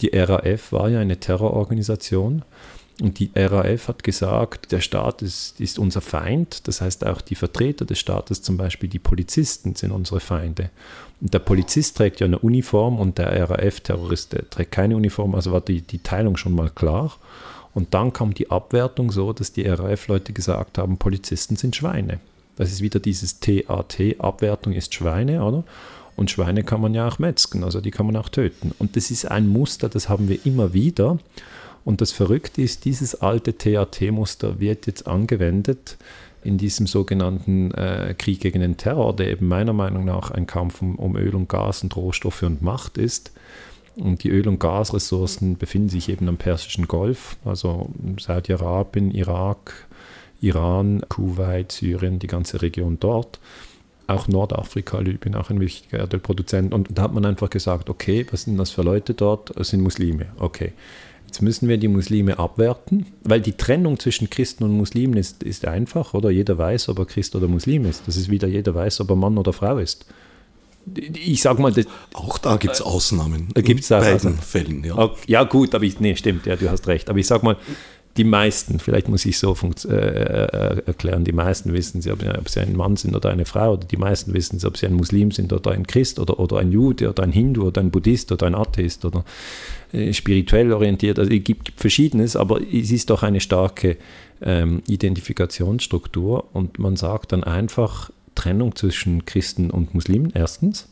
die 0.00 0.08
RAF 0.08 0.72
war 0.72 0.88
ja 0.88 0.98
eine 0.98 1.20
Terrororganisation 1.20 2.42
und 3.00 3.18
die 3.18 3.30
RAF 3.34 3.88
hat 3.88 4.04
gesagt, 4.04 4.70
der 4.70 4.80
Staat 4.80 5.20
ist, 5.22 5.60
ist, 5.60 5.78
unser 5.78 6.00
Feind. 6.00 6.68
Das 6.68 6.80
heißt, 6.80 7.04
auch 7.06 7.20
die 7.20 7.34
Vertreter 7.34 7.84
des 7.84 7.98
Staates, 7.98 8.42
zum 8.42 8.56
Beispiel 8.56 8.88
die 8.88 9.00
Polizisten, 9.00 9.74
sind 9.74 9.90
unsere 9.90 10.20
Feinde. 10.20 10.70
Und 11.20 11.34
der 11.34 11.40
Polizist 11.40 11.96
trägt 11.96 12.20
ja 12.20 12.26
eine 12.26 12.38
Uniform 12.38 13.00
und 13.00 13.18
der 13.18 13.50
RAF-Terrorist 13.50 14.36
trägt 14.50 14.70
keine 14.70 14.96
Uniform. 14.96 15.34
Also 15.34 15.50
war 15.52 15.60
die, 15.60 15.80
die 15.80 15.98
Teilung 15.98 16.36
schon 16.36 16.54
mal 16.54 16.70
klar. 16.70 17.16
Und 17.74 17.94
dann 17.94 18.12
kam 18.12 18.32
die 18.32 18.50
Abwertung 18.50 19.10
so, 19.10 19.32
dass 19.32 19.52
die 19.52 19.66
RAF-Leute 19.66 20.32
gesagt 20.32 20.78
haben, 20.78 20.96
Polizisten 20.96 21.56
sind 21.56 21.74
Schweine. 21.74 22.20
Das 22.56 22.70
ist 22.70 22.80
wieder 22.80 23.00
dieses 23.00 23.40
TAT, 23.40 24.20
Abwertung 24.20 24.72
ist 24.72 24.94
Schweine, 24.94 25.42
oder? 25.44 25.64
Und 26.14 26.30
Schweine 26.30 26.62
kann 26.62 26.80
man 26.80 26.94
ja 26.94 27.08
auch 27.08 27.18
metzgen, 27.18 27.64
also 27.64 27.80
die 27.80 27.90
kann 27.90 28.06
man 28.06 28.14
auch 28.14 28.28
töten. 28.28 28.70
Und 28.78 28.94
das 28.94 29.10
ist 29.10 29.28
ein 29.28 29.48
Muster, 29.48 29.88
das 29.88 30.08
haben 30.08 30.28
wir 30.28 30.46
immer 30.46 30.72
wieder. 30.72 31.18
Und 31.84 32.00
das 32.00 32.12
Verrückte 32.12 32.62
ist, 32.62 32.84
dieses 32.84 33.20
alte 33.20 33.58
TAT-Muster 33.58 34.58
wird 34.58 34.86
jetzt 34.86 35.06
angewendet 35.06 35.96
in 36.42 36.58
diesem 36.58 36.86
sogenannten 36.86 37.72
äh, 37.72 38.14
Krieg 38.16 38.40
gegen 38.40 38.60
den 38.60 38.76
Terror, 38.76 39.16
der 39.16 39.30
eben 39.30 39.48
meiner 39.48 39.72
Meinung 39.72 40.04
nach 40.04 40.30
ein 40.30 40.46
Kampf 40.46 40.82
um, 40.82 40.96
um 40.96 41.16
Öl 41.16 41.34
und 41.34 41.48
Gas 41.48 41.82
und 41.82 41.96
Rohstoffe 41.96 42.42
und 42.42 42.62
Macht 42.62 42.98
ist. 42.98 43.32
Und 43.96 44.24
die 44.24 44.28
Öl- 44.28 44.48
und 44.48 44.58
Gasressourcen 44.58 45.56
befinden 45.56 45.88
sich 45.88 46.08
eben 46.08 46.28
am 46.28 46.36
Persischen 46.36 46.88
Golf, 46.88 47.36
also 47.44 47.88
Saudi-Arabien, 48.18 49.10
Irak, 49.12 49.86
Iran, 50.40 51.02
Kuwait, 51.08 51.72
Syrien, 51.72 52.18
die 52.18 52.26
ganze 52.26 52.60
Region 52.60 52.98
dort. 53.00 53.38
Auch 54.06 54.28
Nordafrika, 54.28 54.98
Libyen, 54.98 55.34
auch 55.34 55.48
ein 55.48 55.60
wichtiger 55.60 55.98
Erdölproduzent. 55.98 56.74
Und 56.74 56.88
da 56.92 57.02
hat 57.02 57.14
man 57.14 57.24
einfach 57.24 57.48
gesagt, 57.48 57.88
okay, 57.88 58.26
was 58.30 58.42
sind 58.42 58.58
das 58.58 58.70
für 58.70 58.82
Leute 58.82 59.14
dort? 59.14 59.56
Es 59.56 59.68
sind 59.68 59.80
Muslime. 59.80 60.26
Okay. 60.38 60.72
Jetzt 61.34 61.42
müssen 61.42 61.68
wir 61.68 61.78
die 61.78 61.88
Muslime 61.88 62.38
abwerten, 62.38 63.06
weil 63.24 63.40
die 63.40 63.54
Trennung 63.54 63.98
zwischen 63.98 64.30
Christen 64.30 64.62
und 64.62 64.70
Muslimen 64.70 65.16
ist, 65.16 65.42
ist 65.42 65.66
einfach, 65.66 66.14
oder? 66.14 66.30
Jeder 66.30 66.58
weiß, 66.58 66.88
ob 66.90 67.00
er 67.00 67.06
Christ 67.06 67.34
oder 67.34 67.48
Muslim 67.48 67.86
ist. 67.86 68.04
Das 68.06 68.16
ist 68.16 68.30
wieder 68.30 68.46
jeder 68.46 68.72
weiß, 68.72 69.00
ob 69.00 69.10
er 69.10 69.16
Mann 69.16 69.36
oder 69.36 69.52
Frau 69.52 69.78
ist. 69.78 70.06
Ich 70.94 71.42
sag 71.42 71.58
mal, 71.58 71.72
das, 71.72 71.86
auch 72.12 72.38
da 72.38 72.56
gibt 72.56 72.74
es 72.74 72.82
Ausnahmen. 72.82 73.48
Äh, 73.56 73.62
gibt's 73.62 73.90
in 73.90 73.98
beiden 73.98 74.14
Ausnahmen. 74.14 74.38
Fällen, 74.38 74.84
ja. 74.84 75.10
Ja, 75.26 75.42
gut, 75.42 75.74
aber 75.74 75.82
ich, 75.82 75.98
nee, 75.98 76.14
stimmt, 76.14 76.46
ja, 76.46 76.54
du 76.54 76.70
hast 76.70 76.86
recht. 76.86 77.10
Aber 77.10 77.18
ich 77.18 77.26
sag 77.26 77.42
mal, 77.42 77.56
die 78.16 78.24
meisten, 78.24 78.78
vielleicht 78.78 79.08
muss 79.08 79.26
ich 79.26 79.38
so 79.38 79.56
äh, 79.88 79.92
äh, 79.92 80.82
erklären, 80.86 81.24
die 81.24 81.32
meisten 81.32 81.72
wissen 81.72 82.00
sie, 82.00 82.12
ob, 82.12 82.20
sie 82.48 82.60
ein 82.60 82.76
Mann 82.76 82.96
sind 82.96 83.16
oder 83.16 83.30
eine 83.30 83.44
Frau, 83.44 83.72
oder 83.72 83.86
die 83.86 83.96
meisten 83.96 84.32
wissen 84.34 84.58
sie, 84.58 84.66
ob 84.66 84.76
sie 84.76 84.86
ein 84.86 84.94
Muslim 84.94 85.32
sind 85.32 85.52
oder 85.52 85.72
ein 85.72 85.86
Christ 85.86 86.20
oder, 86.20 86.38
oder 86.38 86.58
ein 86.58 86.70
Jude 86.70 87.10
oder 87.10 87.24
ein 87.24 87.32
Hindu 87.32 87.66
oder 87.66 87.80
ein 87.80 87.90
Buddhist 87.90 88.30
oder 88.30 88.46
ein 88.46 88.54
Atheist 88.54 89.04
oder 89.04 89.24
äh, 89.92 90.12
spirituell 90.12 90.72
orientiert. 90.72 91.18
Also 91.18 91.32
es 91.32 91.42
gibt, 91.42 91.64
gibt, 91.64 91.80
Verschiedenes, 91.80 92.36
aber 92.36 92.60
es 92.60 92.92
ist 92.92 93.10
doch 93.10 93.24
eine 93.24 93.40
starke 93.40 93.96
ähm, 94.42 94.82
Identifikationsstruktur 94.86 96.54
und 96.54 96.78
man 96.78 96.96
sagt 96.96 97.32
dann 97.32 97.42
einfach 97.42 98.10
Trennung 98.36 98.76
zwischen 98.76 99.24
Christen 99.24 99.70
und 99.70 99.94
Muslimen, 99.94 100.32
erstens. 100.34 100.88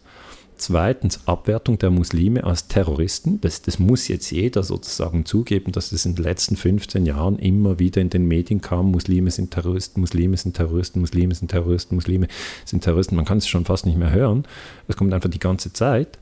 Zweitens 0.64 1.26
Abwertung 1.26 1.76
der 1.78 1.90
Muslime 1.90 2.44
als 2.44 2.68
Terroristen. 2.68 3.40
Das, 3.40 3.62
das, 3.62 3.80
muss 3.80 4.06
jetzt 4.06 4.30
jeder 4.30 4.62
sozusagen 4.62 5.24
zugeben, 5.24 5.72
dass 5.72 5.90
es 5.90 6.06
in 6.06 6.14
den 6.14 6.22
letzten 6.22 6.54
15 6.54 7.04
Jahren 7.04 7.40
immer 7.40 7.80
wieder 7.80 8.00
in 8.00 8.10
den 8.10 8.28
Medien 8.28 8.60
kam, 8.60 8.92
Muslime 8.92 9.32
sind 9.32 9.50
Terroristen, 9.50 10.00
Muslime 10.00 10.36
sind 10.36 10.54
Terroristen, 10.54 11.00
Muslime 11.00 11.34
sind 11.34 11.50
Terroristen, 11.50 11.96
Muslime 11.96 12.28
sind 12.64 12.84
Terroristen. 12.84 13.16
Man 13.16 13.24
kann 13.24 13.38
es 13.38 13.48
schon 13.48 13.64
fast 13.64 13.86
nicht 13.86 13.98
mehr 13.98 14.12
hören. 14.12 14.44
Es 14.86 14.96
kommt 14.96 15.12
einfach 15.12 15.30
die 15.30 15.40
ganze 15.40 15.72
Zeit. 15.72 16.20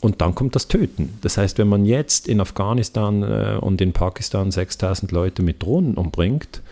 Und 0.00 0.20
dann 0.20 0.36
kommt 0.36 0.54
das 0.54 0.68
Töten. 0.68 1.18
Das 1.22 1.36
heißt, 1.36 1.58
wenn 1.58 1.66
man 1.66 1.84
jetzt 1.84 2.28
in 2.28 2.40
Afghanistan 2.40 3.24
äh, 3.24 3.58
und 3.60 3.80
in 3.80 3.92
Pakistan 3.92 4.52
6000 4.52 5.10
Leute 5.10 5.42
mit 5.42 5.60
Drohnen 5.60 5.94
umbringt, 5.94 6.62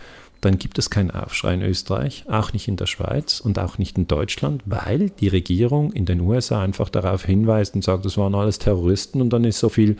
dann 0.42 0.58
gibt 0.58 0.78
es 0.78 0.90
keinen 0.90 1.12
Aufschrei 1.12 1.54
in 1.54 1.62
Österreich, 1.62 2.24
auch 2.28 2.52
nicht 2.52 2.66
in 2.66 2.76
der 2.76 2.86
Schweiz 2.86 3.38
und 3.38 3.60
auch 3.60 3.78
nicht 3.78 3.96
in 3.96 4.08
Deutschland, 4.08 4.62
weil 4.66 5.10
die 5.10 5.28
Regierung 5.28 5.92
in 5.92 6.04
den 6.04 6.20
USA 6.20 6.60
einfach 6.60 6.88
darauf 6.88 7.24
hinweist 7.24 7.76
und 7.76 7.84
sagt, 7.84 8.04
das 8.04 8.18
waren 8.18 8.34
alles 8.34 8.58
Terroristen 8.58 9.20
und 9.20 9.32
dann 9.32 9.44
ist 9.44 9.60
so 9.60 9.68
viel, 9.68 9.96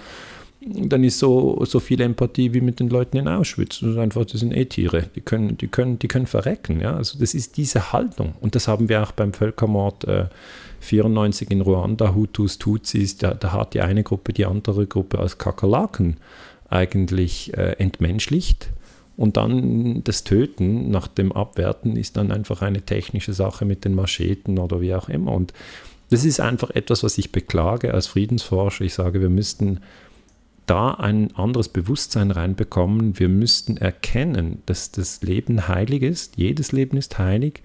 dann 0.60 1.04
ist 1.04 1.20
so, 1.20 1.64
so 1.64 1.78
viel 1.78 2.00
Empathie 2.00 2.52
wie 2.54 2.60
mit 2.60 2.80
den 2.80 2.88
Leuten 2.88 3.18
in 3.18 3.28
Auschwitz. 3.28 3.80
Das, 3.80 3.96
einfach, 3.96 4.24
das 4.24 4.40
sind 4.40 4.52
eh 4.52 4.64
Tiere, 4.64 5.04
die 5.14 5.20
können, 5.20 5.56
die 5.58 5.68
können, 5.68 6.00
die 6.00 6.08
können 6.08 6.26
verrecken. 6.26 6.80
Ja? 6.80 6.96
Also 6.96 7.20
das 7.20 7.34
ist 7.34 7.56
diese 7.56 7.92
Haltung. 7.92 8.34
Und 8.40 8.56
das 8.56 8.66
haben 8.66 8.88
wir 8.88 9.04
auch 9.04 9.12
beim 9.12 9.32
Völkermord 9.32 10.04
äh, 10.04 10.26
94 10.80 11.52
in 11.52 11.60
Ruanda, 11.60 12.16
Hutus, 12.16 12.58
Tutsis, 12.58 13.16
da, 13.16 13.34
da 13.34 13.52
hat 13.52 13.74
die 13.74 13.80
eine 13.80 14.02
Gruppe 14.02 14.32
die 14.32 14.44
andere 14.44 14.88
Gruppe 14.88 15.20
als 15.20 15.38
Kakerlaken 15.38 16.16
eigentlich 16.68 17.56
äh, 17.56 17.76
entmenschlicht 17.78 18.70
und 19.22 19.36
dann 19.36 20.02
das 20.02 20.24
Töten 20.24 20.90
nach 20.90 21.06
dem 21.06 21.30
Abwerten 21.30 21.94
ist 21.94 22.16
dann 22.16 22.32
einfach 22.32 22.60
eine 22.60 22.82
technische 22.82 23.32
Sache 23.32 23.64
mit 23.64 23.84
den 23.84 23.94
Mascheten 23.94 24.58
oder 24.58 24.80
wie 24.80 24.96
auch 24.96 25.08
immer. 25.08 25.30
Und 25.30 25.52
das 26.10 26.24
ist 26.24 26.40
einfach 26.40 26.70
etwas, 26.70 27.04
was 27.04 27.18
ich 27.18 27.30
beklage 27.30 27.94
als 27.94 28.08
Friedensforscher. 28.08 28.84
Ich 28.84 28.94
sage, 28.94 29.20
wir 29.20 29.28
müssten 29.28 29.78
da 30.66 30.94
ein 30.94 31.36
anderes 31.36 31.68
Bewusstsein 31.68 32.32
reinbekommen. 32.32 33.16
Wir 33.20 33.28
müssten 33.28 33.76
erkennen, 33.76 34.60
dass 34.66 34.90
das 34.90 35.22
Leben 35.22 35.68
heilig 35.68 36.02
ist. 36.02 36.36
Jedes 36.36 36.72
Leben 36.72 36.96
ist 36.96 37.16
heilig 37.20 37.62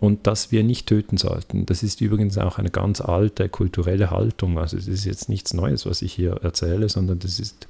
und 0.00 0.26
dass 0.26 0.50
wir 0.50 0.64
nicht 0.64 0.88
töten 0.88 1.16
sollten. 1.16 1.64
Das 1.64 1.84
ist 1.84 2.00
übrigens 2.00 2.38
auch 2.38 2.58
eine 2.58 2.70
ganz 2.70 3.00
alte 3.00 3.48
kulturelle 3.48 4.10
Haltung. 4.10 4.58
Also 4.58 4.76
es 4.76 4.88
ist 4.88 5.04
jetzt 5.04 5.28
nichts 5.28 5.54
Neues, 5.54 5.86
was 5.86 6.02
ich 6.02 6.12
hier 6.12 6.40
erzähle, 6.42 6.88
sondern 6.88 7.20
das 7.20 7.38
ist 7.38 7.68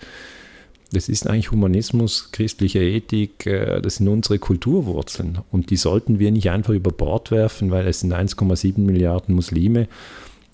das 0.92 1.08
ist 1.08 1.28
eigentlich 1.28 1.50
Humanismus, 1.50 2.30
christliche 2.32 2.80
Ethik, 2.80 3.46
äh, 3.46 3.80
das 3.80 3.96
sind 3.96 4.08
unsere 4.08 4.38
Kulturwurzeln. 4.38 5.38
Und 5.50 5.70
die 5.70 5.76
sollten 5.76 6.18
wir 6.18 6.30
nicht 6.30 6.50
einfach 6.50 6.72
über 6.72 6.90
Bord 6.90 7.30
werfen, 7.30 7.70
weil 7.70 7.86
es 7.86 8.00
sind 8.00 8.12
1,7 8.12 8.80
Milliarden 8.80 9.34
Muslime. 9.34 9.88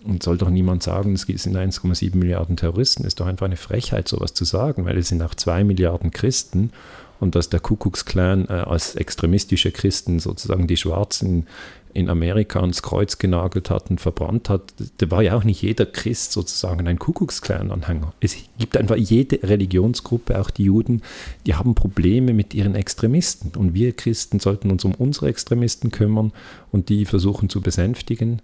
Und 0.05 0.23
soll 0.23 0.37
doch 0.37 0.51
niemand 0.51 0.83
sagen, 0.83 1.15
es 1.15 1.23
sind 1.23 1.57
1,7 1.57 2.17
Milliarden 2.17 2.57
Terroristen. 2.57 3.05
Ist 3.05 3.21
doch 3.21 3.27
einfach 3.27 3.47
eine 3.47 3.57
Frechheit, 3.57 4.07
sowas 4.07 4.35
zu 4.35 4.45
sagen, 4.45 4.85
weil 4.85 4.99
es 4.99 5.09
sind 5.09 5.23
auch 5.23 5.35
2 5.35 5.65
Milliarden 5.65 6.11
Christen. 6.11 6.71
Und 7.21 7.37
dass 7.37 7.49
der 7.49 7.61
Kuckucksklan 7.61 8.49
äh, 8.49 8.53
als 8.53 8.97
extremistische 8.97 9.71
Christen 9.71 10.19
sozusagen 10.19 10.67
die 10.67 10.77
Schwarzen 10.77 11.47
in 11.95 12.09
Amerika 12.11 12.61
ans 12.61 12.83
Kreuz 12.83 13.19
genagelt 13.19 13.71
hat 13.71 13.89
und 13.89 14.01
verbrannt 14.01 14.49
hat, 14.49 14.75
da 14.99 15.11
war 15.13 15.23
ja 15.23 15.37
auch 15.37 15.45
nicht 15.45 15.63
jeder 15.63 15.87
Christ 15.87 16.33
sozusagen 16.33 16.89
ein 16.89 16.99
Kuckucksklan-Anhänger. 16.99 18.13
Es 18.21 18.37
gibt 18.59 18.77
einfach 18.77 18.97
jede 18.97 19.41
Religionsgruppe, 19.49 20.41
auch 20.41 20.51
die 20.51 20.65
Juden, 20.65 21.03
die 21.47 21.55
haben 21.55 21.77
Probleme 21.77 22.33
mit 22.33 22.53
ihren 22.53 22.75
Extremisten. 22.75 23.53
Und 23.57 23.75
wir 23.75 23.93
Christen 23.93 24.41
sollten 24.41 24.73
uns 24.73 24.85
um 24.85 24.93
unsere 24.95 25.29
Extremisten 25.29 25.93
kümmern 25.93 26.33
und 26.73 26.89
die 26.89 27.05
versuchen 27.05 27.49
zu 27.49 27.61
besänftigen. 27.61 28.43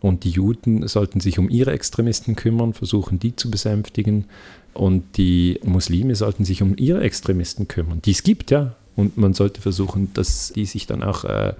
Und 0.00 0.24
die 0.24 0.30
Juden 0.30 0.88
sollten 0.88 1.20
sich 1.20 1.38
um 1.38 1.50
ihre 1.50 1.72
Extremisten 1.72 2.34
kümmern, 2.34 2.72
versuchen 2.72 3.18
die 3.18 3.36
zu 3.36 3.50
besänftigen. 3.50 4.24
Und 4.72 5.18
die 5.18 5.60
Muslime 5.64 6.14
sollten 6.14 6.46
sich 6.46 6.62
um 6.62 6.74
ihre 6.78 7.00
Extremisten 7.02 7.68
kümmern, 7.68 8.00
die 8.02 8.12
es 8.12 8.22
gibt, 8.22 8.50
ja. 8.50 8.74
Und 8.94 9.18
man 9.18 9.34
sollte 9.34 9.60
versuchen, 9.60 10.10
dass 10.14 10.52
die 10.54 10.64
sich 10.64 10.86
dann 10.86 11.02
auch 11.02 11.24
äh, 11.24 11.52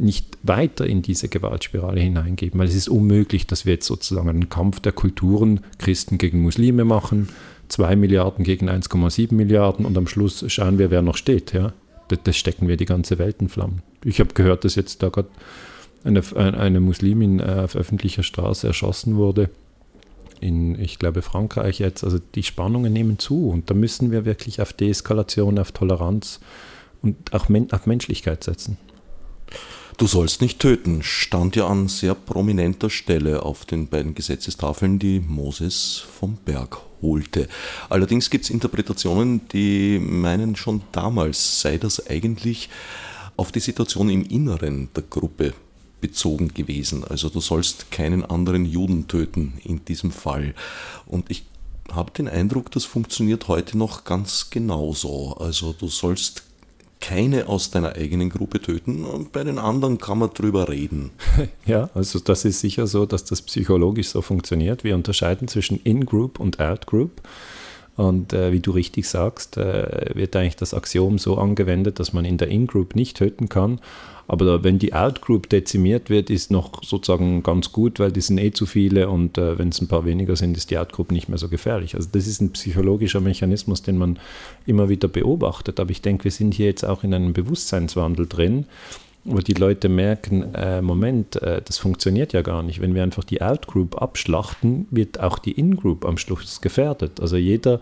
nicht 0.00 0.38
weiter 0.42 0.86
in 0.86 1.02
diese 1.02 1.28
Gewaltspirale 1.28 2.00
hineingeben, 2.00 2.58
weil 2.58 2.68
es 2.68 2.74
ist 2.74 2.88
unmöglich, 2.88 3.46
dass 3.46 3.66
wir 3.66 3.74
jetzt 3.74 3.86
sozusagen 3.86 4.28
einen 4.28 4.48
Kampf 4.48 4.80
der 4.80 4.92
Kulturen, 4.92 5.60
Christen 5.78 6.18
gegen 6.18 6.40
Muslime 6.42 6.84
machen, 6.84 7.28
2 7.68 7.96
Milliarden 7.96 8.44
gegen 8.44 8.68
1,7 8.68 9.34
Milliarden 9.34 9.84
und 9.84 9.96
am 9.96 10.06
Schluss 10.06 10.44
schauen 10.48 10.78
wir, 10.78 10.90
wer 10.90 11.02
noch 11.02 11.16
steht. 11.16 11.52
Ja? 11.52 11.72
Das, 12.08 12.18
das 12.24 12.36
stecken 12.36 12.66
wir 12.66 12.76
die 12.76 12.86
ganze 12.86 13.18
Welt 13.18 13.36
in 13.40 13.48
Flammen. 13.48 13.82
Ich 14.04 14.20
habe 14.20 14.34
gehört, 14.34 14.64
dass 14.64 14.74
jetzt 14.74 15.02
da 15.02 15.10
gerade 15.10 15.28
eine, 16.02 16.22
eine 16.34 16.80
Muslimin 16.80 17.40
äh, 17.40 17.60
auf 17.64 17.76
öffentlicher 17.76 18.22
Straße 18.22 18.66
erschossen 18.66 19.16
wurde. 19.16 19.50
In, 20.40 20.80
ich 20.80 20.98
glaube, 20.98 21.20
Frankreich 21.20 21.78
jetzt. 21.78 22.02
Also 22.02 22.18
die 22.34 22.42
Spannungen 22.42 22.92
nehmen 22.92 23.18
zu 23.18 23.50
und 23.50 23.70
da 23.70 23.74
müssen 23.74 24.10
wir 24.10 24.24
wirklich 24.24 24.62
auf 24.62 24.72
Deeskalation, 24.72 25.58
auf 25.58 25.72
Toleranz 25.72 26.40
und 27.02 27.34
auch 27.34 27.48
auf 27.50 27.86
Menschlichkeit 27.86 28.42
setzen. 28.42 28.78
Du 30.00 30.06
sollst 30.06 30.40
nicht 30.40 30.58
töten 30.58 31.02
stand 31.02 31.56
ja 31.56 31.66
an 31.66 31.86
sehr 31.88 32.14
prominenter 32.14 32.88
Stelle 32.88 33.42
auf 33.42 33.66
den 33.66 33.86
beiden 33.86 34.14
Gesetzestafeln, 34.14 34.98
die 34.98 35.20
Moses 35.20 36.02
vom 36.18 36.38
Berg 36.42 36.78
holte. 37.02 37.48
Allerdings 37.90 38.30
gibt 38.30 38.44
es 38.44 38.50
Interpretationen, 38.50 39.46
die 39.48 39.98
meinen, 39.98 40.56
schon 40.56 40.80
damals 40.92 41.60
sei 41.60 41.76
das 41.76 42.06
eigentlich 42.06 42.70
auf 43.36 43.52
die 43.52 43.60
Situation 43.60 44.08
im 44.08 44.24
Inneren 44.24 44.88
der 44.96 45.02
Gruppe 45.02 45.52
bezogen 46.00 46.54
gewesen. 46.54 47.04
Also 47.04 47.28
du 47.28 47.40
sollst 47.40 47.90
keinen 47.90 48.24
anderen 48.24 48.64
Juden 48.64 49.06
töten 49.06 49.60
in 49.64 49.84
diesem 49.84 50.12
Fall. 50.12 50.54
Und 51.04 51.30
ich 51.30 51.44
habe 51.92 52.10
den 52.12 52.26
Eindruck, 52.26 52.70
das 52.70 52.86
funktioniert 52.86 53.48
heute 53.48 53.76
noch 53.76 54.04
ganz 54.04 54.48
genauso. 54.48 55.36
Also 55.36 55.74
du 55.74 55.88
sollst 55.88 56.44
keine 57.00 57.48
aus 57.48 57.70
deiner 57.70 57.96
eigenen 57.96 58.30
Gruppe 58.30 58.60
töten 58.60 59.04
und 59.04 59.32
bei 59.32 59.42
den 59.42 59.58
anderen 59.58 59.98
kann 59.98 60.18
man 60.18 60.30
drüber 60.30 60.68
reden. 60.68 61.10
Ja, 61.66 61.88
also 61.94 62.18
das 62.18 62.44
ist 62.44 62.60
sicher 62.60 62.88
so, 62.88 63.06
dass 63.06 63.24
das 63.24 63.42
psychologisch 63.42 64.08
so 64.08 64.22
funktioniert. 64.22 64.82
Wir 64.82 64.96
unterscheiden 64.96 65.46
zwischen 65.46 65.80
In-Group 65.84 66.40
und 66.40 66.58
Out-Group. 66.58 67.12
Und 68.00 68.32
äh, 68.32 68.50
wie 68.50 68.60
du 68.60 68.70
richtig 68.70 69.06
sagst, 69.06 69.58
äh, 69.58 70.14
wird 70.14 70.34
eigentlich 70.34 70.56
das 70.56 70.72
Axiom 70.72 71.18
so 71.18 71.36
angewendet, 71.36 72.00
dass 72.00 72.14
man 72.14 72.24
in 72.24 72.38
der 72.38 72.48
In-Group 72.48 72.96
nicht 72.96 73.18
töten 73.18 73.50
kann, 73.50 73.78
aber 74.26 74.64
wenn 74.64 74.78
die 74.78 74.94
Outgroup 74.94 75.50
dezimiert 75.50 76.08
wird, 76.08 76.30
ist 76.30 76.50
noch 76.50 76.84
sozusagen 76.84 77.42
ganz 77.42 77.72
gut, 77.72 77.98
weil 77.98 78.12
die 78.12 78.20
sind 78.20 78.38
eh 78.38 78.52
zu 78.52 78.64
viele 78.64 79.10
und 79.10 79.36
äh, 79.36 79.58
wenn 79.58 79.68
es 79.70 79.82
ein 79.82 79.88
paar 79.88 80.06
weniger 80.06 80.36
sind, 80.36 80.56
ist 80.56 80.70
die 80.70 80.78
Outgroup 80.78 81.10
nicht 81.10 81.28
mehr 81.28 81.36
so 81.36 81.48
gefährlich. 81.48 81.96
Also 81.96 82.08
das 82.12 82.28
ist 82.28 82.40
ein 82.40 82.52
psychologischer 82.52 83.20
Mechanismus, 83.20 83.82
den 83.82 83.98
man 83.98 84.20
immer 84.66 84.88
wieder 84.88 85.08
beobachtet. 85.08 85.80
Aber 85.80 85.90
ich 85.90 86.00
denke, 86.00 86.24
wir 86.24 86.30
sind 86.30 86.54
hier 86.54 86.66
jetzt 86.66 86.84
auch 86.84 87.02
in 87.02 87.12
einem 87.12 87.32
Bewusstseinswandel 87.32 88.28
drin, 88.28 88.66
wo 89.24 89.38
die 89.38 89.54
Leute 89.54 89.88
merken, 89.88 90.54
äh, 90.54 90.80
Moment, 90.80 91.36
äh, 91.42 91.60
das 91.62 91.78
funktioniert 91.78 92.32
ja 92.32 92.42
gar 92.42 92.62
nicht. 92.62 92.80
Wenn 92.80 92.94
wir 92.94 93.02
einfach 93.02 93.24
die 93.24 93.42
Outgroup 93.42 94.00
abschlachten, 94.00 94.86
wird 94.90 95.20
auch 95.20 95.38
die 95.38 95.52
Ingroup 95.52 96.04
am 96.04 96.16
Schluss 96.16 96.60
gefährdet. 96.60 97.20
Also 97.20 97.36
jeder 97.36 97.80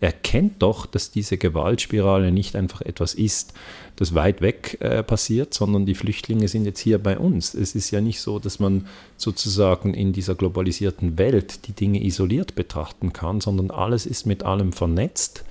erkennt 0.00 0.62
doch, 0.62 0.86
dass 0.86 1.10
diese 1.10 1.36
Gewaltspirale 1.36 2.32
nicht 2.32 2.56
einfach 2.56 2.80
etwas 2.80 3.14
ist, 3.14 3.52
das 3.96 4.14
weit 4.14 4.40
weg 4.40 4.78
äh, 4.80 5.02
passiert, 5.02 5.52
sondern 5.52 5.84
die 5.84 5.94
Flüchtlinge 5.94 6.48
sind 6.48 6.64
jetzt 6.64 6.80
hier 6.80 6.98
bei 6.98 7.18
uns. 7.18 7.52
Es 7.54 7.74
ist 7.74 7.90
ja 7.90 8.00
nicht 8.00 8.20
so, 8.20 8.38
dass 8.38 8.58
man 8.58 8.86
sozusagen 9.18 9.92
in 9.92 10.14
dieser 10.14 10.34
globalisierten 10.34 11.18
Welt 11.18 11.66
die 11.68 11.72
Dinge 11.72 12.02
isoliert 12.02 12.54
betrachten 12.54 13.12
kann, 13.12 13.42
sondern 13.42 13.70
alles 13.70 14.06
ist 14.06 14.24
mit 14.24 14.42
allem 14.42 14.72
vernetzt. 14.72 15.44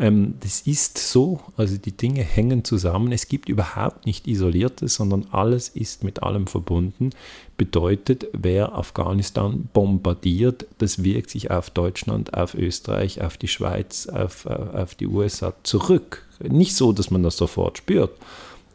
Ähm, 0.00 0.34
das 0.40 0.62
ist 0.62 0.96
so, 0.96 1.40
also 1.58 1.76
die 1.76 1.92
Dinge 1.92 2.22
hängen 2.22 2.64
zusammen. 2.64 3.12
Es 3.12 3.28
gibt 3.28 3.50
überhaupt 3.50 4.06
nicht 4.06 4.26
Isoliertes, 4.26 4.94
sondern 4.94 5.26
alles 5.30 5.68
ist 5.68 6.02
mit 6.02 6.22
allem 6.22 6.46
verbunden. 6.46 7.10
Bedeutet, 7.58 8.26
wer 8.32 8.74
Afghanistan 8.74 9.68
bombardiert, 9.74 10.66
das 10.78 11.04
wirkt 11.04 11.28
sich 11.28 11.50
auf 11.50 11.68
Deutschland, 11.68 12.32
auf 12.32 12.54
Österreich, 12.54 13.20
auf 13.20 13.36
die 13.36 13.48
Schweiz, 13.48 14.08
auf, 14.08 14.46
auf 14.46 14.94
die 14.94 15.06
USA 15.06 15.52
zurück. 15.62 16.26
Nicht 16.42 16.74
so, 16.74 16.92
dass 16.92 17.10
man 17.10 17.22
das 17.22 17.36
sofort 17.36 17.76
spürt, 17.76 18.16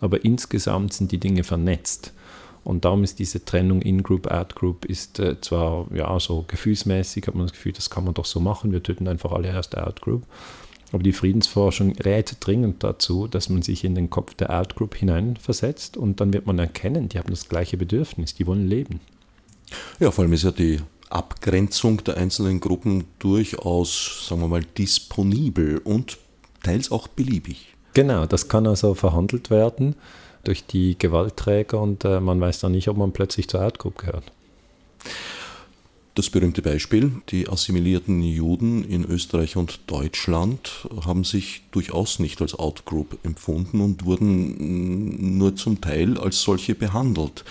aber 0.02 0.24
insgesamt 0.24 0.94
sind 0.94 1.12
die 1.12 1.18
Dinge 1.18 1.44
vernetzt. 1.44 2.14
Und 2.64 2.86
darum 2.86 3.04
ist 3.04 3.18
diese 3.18 3.44
Trennung 3.46 3.82
In-Group, 3.82 4.28
Out-Group 4.28 4.86
ist 4.86 5.20
äh, 5.20 5.40
zwar 5.40 5.86
ja 5.94 6.20
so 6.20 6.46
gefühlsmäßig, 6.48 7.28
hat 7.28 7.36
man 7.36 7.46
das 7.46 7.54
Gefühl, 7.54 7.74
das 7.74 7.92
kann 7.92 8.04
man 8.04 8.16
doch 8.16 8.26
so 8.26 8.40
machen, 8.40 8.72
wir 8.72 8.82
töten 8.82 9.08
einfach 9.08 9.32
alle 9.32 9.48
erst 9.48 9.78
Out-Group. 9.78 10.24
Aber 10.96 11.04
die 11.04 11.12
Friedensforschung 11.12 11.92
rät 11.98 12.38
dringend 12.40 12.82
dazu, 12.82 13.28
dass 13.28 13.50
man 13.50 13.62
sich 13.62 13.84
in 13.84 13.96
den 13.96 14.10
Kopf 14.10 14.34
der 14.34 14.58
Out-Group 14.58 14.96
hineinversetzt 14.96 15.98
und 15.98 16.22
dann 16.22 16.32
wird 16.32 16.46
man 16.46 16.58
erkennen, 16.58 17.10
die 17.10 17.20
haben 17.20 17.32
das 17.32 17.50
gleiche 17.50 17.76
Bedürfnis, 17.76 18.34
die 18.34 18.48
wollen 18.48 18.70
leben. 18.70 19.02
Ja, 20.00 20.10
vor 20.12 20.24
allem 20.24 20.32
ist 20.32 20.44
ja 20.44 20.52
die 20.52 20.80
Abgrenzung 21.10 22.02
der 22.06 22.16
einzelnen 22.16 22.62
Gruppen 22.62 23.04
durchaus, 23.20 24.26
sagen 24.30 24.40
wir 24.40 24.48
mal, 24.48 24.64
disponibel 24.78 25.80
und 25.80 26.18
teils 26.64 26.90
auch 26.94 27.10
beliebig. 27.10 27.76
Genau, 27.94 28.26
das 28.26 28.48
kann 28.48 28.66
also 28.66 28.94
verhandelt 28.94 29.50
werden 29.50 29.96
durch 30.46 30.66
die 30.66 30.98
Gewaltträger 30.98 31.82
und 31.82 32.06
äh, 32.06 32.22
man 32.22 32.40
weiß 32.40 32.60
dann 32.62 32.72
nicht, 32.72 32.88
ob 32.88 32.96
man 32.96 33.12
plötzlich 33.12 33.50
zur 33.50 33.66
Outgroup 33.66 33.98
gehört. 33.98 34.32
Das 36.16 36.30
berühmte 36.30 36.62
Beispiel, 36.62 37.12
die 37.30 37.50
assimilierten 37.50 38.22
Juden 38.22 38.86
in 38.86 39.04
Österreich 39.04 39.58
und 39.58 39.82
Deutschland 39.88 40.88
haben 41.06 41.26
sich 41.26 41.64
durchaus 41.72 42.20
nicht 42.20 42.42
als 42.42 42.56
Outgroup 42.56 43.20
empfunden 43.24 43.82
und 43.82 44.06
wurden 44.06 45.38
nur 45.38 45.58
zum 45.58 45.82
Teil 45.82 46.18
als 46.18 46.42
solche 46.42 46.74
behandelt 46.74 47.44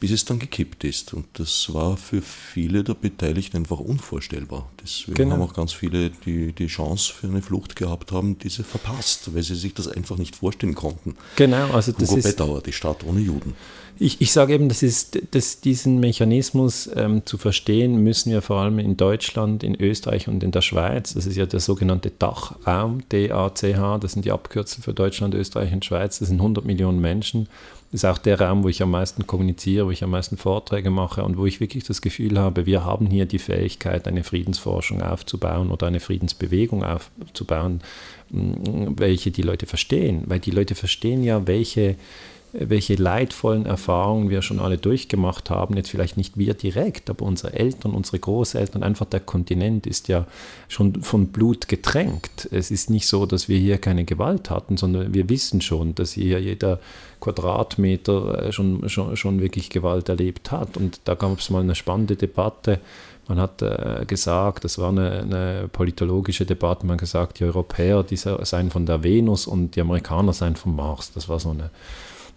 bis 0.00 0.10
es 0.10 0.24
dann 0.24 0.38
gekippt 0.38 0.84
ist. 0.84 1.14
Und 1.14 1.26
das 1.34 1.72
war 1.72 1.96
für 1.96 2.22
viele 2.22 2.84
der 2.84 2.94
Beteiligten 2.94 3.56
einfach 3.56 3.80
unvorstellbar. 3.80 4.70
Deswegen 4.82 5.14
genau. 5.14 5.32
haben 5.32 5.42
auch 5.42 5.54
ganz 5.54 5.72
viele, 5.72 6.10
die 6.10 6.52
die 6.52 6.66
Chance 6.66 7.12
für 7.12 7.28
eine 7.28 7.42
Flucht 7.42 7.76
gehabt 7.76 8.12
haben, 8.12 8.38
diese 8.38 8.64
verpasst, 8.64 9.34
weil 9.34 9.42
sie 9.42 9.54
sich 9.54 9.74
das 9.74 9.88
einfach 9.88 10.18
nicht 10.18 10.36
vorstellen 10.36 10.74
konnten. 10.74 11.16
Genau, 11.36 11.70
also 11.72 11.92
das 11.92 12.10
Hugo 12.10 12.18
ist... 12.18 12.24
Bettauer, 12.24 12.62
die 12.62 12.72
Stadt 12.72 13.04
ohne 13.04 13.20
Juden. 13.20 13.54
Ich, 13.98 14.20
ich 14.20 14.32
sage 14.32 14.54
eben, 14.54 14.68
das 14.68 14.82
ist, 14.82 15.18
dass 15.30 15.60
diesen 15.60 16.00
Mechanismus 16.00 16.90
ähm, 16.94 17.24
zu 17.24 17.38
verstehen, 17.38 18.02
müssen 18.02 18.30
wir 18.30 18.42
vor 18.42 18.60
allem 18.60 18.78
in 18.78 18.96
Deutschland, 18.96 19.62
in 19.62 19.74
Österreich 19.80 20.28
und 20.28 20.42
in 20.42 20.50
der 20.50 20.60
Schweiz, 20.60 21.14
das 21.14 21.26
ist 21.26 21.36
ja 21.36 21.46
der 21.46 21.60
sogenannte 21.60 22.10
Dachraum, 22.10 23.02
DACH, 23.08 23.98
das 24.00 24.12
sind 24.12 24.24
die 24.24 24.32
Abkürzel 24.32 24.82
für 24.82 24.92
Deutschland, 24.92 25.34
Österreich 25.34 25.72
und 25.72 25.84
Schweiz, 25.84 26.18
das 26.18 26.28
sind 26.28 26.38
100 26.38 26.64
Millionen 26.64 27.00
Menschen 27.00 27.48
ist 27.92 28.04
auch 28.04 28.18
der 28.18 28.40
Raum, 28.40 28.64
wo 28.64 28.68
ich 28.68 28.82
am 28.82 28.90
meisten 28.90 29.26
kommuniziere, 29.26 29.86
wo 29.86 29.90
ich 29.90 30.02
am 30.02 30.10
meisten 30.10 30.36
Vorträge 30.36 30.90
mache 30.90 31.22
und 31.24 31.36
wo 31.36 31.46
ich 31.46 31.60
wirklich 31.60 31.84
das 31.84 32.02
Gefühl 32.02 32.38
habe, 32.38 32.66
wir 32.66 32.84
haben 32.84 33.06
hier 33.06 33.26
die 33.26 33.38
Fähigkeit, 33.38 34.06
eine 34.08 34.24
Friedensforschung 34.24 35.02
aufzubauen 35.02 35.70
oder 35.70 35.86
eine 35.86 36.00
Friedensbewegung 36.00 36.84
aufzubauen, 36.84 37.80
welche 38.30 39.30
die 39.30 39.42
Leute 39.42 39.66
verstehen. 39.66 40.24
Weil 40.26 40.40
die 40.40 40.50
Leute 40.50 40.74
verstehen 40.74 41.22
ja, 41.22 41.46
welche 41.46 41.96
welche 42.58 42.94
leidvollen 42.94 43.66
Erfahrungen 43.66 44.30
wir 44.30 44.42
schon 44.42 44.58
alle 44.58 44.78
durchgemacht 44.78 45.50
haben. 45.50 45.76
Jetzt 45.76 45.90
vielleicht 45.90 46.16
nicht 46.16 46.38
wir 46.38 46.54
direkt, 46.54 47.10
aber 47.10 47.24
unsere 47.24 47.52
Eltern, 47.52 47.92
unsere 47.92 48.18
Großeltern, 48.18 48.82
einfach 48.82 49.06
der 49.06 49.20
Kontinent 49.20 49.86
ist 49.86 50.08
ja 50.08 50.26
schon 50.68 51.02
von 51.02 51.28
Blut 51.28 51.68
getränkt. 51.68 52.48
Es 52.50 52.70
ist 52.70 52.90
nicht 52.90 53.06
so, 53.06 53.26
dass 53.26 53.48
wir 53.48 53.58
hier 53.58 53.78
keine 53.78 54.04
Gewalt 54.04 54.50
hatten, 54.50 54.76
sondern 54.76 55.12
wir 55.12 55.28
wissen 55.28 55.60
schon, 55.60 55.94
dass 55.94 56.12
hier 56.12 56.40
jeder 56.40 56.80
Quadratmeter 57.20 58.46
äh, 58.46 58.52
schon, 58.52 58.88
schon, 58.88 59.16
schon 59.16 59.40
wirklich 59.40 59.70
Gewalt 59.70 60.08
erlebt 60.08 60.50
hat. 60.50 60.76
Und 60.76 61.00
da 61.04 61.14
gab 61.14 61.38
es 61.38 61.50
mal 61.50 61.62
eine 61.62 61.74
spannende 61.74 62.16
Debatte. 62.16 62.80
Man 63.28 63.40
hat 63.40 63.60
äh, 63.60 64.04
gesagt, 64.06 64.64
das 64.64 64.78
war 64.78 64.90
eine, 64.90 65.20
eine, 65.22 65.68
politologische 65.72 66.46
Debatte, 66.46 66.86
man 66.86 66.94
hat 66.94 67.00
gesagt, 67.00 67.40
die 67.40 67.44
Europäer 67.44 68.04
die 68.04 68.16
seien 68.16 68.70
von 68.70 68.86
der 68.86 69.02
Venus 69.02 69.48
und 69.48 69.74
die 69.74 69.80
Amerikaner 69.80 70.32
seien 70.32 70.54
vom 70.54 70.76
Mars. 70.76 71.12
Das 71.12 71.28
war 71.28 71.40
so 71.40 71.50
eine 71.50 71.70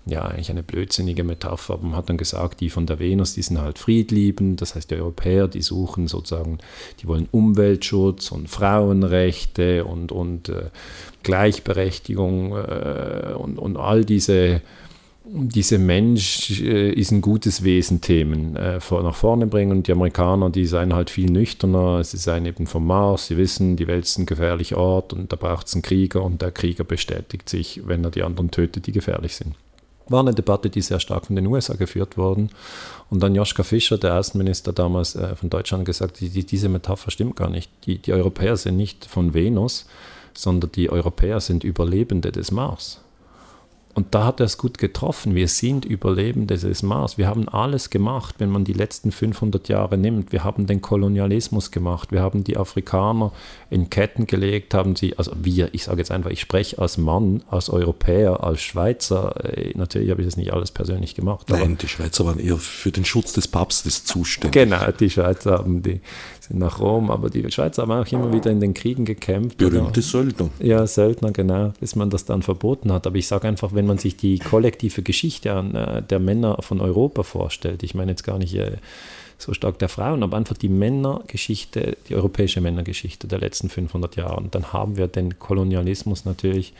ja, 0.05 0.23
eigentlich 0.23 0.49
eine 0.49 0.63
blödsinnige 0.63 1.23
Metapher, 1.23 1.75
aber 1.75 1.83
man 1.83 1.95
hat 1.95 2.09
dann 2.09 2.17
gesagt, 2.17 2.62
die 2.62 2.69
von 2.69 2.85
der 2.85 2.99
Venus, 2.99 3.33
die 3.33 3.41
sind 3.41 3.59
halt 3.59 3.77
friedliebend, 3.77 4.62
das 4.62 4.75
heißt 4.75 4.89
die 4.89 4.95
Europäer, 4.95 5.47
die 5.47 5.62
suchen 5.62 6.07
sozusagen, 6.07 6.57
die 7.01 7.07
wollen 7.07 7.27
Umweltschutz 7.31 8.31
und 8.31 8.49
Frauenrechte 8.49 9.85
und, 9.85 10.12
und 10.12 10.49
äh, 10.49 10.69
Gleichberechtigung 11.23 12.55
äh, 12.55 13.33
und, 13.38 13.59
und 13.59 13.77
all 13.77 14.05
diese, 14.05 14.62
diese 15.25 15.77
Mensch 15.77 16.62
äh, 16.62 16.91
ist 16.91 17.12
ein 17.12 17.21
gutes 17.21 17.63
Wesen 17.63 18.01
Themen 18.01 18.55
äh, 18.55 18.79
vor, 18.79 19.03
nach 19.03 19.15
vorne 19.15 19.45
bringen. 19.45 19.71
Und 19.71 19.88
die 19.88 19.91
Amerikaner, 19.91 20.49
die 20.49 20.65
seien 20.65 20.93
halt 20.93 21.12
viel 21.12 21.29
nüchterner, 21.29 22.03
sie 22.03 22.17
seien 22.17 22.45
eben 22.45 22.65
vom 22.65 22.88
Mars, 22.88 23.27
sie 23.27 23.38
wissen, 23.38 23.75
die 23.75 23.85
Welt 23.88 24.05
ist 24.05 24.17
ein 24.17 24.25
gefährlicher 24.25 24.77
Ort 24.77 25.13
und 25.13 25.31
da 25.31 25.35
braucht 25.35 25.67
es 25.67 25.75
einen 25.75 25.83
Krieger 25.83 26.23
und 26.23 26.41
der 26.41 26.51
Krieger 26.51 26.83
bestätigt 26.83 27.47
sich, 27.47 27.81
wenn 27.85 28.03
er 28.03 28.12
die 28.12 28.23
anderen 28.23 28.49
tötet, 28.49 28.88
die 28.88 28.91
gefährlich 28.91 29.35
sind 29.35 29.53
war 30.11 30.21
eine 30.21 30.33
Debatte, 30.33 30.69
die 30.69 30.81
sehr 30.81 30.99
stark 30.99 31.25
von 31.27 31.35
den 31.35 31.47
USA 31.47 31.75
geführt 31.75 32.17
worden. 32.17 32.49
Und 33.09 33.21
dann 33.21 33.35
Joschka 33.35 33.63
Fischer, 33.63 33.97
der 33.97 34.15
Außenminister 34.15 34.73
damals 34.73 35.15
äh, 35.15 35.35
von 35.35 35.49
Deutschland, 35.49 35.85
gesagt, 35.85 36.19
die, 36.19 36.29
die, 36.29 36.45
diese 36.45 36.69
Metapher 36.69 37.11
stimmt 37.11 37.35
gar 37.35 37.49
nicht. 37.49 37.71
Die, 37.85 37.97
die 37.97 38.13
Europäer 38.13 38.57
sind 38.57 38.77
nicht 38.77 39.05
von 39.05 39.33
Venus, 39.33 39.85
sondern 40.33 40.71
die 40.71 40.89
Europäer 40.89 41.39
sind 41.39 41.63
Überlebende 41.63 42.31
des 42.31 42.51
Mars. 42.51 43.01
Und 43.95 44.13
da 44.15 44.23
hat 44.25 44.39
er 44.39 44.45
es 44.45 44.57
gut 44.57 44.77
getroffen. 44.77 45.35
Wir 45.35 45.47
sind 45.47 45.83
Überlebende 45.83 46.57
des 46.57 46.83
Mars. 46.83 47.17
Wir 47.17 47.27
haben 47.27 47.49
alles 47.49 47.89
gemacht, 47.89 48.35
wenn 48.37 48.49
man 48.49 48.63
die 48.63 48.73
letzten 48.73 49.11
500 49.11 49.67
Jahre 49.67 49.97
nimmt. 49.97 50.31
Wir 50.31 50.43
haben 50.43 50.67
den 50.67 50.81
Kolonialismus 50.81 51.71
gemacht. 51.71 52.11
Wir 52.11 52.21
haben 52.21 52.43
die 52.43 52.55
Afrikaner 52.55 53.33
in 53.69 53.89
Ketten 53.89 54.25
gelegt, 54.25 54.73
haben 54.73 54.95
sie, 54.95 55.17
also 55.17 55.32
wir, 55.36 55.69
ich 55.73 55.84
sage 55.84 55.99
jetzt 55.99 56.10
einfach, 56.12 56.32
ich 56.32 56.41
spreche 56.41 56.79
als 56.79 56.97
Mann, 56.97 57.43
als 57.49 57.69
Europäer, 57.69 58.43
als 58.43 58.62
Schweizer. 58.62 59.36
Äh, 59.45 59.73
natürlich 59.75 60.10
habe 60.10 60.21
ich 60.21 60.27
das 60.27 60.38
nicht 60.38 60.51
alles 60.53 60.71
persönlich 60.71 61.13
gemacht. 61.13 61.49
Nein, 61.49 61.77
die 61.79 61.88
Schweizer 61.88 62.25
waren 62.25 62.39
eher 62.39 62.58
für 62.58 62.91
den 62.91 63.05
Schutz 63.05 63.34
des 63.34 63.47
Papstes 63.47 64.05
zuständig. 64.05 64.63
Genau, 64.63 64.91
die 64.91 65.10
Schweizer 65.10 65.60
haben 65.60 65.84
die, 65.84 66.01
sind 66.39 66.60
nach 66.60 66.79
Rom, 66.79 67.12
aber 67.12 67.29
die 67.29 67.49
Schweizer 67.51 67.84
haben 67.84 67.91
auch 67.91 68.12
immer 68.12 68.34
wieder 68.34 68.49
in 68.49 68.60
den 68.60 68.73
Kriegen 68.73 69.05
gekämpft. 69.05 69.58
Berühmte 69.58 70.01
Söldner. 70.01 70.49
Ja, 70.60 70.88
Söldner, 70.88 71.32
genau, 71.32 71.73
bis 71.79 71.95
man 71.95 72.10
das 72.10 72.25
dann 72.25 72.41
verboten 72.41 72.91
hat. 72.91 73.05
Aber 73.05 73.17
ich 73.17 73.27
sage 73.27 73.47
einfach, 73.47 73.73
wenn 73.73 73.86
man 73.86 73.99
sich 73.99 74.17
die 74.17 74.39
kollektive 74.39 75.03
Geschichte 75.03 75.53
an, 75.53 75.75
äh, 75.75 76.01
der 76.01 76.19
Männer 76.19 76.58
von 76.62 76.82
Europa 76.82 77.21
vorstellt, 77.21 77.84
ich 77.84 77.93
meine 77.93 78.12
jetzt 78.12 78.23
gar 78.23 78.39
nicht 78.39 78.55
äh, 78.55 78.77
so 79.39 79.54
stark 79.54 79.80
der 79.80 79.89
Frauen, 79.89 80.21
aber 80.21 80.38
einfach 80.38 80.58
die 80.58 80.69
Männergeschichte, 80.69 81.97
die 82.08 82.15
europäische 82.15 82.62
Männergeschichte 82.62 83.28
der 83.28 83.39
letzten 83.39 83.69
500 83.69 84.17
Jahre. 84.17 84.36
Und 84.36 84.54
dann 84.54 84.73
haben 84.73 84.97
wir 84.97 85.08
den 85.08 85.39
Kolonialismus 85.39 86.25
natürlich 86.25 86.73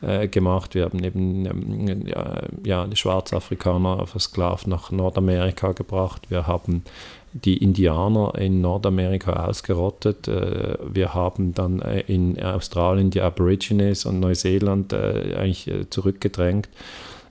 äh, 0.00 0.28
gemacht. 0.28 0.74
Wir 0.74 0.84
haben 0.84 1.02
eben 1.02 1.46
ähm, 1.46 2.06
ja, 2.06 2.42
ja, 2.64 2.86
die 2.86 2.96
Schwarzafrikaner 2.96 4.06
versklavt 4.06 4.66
nach 4.66 4.90
Nordamerika 4.90 5.72
gebracht. 5.72 6.30
Wir 6.30 6.46
haben 6.46 6.84
die 7.32 7.56
Indianer 7.56 8.34
in 8.38 8.60
Nordamerika 8.60 9.46
ausgerottet. 9.46 10.28
Äh, 10.28 10.76
wir 10.86 11.14
haben 11.14 11.52
dann 11.52 11.82
äh, 11.82 12.00
in 12.06 12.40
Australien 12.42 13.10
die 13.10 13.22
Aborigines 13.22 14.04
und 14.04 14.20
Neuseeland 14.20 14.94
eigentlich 14.94 15.70
zurückgedrängt. 15.90 16.68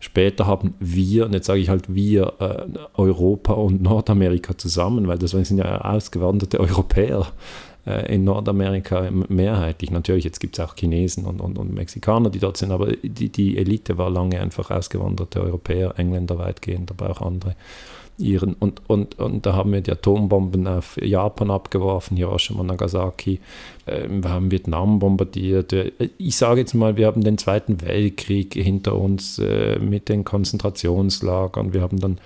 Später 0.04 0.46
haben 0.48 0.74
wir, 0.82 1.26
und 1.26 1.34
jetzt 1.34 1.48
sage 1.48 1.62
ich 1.62 1.70
halt 1.70 1.96
wir, 1.96 2.34
Europa 2.96 3.54
und 3.54 3.82
Nordamerika 3.82 4.58
zusammen, 4.58 5.08
weil 5.08 5.18
das 5.18 5.32
sind 5.32 5.58
ja 5.58 5.80
ausgewanderte 5.80 6.60
Europäer 6.60 7.28
in 8.10 8.26
Nordamerika 8.26 9.10
mehrheitlich. 9.30 9.92
Natürlich, 9.92 10.26
jetzt 10.26 10.42
gibt 10.42 10.60
es 10.60 10.66
auch 10.66 10.76
Chinesen 10.76 11.26
und, 11.26 11.40
und, 11.40 11.58
und, 11.58 11.74
Mexikaner, 11.74 12.30
die 12.30 12.40
dort 12.40 12.58
sind, 12.58 12.72
aber 12.72 12.92
die, 12.92 13.30
die 13.30 13.58
Elite 13.58 13.98
war 13.98 14.10
lange 14.10 14.42
einfach 14.42 14.72
ausgewanderte 14.72 15.42
Europäer, 15.42 15.94
Engländer 15.98 16.38
weitgehend, 16.38 16.92
aber 16.92 17.10
auch 17.10 17.22
andere 17.22 17.56
ihren. 18.18 18.54
Und, 18.54 18.82
und, 18.88 19.20
und 19.20 19.46
da 19.46 19.54
haben 19.54 19.74
wir 19.74 19.82
die 19.82 19.92
Atombomben 19.92 20.68
auf 20.68 20.98
Japan 21.02 21.52
abgeworfen, 21.52 22.18
Hiroshima 22.18 22.64
Nagasaki. 22.64 23.40
Äh, 23.86 24.08
wir 24.10 24.30
haben 24.30 24.52
Vietnam 24.52 25.00
bombardiert. 25.00 25.74
Äh, 25.74 25.92
ich 26.18 26.36
sage 26.36 26.62
jetzt 26.62 26.74
mal, 26.74 26.98
wir 26.98 27.08
haben 27.08 27.24
den 27.24 27.38
Zweiten 27.38 27.82
Weltkrieg 27.82 28.54
hinter 28.54 28.96
uns 28.96 29.40
äh, 29.40 29.80
mit 29.80 30.10
den 30.10 30.24
Konzentrationslagern. 30.24 31.74
Wir 31.74 31.82
haben 31.82 32.00
dann 32.00 32.18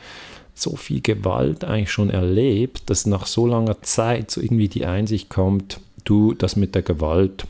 so 0.54 0.76
viel 0.76 1.02
Gewalt 1.02 1.64
eigentlich 1.64 1.92
schon 1.92 2.10
erlebt, 2.10 2.90
dass 2.90 3.06
nach 3.06 3.28
so 3.28 3.46
langer 3.46 3.82
Zeit 3.84 4.32
so 4.32 4.42
irgendwie 4.42 4.68
die 4.68 4.86
Einsicht 4.86 5.30
kommt, 5.30 5.80
du, 6.04 6.34
das 6.34 6.56
mit 6.56 6.74
der 6.74 6.82
Gewalt, 6.82 7.46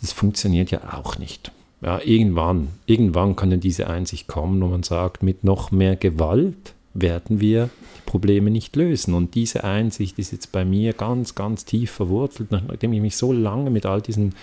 das 0.00 0.12
funktioniert 0.12 0.70
ja 0.70 0.94
auch 0.94 1.18
nicht. 1.18 1.52
Ja, 1.80 2.00
irgendwann, 2.02 2.68
irgendwann 2.86 3.36
kann 3.36 3.50
dann 3.50 3.60
diese 3.60 3.88
Einsicht 3.88 4.26
kommen, 4.26 4.60
wo 4.60 4.66
man 4.66 4.82
sagt, 4.82 5.22
mit 5.22 5.44
noch 5.44 5.70
mehr 5.70 5.96
Gewalt 5.96 6.74
werden 6.94 7.40
wir 7.40 7.70
die 7.96 8.10
Probleme 8.10 8.50
nicht 8.50 8.76
lösen. 8.76 9.14
Und 9.14 9.34
diese 9.34 9.64
Einsicht 9.64 10.18
ist 10.18 10.32
jetzt 10.32 10.52
bei 10.52 10.64
mir 10.64 10.92
ganz, 10.92 11.34
ganz 11.34 11.64
tief 11.64 11.90
verwurzelt, 11.90 12.50
nachdem 12.50 12.92
ich 12.92 13.00
mich 13.00 13.16
so 13.16 13.32
lange 13.32 13.70
mit 13.70 13.86
all 13.86 14.00
diesen 14.00 14.34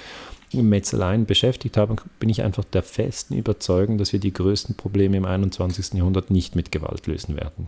Metzeleien 0.54 1.26
beschäftigt 1.26 1.78
habe, 1.78 1.96
bin 2.20 2.30
ich 2.30 2.44
einfach 2.44 2.64
der 2.64 2.84
festen 2.84 3.36
Überzeugung, 3.36 3.98
dass 3.98 4.14
wir 4.14 4.20
die 4.20 4.34
größten 4.34 4.76
Probleme 4.76 5.18
im 5.18 5.26
21. 5.26 5.94
Jahrhundert 5.96 6.32
nicht 6.32 6.56
mit 6.56 6.72
Gewalt 6.72 7.08
lösen 7.08 7.36
werden, 7.36 7.68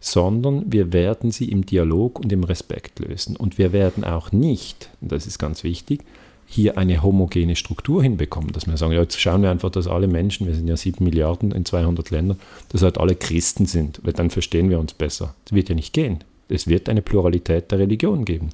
sondern 0.00 0.70
wir 0.72 0.92
werden 0.92 1.30
sie 1.30 1.50
im 1.50 1.66
Dialog 1.66 2.20
und 2.20 2.32
im 2.32 2.44
Respekt 2.44 3.00
lösen. 3.00 3.36
Und 3.36 3.58
wir 3.58 3.72
werden 3.72 4.04
auch 4.04 4.32
nicht, 4.32 4.90
und 5.00 5.12
das 5.12 5.26
ist 5.26 5.38
ganz 5.38 5.64
wichtig, 5.64 6.04
hier 6.46 6.78
eine 6.78 7.02
homogene 7.02 7.56
Struktur 7.56 8.02
hinbekommen, 8.02 8.52
dass 8.52 8.66
wir 8.66 8.76
sagen, 8.76 8.92
ja, 8.92 9.00
jetzt 9.00 9.20
schauen 9.20 9.42
wir 9.42 9.50
einfach, 9.50 9.70
dass 9.70 9.88
alle 9.88 10.06
Menschen, 10.06 10.46
wir 10.46 10.54
sind 10.54 10.68
ja 10.68 10.76
sieben 10.76 11.04
Milliarden 11.04 11.52
in 11.52 11.64
200 11.64 12.10
Ländern, 12.10 12.38
dass 12.68 12.82
halt 12.82 12.98
alle 12.98 13.16
Christen 13.16 13.66
sind, 13.66 14.00
weil 14.04 14.12
dann 14.12 14.30
verstehen 14.30 14.70
wir 14.70 14.78
uns 14.78 14.94
besser. 14.94 15.34
Das 15.44 15.54
wird 15.54 15.68
ja 15.68 15.74
nicht 15.74 15.92
gehen. 15.92 16.22
Es 16.48 16.68
wird 16.68 16.88
eine 16.88 17.02
Pluralität 17.02 17.72
der 17.72 17.80
Religion 17.80 18.24
geben. 18.24 18.50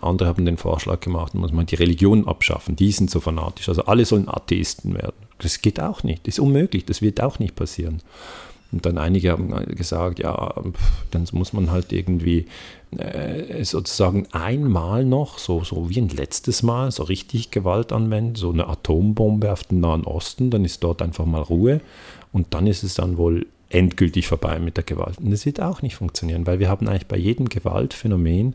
Andere 0.00 0.28
haben 0.28 0.44
den 0.44 0.56
Vorschlag 0.56 1.00
gemacht, 1.00 1.34
muss 1.34 1.52
man 1.52 1.66
die 1.66 1.74
Religion 1.74 2.28
abschaffen, 2.28 2.76
die 2.76 2.92
sind 2.92 3.10
so 3.10 3.18
fanatisch. 3.18 3.68
Also 3.68 3.84
alle 3.86 4.04
sollen 4.04 4.28
Atheisten 4.28 4.94
werden. 4.94 5.16
Das 5.38 5.60
geht 5.60 5.80
auch 5.80 6.04
nicht, 6.04 6.26
das 6.26 6.36
ist 6.36 6.40
unmöglich, 6.40 6.84
das 6.84 7.02
wird 7.02 7.20
auch 7.20 7.40
nicht 7.40 7.56
passieren. 7.56 8.00
Und 8.70 8.84
dann 8.86 8.98
einige 8.98 9.32
haben 9.32 9.50
gesagt, 9.74 10.18
ja, 10.18 10.54
dann 11.10 11.26
muss 11.32 11.52
man 11.52 11.70
halt 11.70 11.92
irgendwie 11.92 12.46
äh, 12.96 13.64
sozusagen 13.64 14.26
einmal 14.32 15.04
noch, 15.04 15.38
so, 15.38 15.62
so 15.64 15.90
wie 15.90 16.00
ein 16.00 16.08
letztes 16.08 16.62
Mal, 16.62 16.90
so 16.90 17.02
richtig 17.02 17.50
Gewalt 17.50 17.92
anwenden, 17.92 18.34
so 18.34 18.50
eine 18.50 18.68
Atombombe 18.68 19.52
auf 19.52 19.64
den 19.64 19.80
Nahen 19.80 20.04
Osten, 20.04 20.50
dann 20.50 20.64
ist 20.64 20.82
dort 20.82 21.02
einfach 21.02 21.26
mal 21.26 21.42
Ruhe 21.42 21.80
und 22.32 22.54
dann 22.54 22.66
ist 22.66 22.82
es 22.82 22.94
dann 22.94 23.18
wohl 23.18 23.46
endgültig 23.70 24.26
vorbei 24.26 24.58
mit 24.58 24.76
der 24.76 24.84
Gewalt. 24.84 25.18
Und 25.18 25.30
das 25.30 25.44
wird 25.44 25.60
auch 25.60 25.82
nicht 25.82 25.96
funktionieren, 25.96 26.46
weil 26.46 26.58
wir 26.58 26.68
haben 26.68 26.88
eigentlich 26.88 27.06
bei 27.06 27.18
jedem 27.18 27.48
Gewaltphänomen 27.48 28.54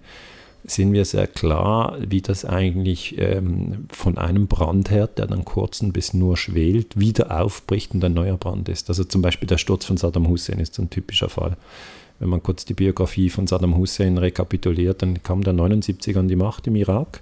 sind 0.66 0.94
wir 0.94 1.04
sehr 1.04 1.28
klar, 1.28 1.98
wie 2.00 2.22
das 2.22 2.46
eigentlich 2.46 3.18
ähm, 3.18 3.86
von 3.92 4.18
einem 4.18 4.48
Brandherd, 4.48 5.18
der 5.18 5.28
dann 5.28 5.44
kurz 5.44 5.82
ein 5.82 5.92
bisschen 5.92 6.22
nur 6.22 6.38
schwelt, 6.38 6.98
wieder 6.98 7.38
aufbricht 7.42 7.94
und 7.94 8.04
ein 8.04 8.14
neuer 8.14 8.38
Brand 8.38 8.70
ist. 8.70 8.90
Also 8.90 9.04
zum 9.04 9.22
Beispiel 9.22 9.48
der 9.48 9.58
Sturz 9.58 9.86
von 9.86 9.98
Saddam 9.98 10.28
Hussein 10.28 10.60
ist 10.60 10.80
ein 10.80 10.90
typischer 10.90 11.28
Fall. 11.28 11.58
Wenn 12.24 12.30
man 12.30 12.42
kurz 12.42 12.64
die 12.64 12.74
Biografie 12.74 13.30
von 13.30 13.48
Saddam 13.48 13.76
Hussein 13.76 14.18
rekapituliert, 14.18 15.02
dann 15.02 15.22
kam 15.24 15.44
der 15.44 15.52
79 15.52 16.16
an 16.16 16.30
die 16.30 16.38
Macht 16.38 16.66
im 16.68 16.78
Irak, 16.78 17.22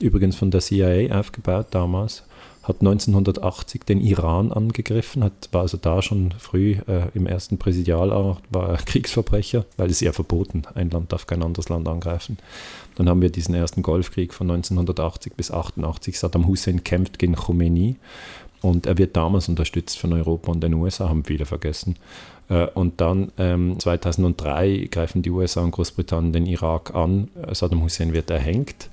übrigens 0.00 0.34
von 0.34 0.50
der 0.50 0.60
CIA 0.60 1.16
aufgebaut 1.16 1.68
damals 1.70 2.24
hat 2.62 2.80
1980 2.80 3.84
den 3.84 4.00
Iran 4.00 4.52
angegriffen, 4.52 5.24
hat, 5.24 5.48
war 5.52 5.62
also 5.62 5.76
da 5.76 6.02
schon 6.02 6.32
früh 6.38 6.72
äh, 6.86 7.08
im 7.14 7.26
ersten 7.26 7.58
Präsidialjahr, 7.58 8.38
war 8.50 8.76
Kriegsverbrecher, 8.86 9.64
weil 9.76 9.90
es 9.90 10.00
ja 10.00 10.12
verboten, 10.12 10.62
ein 10.74 10.90
Land 10.90 11.12
darf 11.12 11.26
kein 11.26 11.42
anderes 11.42 11.68
Land 11.68 11.88
angreifen. 11.88 12.36
Dann 12.96 13.08
haben 13.08 13.22
wir 13.22 13.30
diesen 13.30 13.54
ersten 13.54 13.82
Golfkrieg 13.82 14.34
von 14.34 14.50
1980 14.50 15.34
bis 15.34 15.50
88. 15.50 16.18
Saddam 16.18 16.46
Hussein 16.46 16.84
kämpft 16.84 17.18
gegen 17.18 17.34
Khomeini 17.34 17.96
und 18.62 18.86
er 18.86 18.98
wird 18.98 19.16
damals 19.16 19.48
unterstützt 19.48 19.98
von 19.98 20.12
Europa 20.12 20.52
und 20.52 20.62
den 20.62 20.74
USA, 20.74 21.08
haben 21.08 21.24
viele 21.24 21.46
vergessen. 21.46 21.96
Äh, 22.48 22.66
und 22.74 23.00
dann 23.00 23.32
ähm, 23.38 23.78
2003 23.78 24.88
greifen 24.90 25.22
die 25.22 25.30
USA 25.30 25.62
und 25.62 25.70
Großbritannien 25.70 26.32
den 26.32 26.46
Irak 26.46 26.94
an. 26.94 27.28
Saddam 27.52 27.82
Hussein 27.82 28.12
wird 28.12 28.30
erhängt 28.30 28.90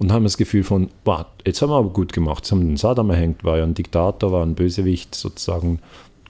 und 0.00 0.12
haben 0.12 0.24
das 0.24 0.38
Gefühl 0.38 0.64
von, 0.64 0.88
boah, 1.04 1.26
jetzt 1.46 1.60
haben 1.60 1.70
wir 1.70 1.76
aber 1.76 1.90
gut 1.90 2.12
gemacht, 2.12 2.44
jetzt 2.44 2.52
haben 2.52 2.60
wir 2.60 2.68
den 2.68 2.78
Saddam 2.78 3.10
erhängt, 3.10 3.44
war 3.44 3.58
ja 3.58 3.64
ein 3.64 3.74
Diktator, 3.74 4.32
war 4.32 4.44
ein 4.44 4.54
Bösewicht, 4.54 5.14
sozusagen, 5.14 5.80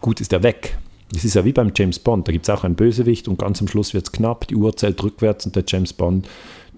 gut 0.00 0.20
ist 0.20 0.32
er 0.32 0.42
weg. 0.42 0.76
Das 1.12 1.24
ist 1.24 1.34
ja 1.34 1.44
wie 1.44 1.52
beim 1.52 1.72
James 1.74 1.98
Bond, 1.98 2.26
da 2.26 2.32
gibt 2.32 2.48
es 2.48 2.50
auch 2.50 2.64
einen 2.64 2.74
Bösewicht 2.74 3.28
und 3.28 3.38
ganz 3.38 3.60
am 3.60 3.68
Schluss 3.68 3.94
wird 3.94 4.06
es 4.06 4.12
knapp, 4.12 4.48
die 4.48 4.56
Uhr 4.56 4.76
zählt 4.76 5.02
rückwärts 5.02 5.46
und 5.46 5.54
der 5.54 5.64
James 5.66 5.92
Bond 5.92 6.28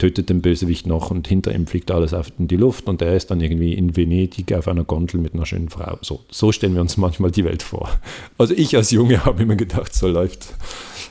tötet 0.03 0.31
den 0.31 0.43
Bösewicht 0.43 0.85
noch 0.85 1.13
und 1.13 1.29
hinter 1.29 1.55
ihm 1.55 1.69
fliegt 1.69 1.93
alles 1.93 2.13
auf 2.13 2.33
in 2.37 2.49
die 2.49 2.57
Luft 2.57 2.89
und 2.89 3.01
er 3.03 3.15
ist 3.15 3.31
dann 3.31 3.41
irgendwie 3.41 3.73
in 3.75 3.97
Venedig 3.97 4.53
auf 4.53 4.67
einer 4.67 4.83
Gondel 4.83 5.21
mit 5.21 5.33
einer 5.33 5.47
schönen 5.47 5.69
Frau. 5.69 5.97
So, 6.01 6.23
so 6.29 6.51
stellen 6.51 6.75
wir 6.75 6.81
uns 6.81 6.97
manchmal 6.97 7.31
die 7.31 7.45
Welt 7.45 7.63
vor. 7.63 7.89
Also 8.37 8.53
ich 8.53 8.75
als 8.75 8.91
Junge 8.91 9.25
habe 9.25 9.45
immer 9.45 9.55
gedacht, 9.55 9.95
so 9.95 10.09
läuft. 10.09 10.55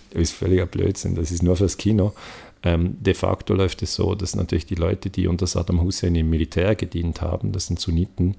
Das 0.10 0.24
ist 0.24 0.34
völliger 0.34 0.66
Blödsinn, 0.66 1.16
das 1.16 1.32
ist 1.32 1.42
nur 1.42 1.56
fürs 1.56 1.78
Kino. 1.78 2.12
Ähm, 2.64 2.98
de 3.00 3.14
facto 3.14 3.54
läuft 3.54 3.82
es 3.82 3.96
so, 3.96 4.14
dass 4.14 4.36
natürlich 4.36 4.66
die 4.66 4.76
Leute, 4.76 5.10
die 5.10 5.28
unter 5.28 5.48
Saddam 5.48 5.82
Hussein 5.82 6.14
im 6.16 6.30
Militär 6.30 6.76
gedient 6.76 7.22
haben, 7.22 7.54
das 7.54 7.68
sind 7.68 7.80
Sunniten, 7.80 8.36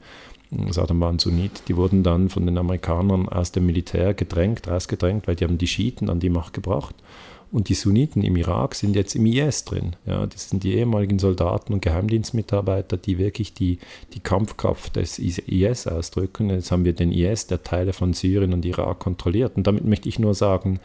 Saddam 0.68 1.00
war 1.00 1.10
ein 1.10 1.18
Sunnit, 1.18 1.62
die 1.68 1.78
wurden 1.78 2.02
dann 2.02 2.28
von 2.28 2.44
den 2.44 2.58
Amerikanern 2.58 3.26
aus 3.26 3.52
dem 3.52 3.64
Militär 3.64 4.12
gedrängt, 4.12 4.68
rausgedrängt, 4.68 5.26
weil 5.26 5.34
die 5.34 5.44
haben 5.44 5.56
die 5.56 5.66
Schiiten 5.66 6.10
an 6.10 6.20
die 6.20 6.28
Macht 6.28 6.52
gebracht. 6.52 6.94
Und 7.52 7.68
die 7.68 7.74
Sunniten 7.74 8.22
im 8.22 8.34
Irak 8.36 8.74
sind 8.74 8.96
jetzt 8.96 9.14
im 9.14 9.26
IS 9.26 9.64
drin. 9.64 9.94
Ja, 10.06 10.26
das 10.26 10.48
sind 10.48 10.64
die 10.64 10.72
ehemaligen 10.72 11.18
Soldaten 11.18 11.74
und 11.74 11.82
Geheimdienstmitarbeiter, 11.82 12.96
die 12.96 13.18
wirklich 13.18 13.52
die, 13.52 13.78
die 14.14 14.20
Kampfkraft 14.20 14.96
des 14.96 15.18
IS 15.18 15.86
ausdrücken. 15.86 16.48
Jetzt 16.48 16.72
haben 16.72 16.86
wir 16.86 16.94
den 16.94 17.12
IS, 17.12 17.48
der 17.48 17.62
Teile 17.62 17.92
von 17.92 18.14
Syrien 18.14 18.54
und 18.54 18.64
Irak 18.64 19.00
kontrolliert. 19.00 19.54
Und 19.56 19.66
damit 19.66 19.84
möchte 19.84 20.08
ich 20.08 20.18
nur 20.18 20.34
sagen, 20.34 20.80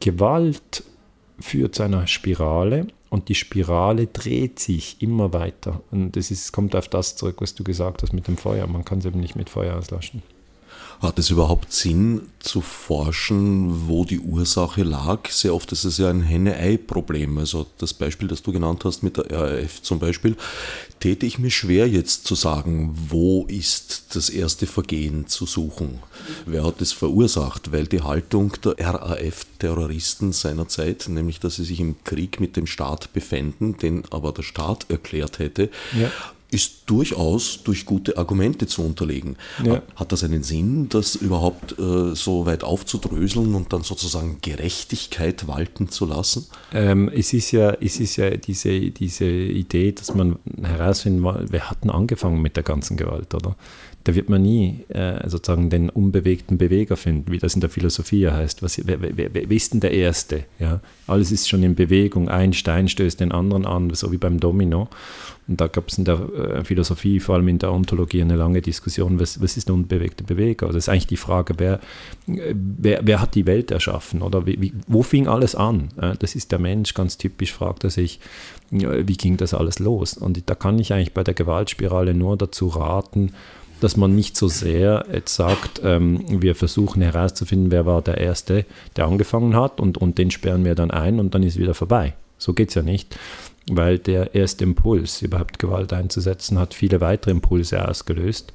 Gewalt 0.00 0.82
führt 1.38 1.76
zu 1.76 1.84
einer 1.84 2.08
Spirale 2.08 2.88
und 3.08 3.28
die 3.28 3.36
Spirale 3.36 4.08
dreht 4.08 4.58
sich 4.58 5.00
immer 5.00 5.32
weiter. 5.32 5.82
Und 5.92 6.16
es 6.16 6.50
kommt 6.50 6.74
auf 6.74 6.88
das 6.88 7.14
zurück, 7.14 7.36
was 7.40 7.54
du 7.54 7.62
gesagt 7.62 8.02
hast 8.02 8.12
mit 8.12 8.26
dem 8.26 8.36
Feuer. 8.36 8.66
Man 8.66 8.84
kann 8.84 8.98
es 8.98 9.04
eben 9.04 9.20
nicht 9.20 9.36
mit 9.36 9.50
Feuer 9.50 9.76
auslöschen. 9.76 10.22
Hat 11.00 11.16
es 11.20 11.30
überhaupt 11.30 11.72
Sinn 11.72 12.22
zu 12.40 12.60
forschen, 12.60 13.86
wo 13.86 14.04
die 14.04 14.18
Ursache 14.18 14.82
lag? 14.82 15.30
Sehr 15.30 15.54
oft 15.54 15.70
ist 15.70 15.84
es 15.84 15.98
ja 15.98 16.10
ein 16.10 16.22
Henne-Ei-Problem. 16.22 17.38
Also 17.38 17.66
das 17.78 17.94
Beispiel, 17.94 18.26
das 18.26 18.42
du 18.42 18.52
genannt 18.52 18.84
hast 18.84 19.02
mit 19.04 19.16
der 19.16 19.30
RAF 19.30 19.80
zum 19.82 20.00
Beispiel, 20.00 20.36
täte 20.98 21.24
ich 21.24 21.38
mir 21.38 21.50
schwer 21.50 21.88
jetzt 21.88 22.26
zu 22.26 22.34
sagen, 22.34 22.98
wo 23.10 23.44
ist 23.46 24.16
das 24.16 24.28
erste 24.28 24.66
Vergehen 24.66 25.28
zu 25.28 25.46
suchen? 25.46 26.00
Wer 26.46 26.64
hat 26.64 26.80
es 26.80 26.92
verursacht? 26.92 27.70
Weil 27.70 27.86
die 27.86 28.02
Haltung 28.02 28.54
der 28.64 28.74
RAF-Terroristen 28.80 30.32
seinerzeit, 30.32 31.06
nämlich 31.08 31.38
dass 31.38 31.56
sie 31.56 31.64
sich 31.64 31.78
im 31.78 32.02
Krieg 32.02 32.40
mit 32.40 32.56
dem 32.56 32.66
Staat 32.66 33.12
befänden, 33.12 33.76
den 33.76 34.02
aber 34.10 34.32
der 34.32 34.42
Staat 34.42 34.86
erklärt 34.90 35.38
hätte, 35.38 35.70
ja 35.96 36.10
ist 36.50 36.84
durchaus 36.86 37.62
durch 37.62 37.84
gute 37.84 38.16
Argumente 38.16 38.66
zu 38.66 38.82
unterlegen. 38.82 39.36
Ja. 39.64 39.82
Hat 39.96 40.12
das 40.12 40.24
einen 40.24 40.42
Sinn, 40.42 40.88
das 40.88 41.14
überhaupt 41.14 41.78
äh, 41.78 42.14
so 42.14 42.46
weit 42.46 42.64
aufzudröseln 42.64 43.54
und 43.54 43.72
dann 43.72 43.82
sozusagen 43.82 44.38
Gerechtigkeit 44.40 45.46
walten 45.46 45.90
zu 45.90 46.06
lassen? 46.06 46.46
Ähm, 46.72 47.10
es, 47.14 47.34
ist 47.34 47.52
ja, 47.52 47.72
es 47.80 48.00
ist 48.00 48.16
ja 48.16 48.30
diese, 48.30 48.90
diese 48.90 49.26
Idee, 49.26 49.92
dass 49.92 50.14
man 50.14 50.38
herausfinden 50.62 51.22
will, 51.22 51.46
wer 51.50 51.70
hat 51.70 51.84
denn 51.84 51.90
angefangen 51.90 52.40
mit 52.40 52.56
der 52.56 52.64
ganzen 52.64 52.96
Gewalt, 52.96 53.34
oder? 53.34 53.54
Da 54.08 54.14
wird 54.14 54.30
man 54.30 54.40
nie 54.40 54.86
äh, 54.88 55.28
sozusagen 55.28 55.68
den 55.68 55.90
unbewegten 55.90 56.56
Beweger 56.56 56.96
finden, 56.96 57.30
wie 57.30 57.36
das 57.36 57.54
in 57.54 57.60
der 57.60 57.68
Philosophie 57.68 58.26
heißt. 58.26 58.62
Was, 58.62 58.80
wer, 58.86 59.02
wer, 59.02 59.34
wer, 59.34 59.50
ist 59.50 59.74
denn 59.74 59.80
der 59.80 59.92
Erste? 59.92 60.44
Ja? 60.58 60.80
Alles 61.06 61.30
ist 61.30 61.46
schon 61.46 61.62
in 61.62 61.74
Bewegung. 61.74 62.30
Ein 62.30 62.54
Stein 62.54 62.88
stößt 62.88 63.20
den 63.20 63.32
anderen 63.32 63.66
an, 63.66 63.92
so 63.92 64.10
wie 64.10 64.16
beim 64.16 64.40
Domino. 64.40 64.88
Und 65.46 65.60
da 65.60 65.66
gab 65.66 65.88
es 65.88 65.98
in 65.98 66.06
der 66.06 66.20
äh, 66.20 66.64
Philosophie, 66.64 67.20
vor 67.20 67.34
allem 67.34 67.48
in 67.48 67.58
der 67.58 67.70
Ontologie, 67.70 68.22
eine 68.22 68.36
lange 68.36 68.62
Diskussion, 68.62 69.20
was, 69.20 69.42
was 69.42 69.58
ist 69.58 69.68
der 69.68 69.74
unbewegte 69.74 70.24
Beweger? 70.24 70.64
Also 70.64 70.78
das 70.78 70.84
ist 70.84 70.88
eigentlich 70.88 71.08
die 71.08 71.18
Frage, 71.18 71.52
wer, 71.58 71.78
wer, 72.26 73.00
wer 73.02 73.20
hat 73.20 73.34
die 73.34 73.44
Welt 73.44 73.70
erschaffen? 73.70 74.22
Oder 74.22 74.46
wie, 74.46 74.58
wie, 74.58 74.72
wo 74.86 75.02
fing 75.02 75.28
alles 75.28 75.54
an? 75.54 75.90
Das 76.18 76.34
ist 76.34 76.50
der 76.50 76.60
Mensch, 76.60 76.94
ganz 76.94 77.18
typisch 77.18 77.52
fragt 77.52 77.84
er 77.84 77.90
sich, 77.90 78.20
wie 78.70 79.16
ging 79.16 79.36
das 79.36 79.52
alles 79.52 79.80
los? 79.80 80.16
Und 80.16 80.48
da 80.48 80.54
kann 80.54 80.78
ich 80.78 80.94
eigentlich 80.94 81.12
bei 81.12 81.24
der 81.24 81.34
Gewaltspirale 81.34 82.14
nur 82.14 82.38
dazu 82.38 82.68
raten, 82.68 83.32
dass 83.80 83.96
man 83.96 84.14
nicht 84.14 84.36
so 84.36 84.48
sehr 84.48 85.06
jetzt 85.12 85.34
sagt, 85.34 85.80
ähm, 85.84 86.24
wir 86.28 86.54
versuchen 86.54 87.02
herauszufinden, 87.02 87.70
wer 87.70 87.86
war 87.86 88.02
der 88.02 88.18
Erste, 88.18 88.64
der 88.96 89.06
angefangen 89.06 89.56
hat 89.56 89.80
und, 89.80 89.98
und 89.98 90.18
den 90.18 90.30
sperren 90.30 90.64
wir 90.64 90.74
dann 90.74 90.90
ein 90.90 91.20
und 91.20 91.34
dann 91.34 91.42
ist 91.42 91.58
wieder 91.58 91.74
vorbei. 91.74 92.14
So 92.38 92.52
geht 92.52 92.68
es 92.68 92.74
ja 92.74 92.82
nicht, 92.82 93.16
weil 93.70 93.98
der 93.98 94.34
erste 94.34 94.64
Impuls, 94.64 95.22
überhaupt 95.22 95.58
Gewalt 95.58 95.92
einzusetzen, 95.92 96.58
hat 96.58 96.74
viele 96.74 97.00
weitere 97.00 97.32
Impulse 97.32 97.86
ausgelöst. 97.86 98.52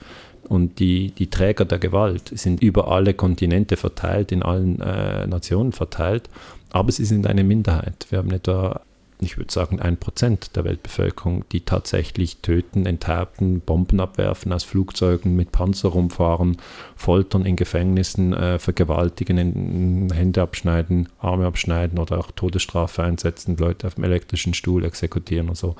Und 0.50 0.80
die, 0.80 1.12
die 1.12 1.30
Träger 1.30 1.64
der 1.64 1.80
Gewalt 1.80 2.32
sind 2.38 2.62
über 2.62 2.90
alle 2.90 3.14
Kontinente 3.14 3.78
verteilt, 3.78 4.32
in 4.34 4.44
allen 4.44 4.82
äh, 4.82 5.26
Nationen 5.26 5.72
verteilt, 5.72 6.30
aber 6.72 6.92
sie 6.92 7.06
sind 7.06 7.28
eine 7.28 7.46
Minderheit. 7.46 8.08
Wir 8.10 8.20
haben 8.20 8.32
etwa 8.32 8.82
ich 9.24 9.38
würde 9.38 9.52
sagen, 9.52 9.80
ein 9.80 9.98
Prozent 9.98 10.56
der 10.56 10.64
Weltbevölkerung, 10.64 11.46
die 11.52 11.62
tatsächlich 11.62 12.38
töten, 12.38 12.86
enthaupten, 12.86 13.62
Bomben 13.62 14.00
abwerfen, 14.00 14.52
aus 14.54 14.64
Flugzeugen 14.64 15.36
mit 15.36 15.52
Panzer 15.52 15.90
rumfahren, 15.90 16.58
foltern 16.96 17.46
in 17.46 17.56
Gefängnissen, 17.56 18.34
äh, 18.34 18.60
vergewaltigen, 18.60 19.38
in, 19.38 20.14
Hände 20.14 20.42
abschneiden, 20.42 21.10
Arme 21.20 21.46
abschneiden 21.46 22.00
oder 22.00 22.20
auch 22.20 22.32
Todesstrafe 22.32 23.04
einsetzen, 23.04 23.58
Leute 23.58 23.88
auf 23.88 23.96
dem 23.96 24.04
elektrischen 24.04 24.54
Stuhl 24.54 24.86
exekutieren 24.86 25.50
und 25.50 25.58
so. 25.58 25.76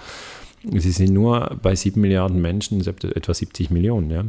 Sie 0.64 0.92
sind 0.92 1.14
nur 1.14 1.58
bei 1.62 1.76
sieben 1.76 2.02
Milliarden 2.02 2.42
Menschen, 2.42 2.80
etwa 2.86 3.34
70 3.34 3.70
Millionen. 3.70 4.10
Ja. 4.10 4.24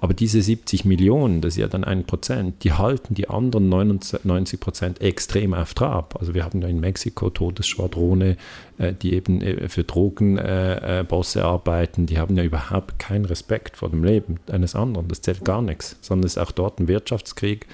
Aber 0.00 0.14
diese 0.14 0.40
70 0.40 0.86
Millionen, 0.86 1.42
das 1.42 1.54
ist 1.54 1.58
ja 1.58 1.68
dann 1.68 1.84
ein 1.84 2.04
Prozent, 2.04 2.64
die 2.64 2.72
halten 2.72 3.14
die 3.14 3.28
anderen 3.28 3.68
99 3.68 4.58
Prozent 4.58 5.00
extrem 5.02 5.52
auf 5.52 5.74
Trab. 5.74 6.16
Also 6.18 6.34
wir 6.34 6.44
haben 6.44 6.62
ja 6.62 6.68
in 6.68 6.80
Mexiko 6.80 7.28
Todesschwadrone, 7.28 8.38
äh, 8.78 8.94
die 8.94 9.12
eben 9.12 9.42
äh, 9.42 9.68
für 9.68 9.84
Drogenbosse 9.84 11.40
äh, 11.40 11.42
arbeiten, 11.42 12.06
die 12.06 12.18
haben 12.18 12.36
ja 12.36 12.44
überhaupt 12.44 12.98
keinen 12.98 13.26
Respekt 13.26 13.76
vor 13.76 13.90
dem 13.90 14.02
Leben 14.02 14.40
eines 14.50 14.74
anderen. 14.74 15.08
Das 15.08 15.20
zählt 15.20 15.44
gar 15.44 15.60
nichts, 15.60 15.96
sondern 16.00 16.26
es 16.26 16.36
ist 16.36 16.38
auch 16.38 16.52
dort 16.52 16.80
ein 16.80 16.88
Wirtschaftskrieg. 16.88 17.66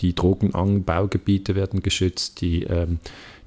Die 0.00 0.14
Drogenanbaugebiete 0.14 1.54
werden 1.54 1.82
geschützt, 1.82 2.40
die 2.40 2.62
ähm, 2.62 2.98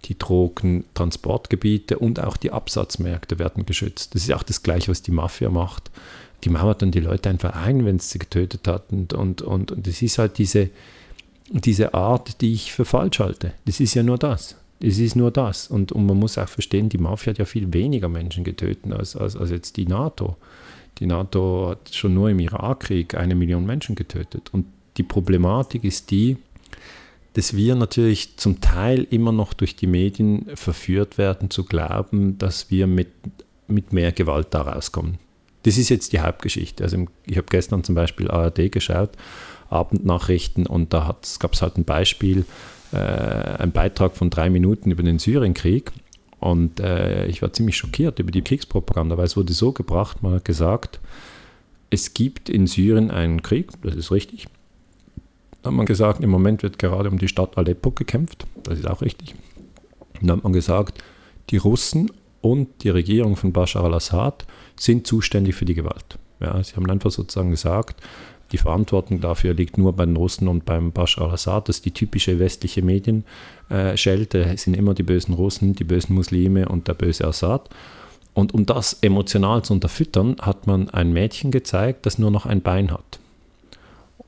die 0.05 0.17
Drogentransportgebiete 0.17 1.99
und 1.99 2.19
auch 2.19 2.37
die 2.37 2.51
Absatzmärkte 2.51 3.39
werden 3.39 3.65
geschützt. 3.65 4.15
Das 4.15 4.23
ist 4.23 4.33
auch 4.33 4.43
das 4.43 4.63
Gleiche, 4.63 4.89
was 4.89 5.01
die 5.01 5.11
Mafia 5.11 5.49
macht. 5.49 5.91
Die 6.43 6.49
mauert 6.49 6.81
dann 6.81 6.91
die 6.91 6.99
Leute 6.99 7.29
einfach 7.29 7.55
ein, 7.55 7.85
wenn 7.85 7.99
sie 7.99 8.19
getötet 8.19 8.67
hat. 8.67 8.91
Und, 8.91 9.13
und, 9.13 9.41
und, 9.41 9.71
und 9.71 9.87
das 9.87 10.01
ist 10.01 10.17
halt 10.17 10.37
diese, 10.37 10.69
diese 11.49 11.93
Art, 11.93 12.41
die 12.41 12.53
ich 12.53 12.71
für 12.71 12.85
falsch 12.85 13.19
halte. 13.19 13.53
Das 13.65 13.79
ist 13.79 13.93
ja 13.93 14.03
nur 14.03 14.17
das. 14.17 14.55
Es 14.79 14.97
ist 14.97 15.15
nur 15.15 15.31
das. 15.31 15.67
Und, 15.67 15.91
und 15.91 16.05
man 16.05 16.17
muss 16.17 16.37
auch 16.37 16.49
verstehen, 16.49 16.89
die 16.89 16.97
Mafia 16.97 17.31
hat 17.31 17.37
ja 17.37 17.45
viel 17.45 17.71
weniger 17.73 18.09
Menschen 18.09 18.43
getötet 18.43 18.91
als, 18.91 19.15
als, 19.15 19.35
als 19.35 19.51
jetzt 19.51 19.77
die 19.77 19.85
NATO. 19.85 20.37
Die 20.97 21.05
NATO 21.05 21.69
hat 21.69 21.93
schon 21.93 22.13
nur 22.13 22.29
im 22.29 22.39
Irakkrieg 22.39 23.15
eine 23.15 23.35
Million 23.35 23.65
Menschen 23.65 23.95
getötet. 23.95 24.49
Und 24.51 24.65
die 24.97 25.03
Problematik 25.03 25.83
ist 25.83 26.11
die, 26.11 26.37
dass 27.33 27.55
wir 27.55 27.75
natürlich 27.75 28.37
zum 28.37 28.59
Teil 28.59 29.07
immer 29.09 29.31
noch 29.31 29.53
durch 29.53 29.75
die 29.75 29.87
Medien 29.87 30.47
verführt 30.55 31.17
werden 31.17 31.49
zu 31.49 31.63
glauben, 31.63 32.37
dass 32.37 32.69
wir 32.69 32.87
mit, 32.87 33.09
mit 33.67 33.93
mehr 33.93 34.11
Gewalt 34.11 34.47
da 34.51 34.61
rauskommen. 34.61 35.17
Das 35.63 35.77
ist 35.77 35.89
jetzt 35.89 36.13
die 36.13 36.19
Hauptgeschichte. 36.19 36.83
Also 36.83 37.05
ich 37.25 37.37
habe 37.37 37.47
gestern 37.49 37.83
zum 37.83 37.95
Beispiel 37.95 38.29
ARD 38.29 38.71
geschaut, 38.71 39.11
Abendnachrichten, 39.69 40.65
und 40.65 40.93
da 40.93 41.15
gab 41.39 41.53
es 41.53 41.61
halt 41.61 41.77
ein 41.77 41.85
Beispiel, 41.85 42.45
äh, 42.91 42.97
ein 42.97 43.71
Beitrag 43.71 44.15
von 44.15 44.29
drei 44.29 44.49
Minuten 44.49 44.91
über 44.91 45.03
den 45.03 45.19
Syrienkrieg. 45.19 45.91
Und 46.39 46.79
äh, 46.79 47.27
ich 47.27 47.41
war 47.41 47.53
ziemlich 47.53 47.77
schockiert 47.77 48.17
über 48.17 48.31
die 48.31 48.41
Kriegspropaganda, 48.41 49.17
weil 49.17 49.25
es 49.25 49.37
wurde 49.37 49.53
so 49.53 49.71
gebracht, 49.71 50.23
man 50.23 50.33
hat 50.33 50.45
gesagt, 50.45 50.99
es 51.91 52.13
gibt 52.13 52.49
in 52.49 52.65
Syrien 52.65 53.11
einen 53.11 53.43
Krieg, 53.43 53.69
das 53.83 53.95
ist 53.95 54.11
richtig, 54.11 54.47
dann 55.61 55.73
hat 55.73 55.77
man 55.77 55.85
gesagt, 55.85 56.23
im 56.23 56.29
Moment 56.31 56.63
wird 56.63 56.79
gerade 56.79 57.09
um 57.09 57.19
die 57.19 57.27
Stadt 57.27 57.57
Aleppo 57.57 57.91
gekämpft. 57.91 58.47
Das 58.63 58.79
ist 58.79 58.87
auch 58.87 59.01
richtig. 59.01 59.35
dann 60.21 60.37
hat 60.37 60.43
man 60.43 60.53
gesagt, 60.53 61.03
die 61.49 61.57
Russen 61.57 62.11
und 62.41 62.83
die 62.83 62.89
Regierung 62.89 63.35
von 63.35 63.53
Bashar 63.53 63.83
al-Assad 63.83 64.45
sind 64.75 65.07
zuständig 65.07 65.55
für 65.55 65.65
die 65.65 65.75
Gewalt. 65.75 66.17
Ja, 66.39 66.61
sie 66.63 66.75
haben 66.75 66.89
einfach 66.89 67.11
sozusagen 67.11 67.51
gesagt, 67.51 68.01
die 68.51 68.57
Verantwortung 68.57 69.21
dafür 69.21 69.53
liegt 69.53 69.77
nur 69.77 69.93
bei 69.93 70.05
den 70.05 70.17
Russen 70.17 70.47
und 70.47 70.65
beim 70.65 70.91
Bashar 70.91 71.25
al-Assad. 71.25 71.69
Das 71.69 71.77
ist 71.77 71.85
die 71.85 71.91
typische 71.91 72.39
westliche 72.39 72.81
Medienschelte. 72.81 74.43
Es 74.43 74.63
sind 74.63 74.75
immer 74.75 74.93
die 74.93 75.03
bösen 75.03 75.33
Russen, 75.33 75.75
die 75.75 75.83
bösen 75.83 76.15
Muslime 76.15 76.67
und 76.67 76.87
der 76.87 76.95
böse 76.95 77.25
Assad. 77.27 77.69
Und 78.33 78.53
um 78.53 78.65
das 78.65 78.97
emotional 79.01 79.63
zu 79.63 79.73
unterfüttern, 79.73 80.37
hat 80.41 80.67
man 80.67 80.89
ein 80.89 81.13
Mädchen 81.13 81.51
gezeigt, 81.51 82.05
das 82.05 82.17
nur 82.17 82.31
noch 82.31 82.45
ein 82.45 82.61
Bein 82.61 82.91
hat 82.91 83.20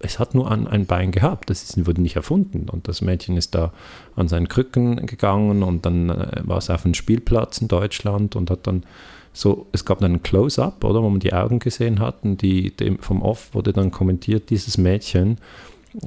es 0.03 0.19
hat 0.19 0.35
nur 0.35 0.51
an 0.51 0.67
ein 0.67 0.85
Bein 0.85 1.11
gehabt, 1.11 1.49
das 1.49 1.63
ist, 1.63 1.87
wurde 1.87 2.01
nicht 2.01 2.17
erfunden. 2.17 2.67
Und 2.69 2.87
das 2.87 3.01
Mädchen 3.01 3.37
ist 3.37 3.55
da 3.55 3.71
an 4.15 4.27
seinen 4.27 4.49
Krücken 4.49 5.05
gegangen 5.05 5.63
und 5.63 5.85
dann 5.85 6.09
äh, 6.09 6.41
war 6.43 6.57
es 6.57 6.69
auf 6.69 6.83
einem 6.83 6.93
Spielplatz 6.93 7.59
in 7.59 7.69
Deutschland 7.69 8.35
und 8.35 8.51
hat 8.51 8.67
dann 8.67 8.83
so, 9.31 9.65
es 9.71 9.85
gab 9.85 9.99
dann 9.99 10.13
ein 10.13 10.23
Close-up, 10.23 10.83
oder, 10.83 11.01
wo 11.01 11.09
man 11.09 11.21
die 11.21 11.33
Augen 11.33 11.59
gesehen 11.59 11.99
hat 11.99 12.23
und 12.23 12.41
die, 12.41 12.71
dem, 12.71 12.99
vom 12.99 13.21
Off 13.21 13.55
wurde 13.55 13.71
dann 13.73 13.91
kommentiert, 13.91 14.49
dieses 14.49 14.77
Mädchen 14.77 15.37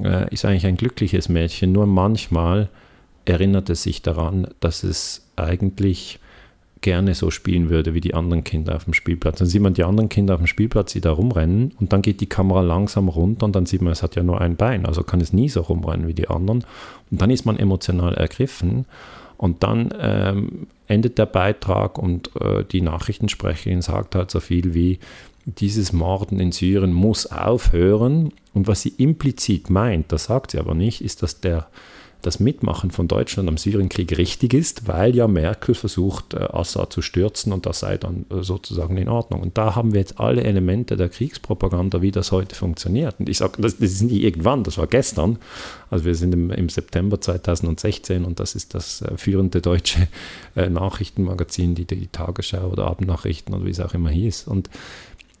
äh, 0.01 0.31
ist 0.31 0.45
eigentlich 0.45 0.67
ein 0.67 0.77
glückliches 0.77 1.27
Mädchen, 1.27 1.71
nur 1.71 1.87
manchmal 1.87 2.69
erinnert 3.25 3.69
es 3.69 3.83
sich 3.83 4.03
daran, 4.03 4.47
dass 4.59 4.83
es 4.83 5.27
eigentlich 5.35 6.19
gerne 6.81 7.15
so 7.15 7.31
spielen 7.31 7.69
würde 7.69 7.93
wie 7.93 8.01
die 8.01 8.13
anderen 8.13 8.43
Kinder 8.43 8.75
auf 8.75 8.83
dem 8.83 8.93
Spielplatz. 8.93 9.39
Dann 9.39 9.47
sieht 9.47 9.61
man 9.61 9.73
die 9.73 9.83
anderen 9.83 10.09
Kinder 10.09 10.35
auf 10.35 10.39
dem 10.39 10.47
Spielplatz, 10.47 10.93
die 10.93 11.01
da 11.01 11.11
rumrennen 11.11 11.73
und 11.79 11.93
dann 11.93 12.01
geht 12.01 12.21
die 12.21 12.27
Kamera 12.27 12.61
langsam 12.61 13.09
runter 13.09 13.45
und 13.45 13.55
dann 13.55 13.65
sieht 13.65 13.81
man, 13.81 13.91
es 13.91 14.03
hat 14.03 14.15
ja 14.15 14.23
nur 14.23 14.41
ein 14.41 14.55
Bein, 14.55 14.85
also 14.85 15.03
kann 15.03 15.21
es 15.21 15.33
nie 15.33 15.49
so 15.49 15.61
rumrennen 15.61 16.07
wie 16.07 16.13
die 16.13 16.27
anderen. 16.27 16.63
Und 17.11 17.21
dann 17.21 17.29
ist 17.29 17.45
man 17.45 17.57
emotional 17.57 18.13
ergriffen 18.13 18.85
und 19.37 19.63
dann 19.63 19.93
ähm, 19.99 20.67
endet 20.87 21.17
der 21.17 21.25
Beitrag 21.25 21.97
und 21.97 22.31
äh, 22.39 22.63
die 22.63 22.81
Nachrichtensprecherin 22.81 23.81
sagt 23.81 24.15
halt 24.15 24.31
so 24.31 24.39
viel 24.39 24.73
wie, 24.73 24.99
dieses 25.47 25.93
Morden 25.93 26.39
in 26.39 26.51
Syrien 26.51 26.93
muss 26.93 27.25
aufhören. 27.25 28.33
Und 28.53 28.67
was 28.67 28.81
sie 28.81 28.93
implizit 28.97 29.69
meint, 29.69 30.11
das 30.11 30.25
sagt 30.25 30.51
sie 30.51 30.59
aber 30.59 30.73
nicht, 30.73 31.01
ist, 31.01 31.23
dass 31.23 31.39
der 31.39 31.67
das 32.21 32.39
Mitmachen 32.39 32.91
von 32.91 33.07
Deutschland 33.07 33.47
am 33.47 33.57
Syrienkrieg 33.57 34.17
richtig 34.17 34.53
ist, 34.53 34.87
weil 34.87 35.15
ja 35.15 35.27
Merkel 35.27 35.75
versucht, 35.75 36.33
äh, 36.33 36.37
Assad 36.37 36.91
zu 36.91 37.01
stürzen 37.01 37.53
und 37.53 37.65
das 37.65 37.79
sei 37.79 37.97
dann 37.97 38.25
äh, 38.29 38.43
sozusagen 38.43 38.97
in 38.97 39.07
Ordnung. 39.07 39.41
Und 39.41 39.57
da 39.57 39.75
haben 39.75 39.93
wir 39.93 39.99
jetzt 39.99 40.19
alle 40.19 40.43
Elemente 40.43 40.97
der 40.97 41.09
Kriegspropaganda, 41.09 42.01
wie 42.01 42.11
das 42.11 42.31
heute 42.31 42.55
funktioniert. 42.55 43.15
Und 43.19 43.29
ich 43.29 43.37
sage, 43.37 43.61
das, 43.61 43.77
das, 43.77 43.91
ist 43.91 44.01
nicht 44.01 44.23
irgendwann, 44.23 44.63
das 44.63 44.77
war 44.77 44.87
gestern. 44.87 45.37
Also 45.89 46.05
wir 46.05 46.15
sind 46.15 46.33
im, 46.33 46.49
im 46.51 46.69
September 46.69 47.21
2016 47.21 48.25
und 48.25 48.39
das 48.39 48.55
ist 48.55 48.73
das 48.73 49.01
äh, 49.01 49.17
führende 49.17 49.61
deutsche 49.61 50.07
Nachrichtenmagazin, 50.55 51.75
die, 51.75 51.85
die 51.85 52.07
Tagesschau 52.07 52.69
oder 52.69 52.87
Abendnachrichten 52.87 53.53
oder 53.53 53.65
wie 53.65 53.69
es 53.69 53.79
auch 53.79 53.93
immer 53.93 54.09
hieß. 54.09 54.47
Und 54.47 54.69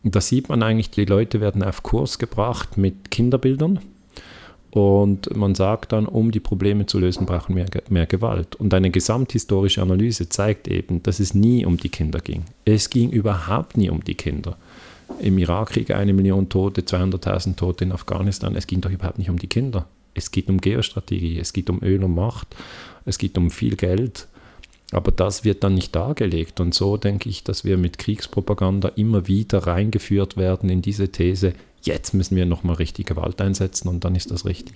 da 0.03 0.21
sieht 0.21 0.47
man 0.49 0.61
eigentlich, 0.61 0.91
die 0.91 1.05
Leute 1.05 1.41
werden 1.41 1.63
auf 1.63 1.81
Kurs 1.81 2.19
gebracht 2.19 2.77
mit 2.77 3.09
Kinderbildern 3.09 3.79
und 4.71 5.35
man 5.35 5.55
sagt 5.55 5.93
dann, 5.93 6.05
um 6.05 6.31
die 6.31 6.39
Probleme 6.39 6.85
zu 6.85 6.99
lösen, 6.99 7.25
brauchen 7.25 7.55
wir 7.55 7.63
mehr, 7.63 7.83
mehr 7.89 8.05
Gewalt. 8.05 8.55
Und 8.55 8.73
eine 8.73 8.91
gesamthistorische 8.91 9.81
Analyse 9.81 10.29
zeigt 10.29 10.67
eben, 10.67 11.01
dass 11.03 11.19
es 11.19 11.33
nie 11.33 11.65
um 11.65 11.77
die 11.77 11.89
Kinder 11.89 12.19
ging. 12.19 12.43
Es 12.65 12.89
ging 12.89 13.09
überhaupt 13.09 13.77
nie 13.77 13.89
um 13.89 14.03
die 14.03 14.15
Kinder. 14.15 14.57
Im 15.19 15.37
Irakkrieg 15.37 15.91
eine 15.91 16.13
Million 16.13 16.49
Tote, 16.49 16.81
200.000 16.81 17.55
Tote 17.55 17.85
in 17.85 17.93
Afghanistan. 17.93 18.55
Es 18.55 18.67
ging 18.67 18.81
doch 18.81 18.91
überhaupt 18.91 19.19
nicht 19.19 19.29
um 19.29 19.39
die 19.39 19.47
Kinder. 19.47 19.87
Es 20.13 20.31
geht 20.31 20.49
um 20.49 20.59
Geostrategie, 20.59 21.39
es 21.39 21.53
geht 21.53 21.69
um 21.69 21.81
Öl 21.81 22.03
und 22.03 22.15
Macht, 22.15 22.55
es 23.05 23.17
geht 23.17 23.37
um 23.37 23.51
viel 23.51 23.75
Geld. 23.75 24.27
Aber 24.91 25.11
das 25.11 25.43
wird 25.43 25.63
dann 25.63 25.75
nicht 25.75 25.95
dargelegt. 25.95 26.59
Und 26.59 26.73
so 26.73 26.97
denke 26.97 27.29
ich, 27.29 27.43
dass 27.43 27.63
wir 27.63 27.77
mit 27.77 27.97
Kriegspropaganda 27.97 28.89
immer 28.89 29.27
wieder 29.27 29.59
reingeführt 29.59 30.37
werden 30.37 30.69
in 30.69 30.81
diese 30.81 31.09
These, 31.11 31.53
jetzt 31.81 32.13
müssen 32.13 32.35
wir 32.35 32.45
nochmal 32.45 32.75
richtig 32.75 33.07
Gewalt 33.07 33.41
einsetzen 33.41 33.87
und 33.87 34.03
dann 34.03 34.15
ist 34.15 34.31
das 34.31 34.45
richtig. 34.45 34.75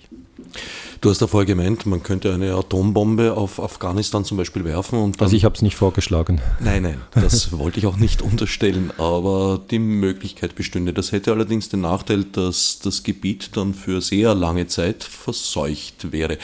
Du 1.00 1.10
hast 1.10 1.20
davor 1.20 1.44
gemeint, 1.44 1.86
man 1.86 2.02
könnte 2.02 2.32
eine 2.32 2.54
Atombombe 2.54 3.34
auf 3.36 3.60
Afghanistan 3.60 4.24
zum 4.24 4.36
Beispiel 4.36 4.64
werfen. 4.64 4.98
Und 4.98 5.20
also 5.20 5.34
ich 5.34 5.44
habe 5.44 5.54
es 5.54 5.62
nicht 5.62 5.76
vorgeschlagen. 5.76 6.40
Nein, 6.60 6.82
nein, 6.82 7.00
das 7.14 7.52
wollte 7.58 7.78
ich 7.78 7.86
auch 7.86 7.96
nicht 7.96 8.22
unterstellen, 8.22 8.92
aber 8.98 9.60
die 9.70 9.78
Möglichkeit 9.78 10.54
bestünde. 10.54 10.92
Das 10.92 11.12
hätte 11.12 11.32
allerdings 11.32 11.68
den 11.68 11.80
Nachteil, 11.80 12.24
dass 12.24 12.78
das 12.78 13.02
Gebiet 13.02 13.56
dann 13.56 13.74
für 13.74 14.00
sehr 14.00 14.34
lange 14.34 14.66
Zeit 14.68 15.02
verseucht 15.02 16.12
wäre. 16.12 16.38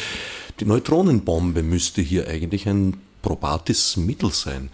Die 0.60 0.64
Neutronenbombe 0.64 1.62
müsste 1.62 2.02
hier 2.02 2.26
eigentlich 2.26 2.68
ein 2.68 2.96
probates 3.22 3.96
Mittel 3.96 4.32
sein. 4.32 4.70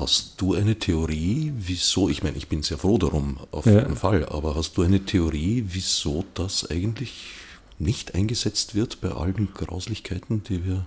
Hast 0.00 0.40
du 0.40 0.54
eine 0.54 0.76
Theorie, 0.78 1.52
wieso, 1.54 2.08
ich 2.08 2.22
meine, 2.22 2.38
ich 2.38 2.48
bin 2.48 2.62
sehr 2.62 2.78
froh 2.78 2.96
darum, 2.96 3.36
auf 3.50 3.66
ja. 3.66 3.80
jeden 3.80 3.96
Fall, 3.96 4.24
aber 4.24 4.56
hast 4.56 4.78
du 4.78 4.82
eine 4.82 5.04
Theorie, 5.04 5.66
wieso 5.68 6.24
das 6.32 6.70
eigentlich 6.70 7.32
nicht 7.78 8.14
eingesetzt 8.14 8.74
wird 8.74 9.02
bei 9.02 9.10
allen 9.10 9.50
Grauslichkeiten, 9.52 10.42
die 10.44 10.64
wir 10.64 10.86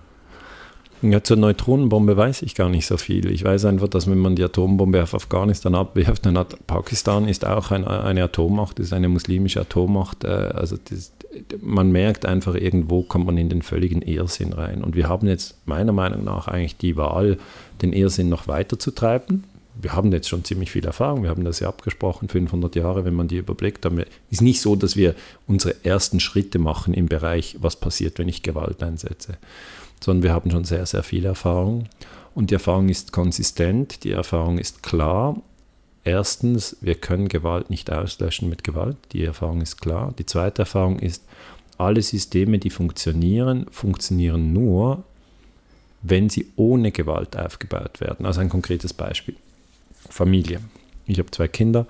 ja, 1.04 1.22
zur 1.22 1.36
Neutronenbombe 1.36 2.16
weiß 2.16 2.44
ich 2.44 2.56
gar 2.56 2.70
nicht 2.70 2.86
so 2.86 2.96
viel. 2.96 3.30
Ich 3.30 3.44
weiß 3.44 3.66
einfach, 3.66 3.90
dass 3.90 4.10
wenn 4.10 4.20
man 4.20 4.38
die 4.38 4.44
Atombombe 4.44 5.04
auf 5.04 5.14
Afghanistan 5.14 5.76
abwirft, 5.76 6.26
dann 6.26 6.38
hat 6.38 6.66
Pakistan 6.66 7.28
ist 7.28 7.46
auch 7.46 7.72
ein, 7.72 7.86
eine 7.86 8.24
Atommacht, 8.24 8.80
ist 8.80 8.94
eine 8.94 9.10
muslimische 9.10 9.60
Atommacht. 9.60 10.24
Äh, 10.24 10.28
also 10.28 10.78
das, 10.90 11.12
man 11.62 11.92
merkt 11.92 12.26
einfach, 12.26 12.56
irgendwo 12.56 13.04
kommt 13.04 13.26
man 13.26 13.38
in 13.38 13.50
den 13.50 13.64
völligen 13.64 14.02
Irrsinn 14.02 14.54
rein. 14.54 14.82
Und 14.82 14.96
wir 14.96 15.10
haben 15.10 15.28
jetzt 15.28 15.58
meiner 15.68 15.92
Meinung 15.92 16.24
nach 16.24 16.48
eigentlich 16.48 16.78
die 16.78 16.96
Wahl, 16.96 17.38
den 17.82 17.94
Irrsinn 17.94 18.30
noch 18.30 18.48
weiter 18.48 18.78
zu 18.80 18.92
treiben. 18.92 19.44
Wir 19.82 19.94
haben 19.94 20.12
jetzt 20.12 20.30
schon 20.30 20.44
ziemlich 20.44 20.72
viel 20.72 20.86
Erfahrung, 20.86 21.24
wir 21.24 21.32
haben 21.32 21.44
das 21.44 21.60
ja 21.60 21.68
abgesprochen, 21.68 22.30
500 22.30 22.76
Jahre, 22.76 23.06
wenn 23.06 23.16
man 23.16 23.28
die 23.28 23.38
überblickt. 23.38 23.84
Es 23.86 24.06
ist 24.30 24.42
nicht 24.42 24.62
so, 24.62 24.76
dass 24.76 24.96
wir 24.96 25.16
unsere 25.48 25.84
ersten 25.84 26.20
Schritte 26.20 26.60
machen 26.60 26.94
im 26.94 27.08
Bereich, 27.08 27.58
was 27.60 27.76
passiert, 27.76 28.20
wenn 28.20 28.30
ich 28.30 28.44
Gewalt 28.44 28.84
einsetze 28.84 29.38
sondern 30.04 30.24
wir 30.24 30.34
haben 30.34 30.52
schon 30.52 30.66
sehr, 30.66 30.86
sehr 30.86 31.04
viel 31.04 31.26
Erfahrung. 31.26 31.86
Und 32.36 32.50
die 32.50 32.56
Erfahrung 32.56 32.90
ist 32.90 33.12
konsistent, 33.12 34.04
die 34.04 34.12
Erfahrung 34.12 34.58
ist 34.58 34.84
klar. 34.84 35.42
Erstens, 36.04 36.76
wir 36.82 36.96
können 36.96 37.30
Gewalt 37.30 37.70
nicht 37.70 37.92
auslöschen 37.92 38.50
mit 38.50 38.64
Gewalt, 38.64 38.98
die 39.14 39.24
Erfahrung 39.24 39.62
ist 39.62 39.80
klar. 39.80 40.14
Die 40.18 40.26
zweite 40.26 40.64
Erfahrung 40.64 41.00
ist, 41.00 41.24
alle 41.78 42.02
Systeme, 42.02 42.60
die 42.60 42.70
funktionieren, 42.70 43.66
funktionieren 43.72 44.54
nur, 44.54 45.04
wenn 46.04 46.30
sie 46.30 46.52
ohne 46.56 46.92
Gewalt 46.92 47.36
aufgebaut 47.38 48.00
werden. 48.02 48.26
Also 48.26 48.42
ein 48.42 48.50
konkretes 48.50 48.94
Beispiel. 48.94 49.36
Familie. 50.10 50.60
Ich 51.08 51.18
habe 51.18 51.32
zwei 51.32 51.48
Kinder 51.48 51.88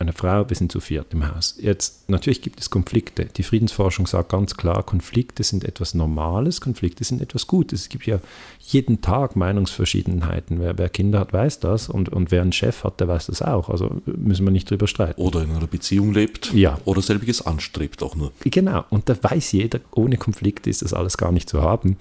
eine 0.00 0.12
Frau, 0.12 0.48
wir 0.48 0.56
sind 0.56 0.70
zu 0.70 0.78
viert 0.78 1.12
im 1.12 1.28
Haus. 1.28 1.56
Jetzt, 1.60 2.08
natürlich 2.08 2.40
gibt 2.40 2.60
es 2.60 2.70
Konflikte. 2.70 3.26
Die 3.36 3.42
Friedensforschung 3.42 4.06
sagt 4.06 4.28
ganz 4.28 4.56
klar, 4.56 4.84
Konflikte 4.84 5.42
sind 5.42 5.64
etwas 5.64 5.94
Normales, 5.94 6.60
Konflikte 6.60 7.02
sind 7.02 7.20
etwas 7.20 7.48
Gutes. 7.48 7.82
Es 7.82 7.88
gibt 7.88 8.06
ja 8.06 8.20
jeden 8.60 9.00
Tag 9.00 9.34
Meinungsverschiedenheiten. 9.34 10.60
Wer, 10.60 10.78
wer 10.78 10.88
Kinder 10.88 11.18
hat, 11.18 11.32
weiß 11.32 11.58
das 11.60 11.88
und, 11.88 12.10
und 12.10 12.30
wer 12.30 12.42
einen 12.42 12.52
Chef 12.52 12.84
hat, 12.84 13.00
der 13.00 13.08
weiß 13.08 13.26
das 13.26 13.42
auch. 13.42 13.68
Also 13.70 14.00
müssen 14.06 14.46
wir 14.46 14.52
nicht 14.52 14.70
drüber 14.70 14.86
streiten. 14.86 15.20
Oder 15.20 15.42
in 15.42 15.50
einer 15.50 15.66
Beziehung 15.66 16.12
lebt 16.12 16.52
ja. 16.54 16.78
oder 16.84 17.02
selbiges 17.02 17.44
anstrebt 17.44 18.02
auch 18.02 18.14
nur. 18.14 18.32
Genau, 18.44 18.84
und 18.90 19.08
da 19.08 19.16
weiß 19.20 19.50
jeder, 19.52 19.80
ohne 19.90 20.16
Konflikte 20.16 20.70
ist 20.70 20.82
das 20.82 20.92
alles 20.92 21.18
gar 21.18 21.32
nicht 21.32 21.48
zu 21.48 21.62
haben. 21.62 21.96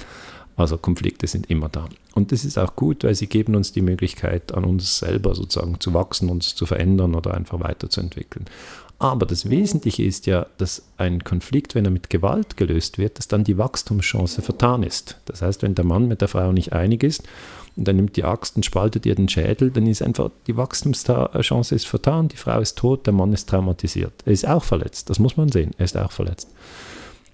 Also 0.57 0.77
Konflikte 0.77 1.27
sind 1.27 1.49
immer 1.51 1.69
da. 1.69 1.87
Und 2.15 2.31
das 2.31 2.43
ist 2.43 2.57
auch 2.57 2.75
gut, 2.75 3.03
weil 3.03 3.13
sie 3.13 3.27
geben 3.27 3.55
uns 3.55 3.71
die 3.71 3.83
Möglichkeit, 3.83 4.53
an 4.53 4.65
uns 4.65 4.97
selber 4.97 5.35
sozusagen 5.35 5.79
zu 5.79 5.93
wachsen, 5.93 6.29
uns 6.29 6.55
zu 6.55 6.65
verändern 6.65 7.13
oder 7.13 7.35
einfach 7.35 7.59
weiterzuentwickeln. 7.59 8.45
Aber 8.99 9.27
das 9.27 9.51
Wesentliche 9.51 10.03
ist 10.03 10.25
ja, 10.25 10.47
dass 10.57 10.81
ein 10.97 11.23
Konflikt, 11.23 11.75
wenn 11.75 11.85
er 11.85 11.91
mit 11.91 12.09
Gewalt 12.09 12.57
gelöst 12.57 12.97
wird, 12.97 13.19
dass 13.19 13.27
dann 13.27 13.43
die 13.43 13.59
Wachstumschance 13.59 14.41
vertan 14.41 14.81
ist. 14.81 15.17
Das 15.25 15.43
heißt, 15.43 15.61
wenn 15.61 15.75
der 15.75 15.85
Mann 15.85 16.07
mit 16.07 16.21
der 16.21 16.27
Frau 16.27 16.51
nicht 16.51 16.73
einig 16.73 17.03
ist 17.03 17.21
und 17.75 17.87
er 17.87 17.93
nimmt 17.93 18.15
die 18.15 18.23
Axt 18.23 18.55
und 18.55 18.65
spaltet 18.65 19.05
ihr 19.05 19.13
den 19.13 19.29
Schädel, 19.29 19.69
dann 19.69 19.85
ist 19.85 20.01
einfach 20.01 20.31
die 20.47 20.57
Wachstumschance 20.57 21.75
ist 21.75 21.85
vertan, 21.85 22.29
die 22.29 22.37
Frau 22.37 22.59
ist 22.59 22.79
tot, 22.79 23.05
der 23.05 23.13
Mann 23.13 23.31
ist 23.33 23.47
traumatisiert. 23.47 24.13
Er 24.25 24.33
ist 24.33 24.47
auch 24.47 24.63
verletzt, 24.63 25.11
das 25.11 25.19
muss 25.19 25.37
man 25.37 25.51
sehen, 25.51 25.75
er 25.77 25.85
ist 25.85 25.95
auch 25.95 26.11
verletzt 26.11 26.49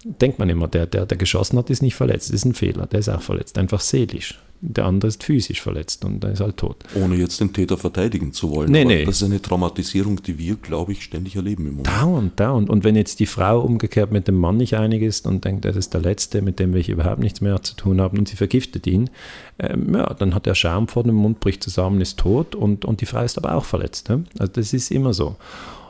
denkt 0.04 0.38
man 0.38 0.48
immer, 0.48 0.68
der, 0.68 0.86
der, 0.86 1.06
der 1.06 1.16
geschossen 1.16 1.58
hat, 1.58 1.70
ist 1.70 1.82
nicht 1.82 1.94
verletzt. 1.94 2.28
Das 2.28 2.34
ist 2.34 2.44
ein 2.44 2.54
Fehler. 2.54 2.86
Der 2.86 3.00
ist 3.00 3.08
auch 3.08 3.22
verletzt, 3.22 3.58
einfach 3.58 3.80
seelisch. 3.80 4.38
Der 4.60 4.86
andere 4.86 5.08
ist 5.08 5.22
physisch 5.22 5.60
verletzt 5.60 6.06
und 6.06 6.20
dann 6.20 6.32
ist 6.32 6.40
halt 6.40 6.56
tot. 6.56 6.76
Ohne 6.94 7.16
jetzt 7.16 7.38
den 7.38 7.52
Täter 7.52 7.76
verteidigen 7.76 8.32
zu 8.32 8.50
wollen. 8.50 8.70
Nee, 8.70 8.84
nee. 8.84 9.04
Das 9.04 9.16
ist 9.16 9.24
eine 9.24 9.42
Traumatisierung, 9.42 10.22
die 10.22 10.38
wir, 10.38 10.56
glaube 10.56 10.92
ich, 10.92 11.04
ständig 11.04 11.36
erleben 11.36 11.66
im 11.66 11.76
Moment. 11.76 11.88
Dauernd, 11.88 12.40
dauernd. 12.40 12.70
Und 12.70 12.82
wenn 12.82 12.96
jetzt 12.96 13.20
die 13.20 13.26
Frau 13.26 13.60
umgekehrt 13.60 14.10
mit 14.10 14.26
dem 14.26 14.36
Mann 14.36 14.56
nicht 14.56 14.74
einig 14.74 15.02
ist 15.02 15.26
und 15.26 15.44
denkt, 15.44 15.66
das 15.66 15.76
ist 15.76 15.92
der 15.92 16.00
Letzte, 16.00 16.40
mit 16.40 16.60
dem 16.60 16.72
wir 16.72 16.86
überhaupt 16.88 17.20
nichts 17.20 17.42
mehr 17.42 17.60
zu 17.62 17.74
tun 17.74 18.00
haben 18.00 18.18
und 18.18 18.28
sie 18.28 18.36
vergiftet 18.36 18.86
ihn, 18.86 19.10
ähm, 19.58 19.94
ja, 19.94 20.14
dann 20.14 20.34
hat 20.34 20.46
er 20.46 20.54
Schaum 20.54 20.88
vor 20.88 21.02
dem 21.02 21.16
Mund, 21.16 21.40
bricht 21.40 21.62
zusammen, 21.62 22.00
ist 22.00 22.18
tot 22.18 22.54
und, 22.54 22.86
und 22.86 23.02
die 23.02 23.06
Frau 23.06 23.22
ist 23.22 23.36
aber 23.36 23.56
auch 23.56 23.64
verletzt. 23.66 24.08
Ne? 24.08 24.24
Also 24.38 24.52
das 24.52 24.72
ist 24.72 24.90
immer 24.90 25.12
so. 25.12 25.36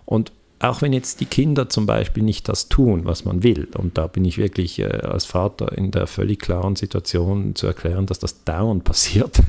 Und 0.05 0.33
auch 0.65 0.83
wenn 0.83 0.93
jetzt 0.93 1.21
die 1.21 1.27
Kinder 1.27 1.69
zum 1.69 1.87
Beispiel 1.87 2.23
nicht 2.23 2.49
das 2.49 2.69
tun, 2.69 3.05
was 3.05 3.25
man 3.25 3.43
will, 3.43 3.69
und 3.77 3.99
da 3.99 4.07
bin 4.07 4.25
ich 4.25 4.39
wirklich 4.39 4.79
äh, 4.79 4.85
als 4.85 5.25
Vater 5.25 5.77
in 5.77 5.91
der 5.91 6.07
völlig 6.07 6.41
klaren 6.41 6.77
Situation 6.77 7.55
zu 7.55 7.67
erklären, 7.67 8.07
dass 8.07 8.19
das 8.19 8.45
dauernd 8.45 8.85
passiert, 8.85 9.41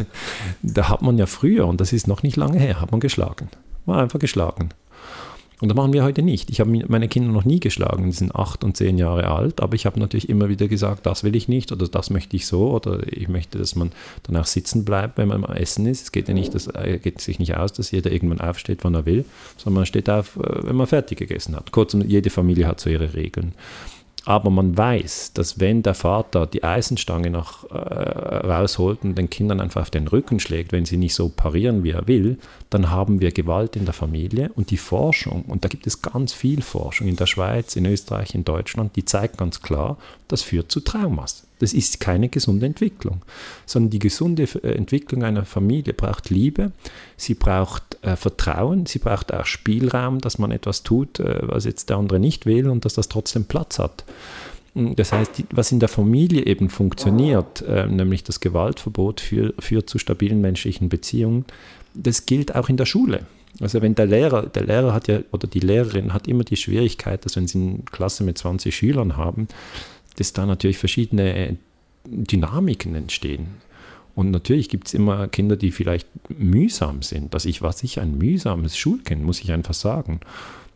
da 0.62 0.90
hat 0.90 1.02
man 1.02 1.18
ja 1.18 1.26
früher, 1.26 1.68
und 1.68 1.82
das 1.82 1.94
ist 1.94 2.08
noch 2.08 2.24
nicht 2.24 2.38
lange 2.38 2.60
her, 2.60 2.82
hat 2.82 2.92
man 2.92 3.00
geschlagen. 3.00 3.50
War 3.86 4.02
einfach 4.02 4.20
geschlagen. 4.20 4.70
Und 5.62 5.70
das 5.70 5.76
machen 5.76 5.94
wir 5.94 6.04
heute 6.04 6.22
nicht. 6.22 6.50
Ich 6.50 6.60
habe 6.60 6.84
meine 6.88 7.08
Kinder 7.08 7.32
noch 7.32 7.46
nie 7.46 7.60
geschlagen, 7.60 8.06
die 8.06 8.12
sind 8.12 8.36
acht 8.36 8.64
und 8.64 8.76
zehn 8.76 8.98
Jahre 8.98 9.30
alt, 9.30 9.62
aber 9.62 9.76
ich 9.76 9.86
habe 9.86 10.00
natürlich 10.00 10.28
immer 10.28 10.50
wieder 10.50 10.68
gesagt, 10.68 11.06
das 11.06 11.24
will 11.24 11.36
ich 11.36 11.48
nicht 11.48 11.72
oder 11.72 11.88
das 11.88 12.10
möchte 12.10 12.36
ich 12.36 12.46
so 12.46 12.72
oder 12.72 13.02
ich 13.08 13.30
möchte, 13.30 13.58
dass 13.58 13.76
man 13.76 13.92
dann 14.24 14.36
auch 14.36 14.46
sitzen 14.46 14.84
bleibt, 14.84 15.18
wenn 15.18 15.30
man 15.30 15.46
am 15.46 15.56
Essen 15.56 15.86
ist. 15.86 16.02
Es 16.04 16.12
geht 16.12 16.28
ja 16.28 16.34
nicht, 16.34 16.54
das 16.54 16.68
äh, 16.68 17.00
geht 17.02 17.22
sich 17.22 17.40
nicht 17.40 17.56
aus, 17.56 17.72
dass 17.72 17.92
jeder 17.92 18.12
irgendwann 18.12 18.42
aufsteht, 18.42 18.80
wann 18.84 18.96
er 18.96 19.06
will, 19.06 19.24
sondern 19.58 19.82
man 19.82 19.86
steht 19.86 20.10
auf, 20.10 20.36
äh, 20.36 20.68
wenn 20.68 20.76
man 20.76 20.88
fertig 20.88 21.20
gegessen 21.20 21.56
hat. 21.56 21.72
Kurzum, 21.72 22.02
jede 22.02 22.30
Familie 22.30 22.68
hat 22.68 22.82
so 22.82 22.90
ihre 22.90 23.14
Regeln. 23.14 23.54
Aber 24.26 24.50
man 24.50 24.76
weiß, 24.76 25.34
dass 25.34 25.60
wenn 25.60 25.84
der 25.84 25.94
Vater 25.94 26.48
die 26.48 26.64
Eisenstange 26.64 27.30
noch 27.30 27.70
äh, 27.70 27.76
rausholt 27.76 29.04
und 29.04 29.16
den 29.16 29.30
Kindern 29.30 29.62
einfach 29.62 29.84
auf 29.84 29.92
den 29.92 30.08
Rücken 30.08 30.40
schlägt, 30.40 30.72
wenn 30.72 30.86
sie 30.86 30.98
nicht 30.98 31.14
so 31.14 31.30
parieren, 31.30 31.84
wie 31.84 31.92
er 31.92 32.08
will, 32.08 32.40
dann 32.72 32.90
haben 32.90 33.22
wir 33.22 33.32
Gewalt 33.32 33.76
in 33.76 33.86
der 33.86 33.94
Familie. 33.94 34.52
Und 34.56 34.72
die 34.72 34.78
Forschung, 34.78 35.44
und 35.44 35.64
da 35.64 35.70
gibt 35.70 35.86
es 35.86 36.02
ganz 36.02 36.34
viel 36.34 36.64
Forschung 36.64 37.08
in 37.08 37.18
der 37.18 37.28
Schweiz, 37.28 37.76
in 37.76 37.86
Österreich, 37.86 38.34
in 38.34 38.44
Deutschland, 38.44 38.96
die 38.96 39.06
zeigt 39.06 39.38
ganz 39.38 39.62
klar, 39.62 39.98
das 40.28 40.42
führt 40.42 40.72
zu 40.72 40.80
Traumas. 40.80 41.46
Das 41.60 41.74
ist 41.74 42.00
keine 42.00 42.30
gesunde 42.30 42.66
Entwicklung, 42.66 43.22
sondern 43.66 43.90
die 43.90 44.00
gesunde 44.00 44.44
äh, 44.44 44.76
Entwicklung 44.76 45.24
einer 45.24 45.46
Familie 45.46 45.94
braucht 45.94 46.30
Liebe, 46.30 46.72
sie 47.18 47.34
braucht 47.34 47.98
äh, 48.02 48.16
Vertrauen, 48.16 48.86
sie 48.86 49.00
braucht 49.00 49.34
auch 49.34 49.46
Spielraum, 49.46 50.20
dass 50.20 50.38
man 50.38 50.52
etwas 50.52 50.84
tut, 50.84 51.20
äh, 51.20 51.40
was 51.44 51.66
jetzt 51.66 51.90
der 51.90 51.98
andere 51.98 52.20
nicht 52.20 52.46
will 52.46 52.70
und 52.70 52.86
dass 52.86 52.94
das 52.94 53.08
trotzdem 53.08 53.46
Platz 53.46 53.80
hat. 53.80 54.04
Das 54.76 55.14
heißt, 55.14 55.38
die, 55.38 55.46
was 55.52 55.72
in 55.72 55.80
der 55.80 55.88
Familie 55.88 56.46
eben 56.46 56.70
funktioniert, 56.70 57.62
äh, 57.62 57.88
nämlich 57.88 58.26
das 58.26 58.42
Gewaltverbot 58.42 59.22
für, 59.22 59.54
führt 59.58 59.90
zu 59.90 60.00
stabilen 60.00 60.42
menschlichen 60.42 60.90
Beziehungen, 60.90 61.46
das 61.94 62.26
gilt 62.26 62.56
auch 62.56 62.68
in 62.68 62.76
der 62.76 62.86
Schule. 62.86 63.26
Also 63.62 63.82
wenn 63.82 63.96
der 63.96 64.06
Lehrer, 64.06 64.48
der 64.48 64.66
Lehrer 64.66 64.94
hat 64.94 65.08
ja, 65.08 65.20
oder 65.32 65.48
die 65.48 65.62
Lehrerin 65.62 66.14
hat 66.14 66.28
immer 66.28 66.44
die 66.44 66.58
Schwierigkeit, 66.58 67.24
dass 67.24 67.38
wenn 67.38 67.48
sie 67.48 67.58
eine 67.58 67.80
Klasse 67.90 68.26
mit 68.26 68.38
20 68.38 68.76
Schülern 68.76 69.16
haben, 69.16 69.48
dass 70.18 70.34
da 70.34 70.46
natürlich 70.46 70.78
verschiedene 70.78 71.58
Dynamiken 72.06 72.96
entstehen. 72.96 73.48
Und 74.16 74.32
natürlich 74.32 74.70
gibt 74.70 74.88
es 74.88 74.94
immer 74.94 75.28
Kinder, 75.28 75.58
die 75.58 75.72
vielleicht 75.72 76.08
mühsam 76.30 77.02
sind. 77.02 77.34
Dass 77.34 77.46
ich 77.46 77.62
war 77.62 77.74
sicher 77.74 78.02
ein 78.02 78.18
mühsames 78.18 78.78
Schulkind, 78.78 79.24
muss 79.24 79.42
ich 79.42 79.52
einfach 79.52 79.74
sagen. 79.74 80.22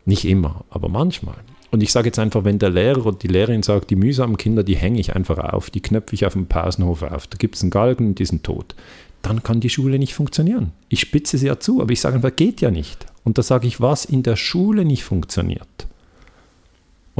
Nicht 0.04 0.24
immer, 0.24 0.64
aber 0.70 0.88
manchmal. 0.88 1.36
Und 1.70 1.82
ich 1.82 1.92
sage 1.92 2.08
jetzt 2.08 2.18
einfach, 2.18 2.44
wenn 2.44 2.58
der 2.58 2.70
Lehrer 2.70 3.06
oder 3.06 3.16
die 3.16 3.28
Lehrerin 3.28 3.62
sagt, 3.62 3.90
die 3.90 3.96
mühsamen 3.96 4.36
Kinder, 4.36 4.62
die 4.62 4.76
hänge 4.76 5.00
ich 5.00 5.14
einfach 5.14 5.38
auf, 5.38 5.70
die 5.70 5.80
knöpfe 5.80 6.14
ich 6.14 6.26
auf 6.26 6.32
dem 6.32 6.46
Pausenhof 6.46 7.02
auf, 7.02 7.26
da 7.28 7.36
gibt 7.38 7.54
es 7.54 7.62
einen 7.62 7.70
Galgen 7.70 8.08
und 8.08 8.18
die 8.18 8.24
sind 8.24 8.42
tot, 8.42 8.74
dann 9.22 9.42
kann 9.42 9.60
die 9.60 9.70
Schule 9.70 9.98
nicht 9.98 10.14
funktionieren. 10.14 10.72
Ich 10.88 11.00
spitze 11.00 11.38
sie 11.38 11.46
ja 11.46 11.60
zu, 11.60 11.80
aber 11.80 11.92
ich 11.92 12.00
sage 12.00 12.16
einfach, 12.16 12.34
geht 12.34 12.60
ja 12.60 12.70
nicht. 12.70 13.06
Und 13.22 13.38
da 13.38 13.42
sage 13.42 13.68
ich, 13.68 13.80
was 13.80 14.04
in 14.04 14.22
der 14.22 14.36
Schule 14.36 14.84
nicht 14.84 15.04
funktioniert, 15.04 15.86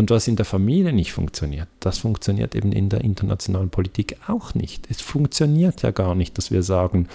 und 0.01 0.11
was 0.11 0.27
in 0.29 0.37
der 0.37 0.47
Familie 0.47 0.95
nicht 0.95 1.13
funktioniert, 1.13 1.69
das 1.79 1.99
funktioniert 1.99 2.55
eben 2.55 2.73
in 2.73 2.89
der 2.89 3.03
internationalen 3.03 3.69
Politik 3.69 4.17
auch 4.27 4.55
nicht. 4.55 4.87
Es 4.91 5.03
funktioniert 5.03 5.83
ja 5.83 5.91
gar 5.91 6.15
nicht, 6.15 6.39
dass 6.39 6.51
wir 6.51 6.63
sagen, 6.63 7.07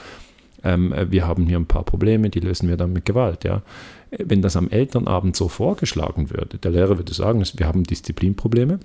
ähm, 0.64 0.94
wir 1.10 1.26
haben 1.26 1.48
hier 1.48 1.58
ein 1.58 1.66
paar 1.66 1.84
Probleme, 1.84 2.30
die 2.30 2.42
lösen 2.42 2.70
wir 2.70 2.78
dann 2.78 2.94
mit 2.94 3.04
Gewalt. 3.06 3.44
Ja? 3.44 3.64
Wenn 4.12 4.44
das 4.44 4.56
am 4.56 4.70
Elternabend 4.70 5.36
so 5.36 5.50
vorgeschlagen 5.50 6.30
würde, 6.30 6.60
der 6.60 6.70
Lehrer 6.70 7.00
würde 7.00 7.12
sagen, 7.12 7.44
wir 7.56 7.66
haben 7.66 7.86
Disziplinprobleme, 7.86 8.80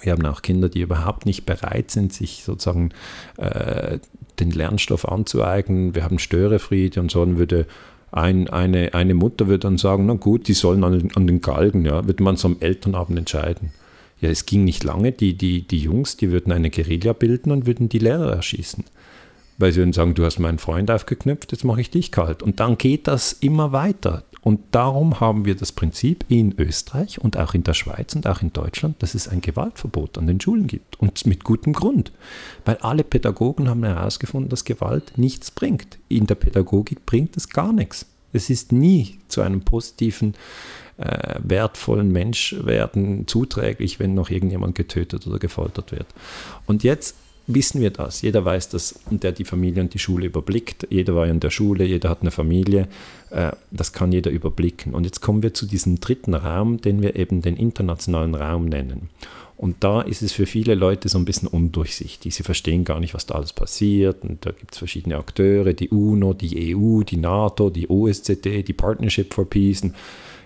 wir 0.00 0.12
haben 0.12 0.24
auch 0.24 0.42
Kinder, 0.42 0.68
die 0.68 0.82
überhaupt 0.82 1.26
nicht 1.26 1.44
bereit 1.44 1.90
sind, 1.90 2.12
sich 2.12 2.44
sozusagen 2.44 2.90
äh, 3.36 3.98
den 4.38 4.52
Lernstoff 4.52 5.08
anzueignen. 5.08 5.96
Wir 5.96 6.04
haben 6.04 6.20
Störefriede 6.20 7.00
und 7.00 7.10
so, 7.10 7.24
dann 7.24 7.36
würde 7.36 7.66
ein, 8.10 8.48
eine, 8.48 8.94
eine 8.94 9.14
Mutter 9.14 9.48
würde 9.48 9.60
dann 9.60 9.78
sagen, 9.78 10.06
na 10.06 10.14
gut, 10.14 10.48
die 10.48 10.54
sollen 10.54 10.84
an, 10.84 11.10
an 11.14 11.26
den 11.26 11.40
Galgen, 11.40 11.84
ja, 11.84 12.06
wird 12.06 12.20
man 12.20 12.36
so 12.36 12.48
am 12.48 12.56
Elternabend 12.60 13.18
entscheiden. 13.18 13.72
Ja, 14.20 14.30
es 14.30 14.46
ging 14.46 14.64
nicht 14.64 14.82
lange, 14.82 15.12
die, 15.12 15.34
die, 15.34 15.62
die 15.62 15.78
Jungs, 15.78 16.16
die 16.16 16.30
würden 16.30 16.52
eine 16.52 16.70
Guerilla 16.70 17.12
bilden 17.12 17.52
und 17.52 17.66
würden 17.66 17.88
die 17.88 17.98
Lehrer 17.98 18.32
erschießen. 18.32 18.84
Weil 19.58 19.72
sie 19.72 19.78
würden 19.78 19.92
sagen, 19.92 20.14
du 20.14 20.24
hast 20.24 20.38
meinen 20.38 20.58
Freund 20.58 20.90
aufgeknüpft, 20.90 21.52
jetzt 21.52 21.64
mache 21.64 21.80
ich 21.80 21.90
dich 21.90 22.10
kalt. 22.10 22.42
Und 22.42 22.60
dann 22.60 22.78
geht 22.78 23.06
das 23.06 23.32
immer 23.32 23.72
weiter. 23.72 24.24
Und 24.48 24.60
darum 24.70 25.20
haben 25.20 25.44
wir 25.44 25.56
das 25.56 25.72
Prinzip 25.72 26.24
in 26.30 26.54
Österreich 26.58 27.20
und 27.20 27.36
auch 27.36 27.52
in 27.52 27.64
der 27.64 27.74
Schweiz 27.74 28.14
und 28.14 28.26
auch 28.26 28.40
in 28.40 28.50
Deutschland, 28.50 29.02
dass 29.02 29.14
es 29.14 29.28
ein 29.28 29.42
Gewaltverbot 29.42 30.16
an 30.16 30.26
den 30.26 30.40
Schulen 30.40 30.66
gibt. 30.66 30.98
Und 30.98 31.26
mit 31.26 31.44
gutem 31.44 31.74
Grund. 31.74 32.12
Weil 32.64 32.78
alle 32.78 33.04
Pädagogen 33.04 33.68
haben 33.68 33.84
herausgefunden, 33.84 34.48
dass 34.48 34.64
Gewalt 34.64 35.18
nichts 35.18 35.50
bringt. 35.50 35.98
In 36.08 36.26
der 36.26 36.36
Pädagogik 36.36 37.04
bringt 37.04 37.36
es 37.36 37.50
gar 37.50 37.74
nichts. 37.74 38.06
Es 38.32 38.48
ist 38.48 38.72
nie 38.72 39.18
zu 39.28 39.42
einem 39.42 39.60
positiven, 39.60 40.32
äh, 40.96 41.34
wertvollen 41.42 42.10
Menschwerden 42.10 43.26
zuträglich, 43.26 44.00
wenn 44.00 44.14
noch 44.14 44.30
irgendjemand 44.30 44.74
getötet 44.76 45.26
oder 45.26 45.38
gefoltert 45.38 45.92
wird. 45.92 46.06
Und 46.64 46.84
jetzt 46.84 47.16
wissen 47.48 47.80
wir 47.80 47.90
das. 47.90 48.22
Jeder 48.22 48.44
weiß 48.44 48.68
das, 48.68 49.00
der 49.10 49.32
die 49.32 49.44
Familie 49.44 49.82
und 49.82 49.94
die 49.94 49.98
Schule 49.98 50.26
überblickt. 50.26 50.86
Jeder 50.90 51.16
war 51.16 51.26
in 51.26 51.40
der 51.40 51.50
Schule, 51.50 51.84
jeder 51.84 52.10
hat 52.10 52.20
eine 52.20 52.30
Familie. 52.30 52.86
Äh, 53.30 53.52
das 53.70 53.92
kann 53.92 54.12
jeder 54.12 54.30
überblicken. 54.30 54.94
Und 54.94 55.04
jetzt 55.04 55.20
kommen 55.20 55.42
wir 55.42 55.54
zu 55.54 55.66
diesem 55.66 55.98
dritten 55.98 56.34
Raum, 56.34 56.80
den 56.80 57.02
wir 57.02 57.16
eben 57.16 57.42
den 57.42 57.56
internationalen 57.56 58.34
Raum 58.34 58.66
nennen. 58.66 59.08
Und 59.56 59.76
da 59.80 60.02
ist 60.02 60.22
es 60.22 60.32
für 60.32 60.46
viele 60.46 60.76
Leute 60.76 61.08
so 61.08 61.18
ein 61.18 61.24
bisschen 61.24 61.48
undurchsichtig. 61.48 62.32
Sie 62.32 62.44
verstehen 62.44 62.84
gar 62.84 63.00
nicht, 63.00 63.14
was 63.14 63.26
da 63.26 63.34
alles 63.34 63.52
passiert. 63.52 64.22
Und 64.22 64.46
da 64.46 64.52
gibt 64.52 64.72
es 64.72 64.78
verschiedene 64.78 65.16
Akteure, 65.16 65.72
die 65.72 65.88
UNO, 65.88 66.34
die 66.34 66.76
EU, 66.76 67.02
die 67.02 67.16
NATO, 67.16 67.70
die 67.70 67.88
OSZE, 67.88 68.36
die 68.36 68.72
Partnership 68.72 69.34
for 69.34 69.50
Peace. 69.50 69.82
Und 69.82 69.96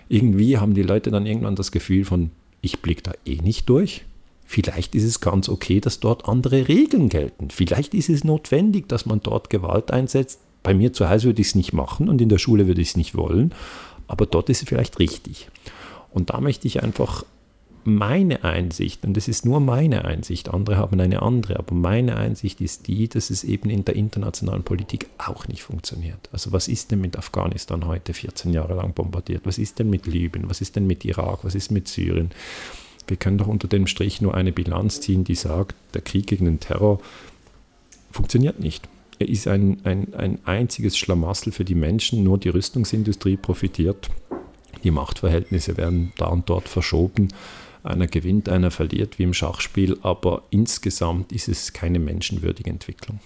irgendwie 0.09 0.57
haben 0.57 0.73
die 0.73 0.81
Leute 0.81 1.11
dann 1.11 1.27
irgendwann 1.27 1.55
das 1.55 1.71
Gefühl 1.71 2.05
von, 2.05 2.31
ich 2.61 2.81
blicke 2.81 3.03
da 3.03 3.11
eh 3.25 3.35
nicht 3.35 3.69
durch 3.69 4.03
Vielleicht 4.53 4.93
ist 4.93 5.03
es 5.03 5.19
ganz 5.19 5.49
okay, 5.49 5.79
dass 5.79 5.99
dort 5.99 6.29
andere 6.29 6.67
Regeln 6.67 7.09
gelten. 7.09 7.49
Vielleicht 7.49 7.95
ist 7.95 8.07
es 8.07 8.23
notwendig, 8.23 8.87
dass 8.87 9.07
man 9.07 9.19
dort 9.19 9.49
Gewalt 9.49 9.89
einsetzt. 9.89 10.41
Bei 10.61 10.75
mir 10.75 10.93
zu 10.93 11.09
Hause 11.09 11.29
würde 11.29 11.41
ich 11.41 11.47
es 11.47 11.55
nicht 11.55 11.73
machen 11.73 12.07
und 12.07 12.21
in 12.21 12.29
der 12.29 12.37
Schule 12.37 12.67
würde 12.67 12.79
ich 12.79 12.89
es 12.89 12.95
nicht 12.95 13.15
wollen, 13.15 13.51
aber 14.05 14.27
dort 14.27 14.51
ist 14.51 14.61
es 14.61 14.69
vielleicht 14.69 14.99
richtig. 14.99 15.49
Und 16.11 16.29
da 16.29 16.39
möchte 16.39 16.67
ich 16.67 16.83
einfach 16.83 17.25
meine 17.83 18.43
Einsicht, 18.43 19.03
und 19.05 19.17
das 19.17 19.27
ist 19.27 19.43
nur 19.43 19.59
meine 19.59 20.05
Einsicht, 20.05 20.49
andere 20.49 20.77
haben 20.77 20.99
eine 20.99 21.23
andere, 21.23 21.57
aber 21.57 21.73
meine 21.73 22.15
Einsicht 22.15 22.61
ist 22.61 22.85
die, 22.85 23.07
dass 23.07 23.31
es 23.31 23.43
eben 23.43 23.71
in 23.71 23.85
der 23.85 23.95
internationalen 23.95 24.61
Politik 24.61 25.07
auch 25.17 25.47
nicht 25.47 25.63
funktioniert. 25.63 26.29
Also 26.31 26.51
was 26.51 26.67
ist 26.67 26.91
denn 26.91 27.01
mit 27.01 27.17
Afghanistan 27.17 27.87
heute 27.87 28.13
14 28.13 28.53
Jahre 28.53 28.75
lang 28.75 28.93
bombardiert? 28.93 29.47
Was 29.47 29.57
ist 29.57 29.79
denn 29.79 29.89
mit 29.89 30.05
Libyen? 30.05 30.47
Was 30.47 30.61
ist 30.61 30.75
denn 30.75 30.85
mit 30.85 31.03
Irak? 31.05 31.39
Was 31.41 31.55
ist 31.55 31.71
mit 31.71 31.87
Syrien? 31.87 32.29
Wir 33.07 33.17
können 33.17 33.37
doch 33.37 33.47
unter 33.47 33.67
dem 33.67 33.87
Strich 33.87 34.21
nur 34.21 34.33
eine 34.33 34.51
Bilanz 34.51 35.01
ziehen, 35.01 35.23
die 35.23 35.35
sagt, 35.35 35.75
der 35.93 36.01
Krieg 36.01 36.27
gegen 36.27 36.45
den 36.45 36.59
Terror 36.59 37.01
funktioniert 38.11 38.59
nicht. 38.59 38.87
Er 39.19 39.29
ist 39.29 39.47
ein, 39.47 39.77
ein, 39.83 40.13
ein 40.15 40.39
einziges 40.45 40.97
Schlamassel 40.97 41.51
für 41.51 41.65
die 41.65 41.75
Menschen, 41.75 42.23
nur 42.23 42.37
die 42.37 42.49
Rüstungsindustrie 42.49 43.37
profitiert. 43.37 44.09
Die 44.83 44.91
Machtverhältnisse 44.91 45.77
werden 45.77 46.11
da 46.17 46.25
und 46.25 46.49
dort 46.49 46.67
verschoben 46.67 47.29
einer 47.83 48.07
gewinnt, 48.07 48.49
einer 48.49 48.71
verliert, 48.71 49.19
wie 49.19 49.23
im 49.23 49.33
Schachspiel, 49.33 49.97
aber 50.01 50.43
insgesamt 50.49 51.31
ist 51.31 51.47
es 51.47 51.73
keine 51.73 51.99
menschenwürdige 51.99 52.69
Entwicklung. 52.69 53.19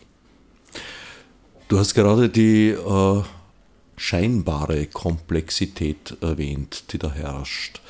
Du 1.67 1.77
hast 1.77 1.93
gerade 1.93 2.29
die 2.29 2.69
äh, 2.69 3.23
scheinbare 3.97 4.87
Komplexität 4.87 6.17
erwähnt, 6.21 6.91
die 6.91 6.97
da 6.97 7.11
herrscht. 7.11 7.81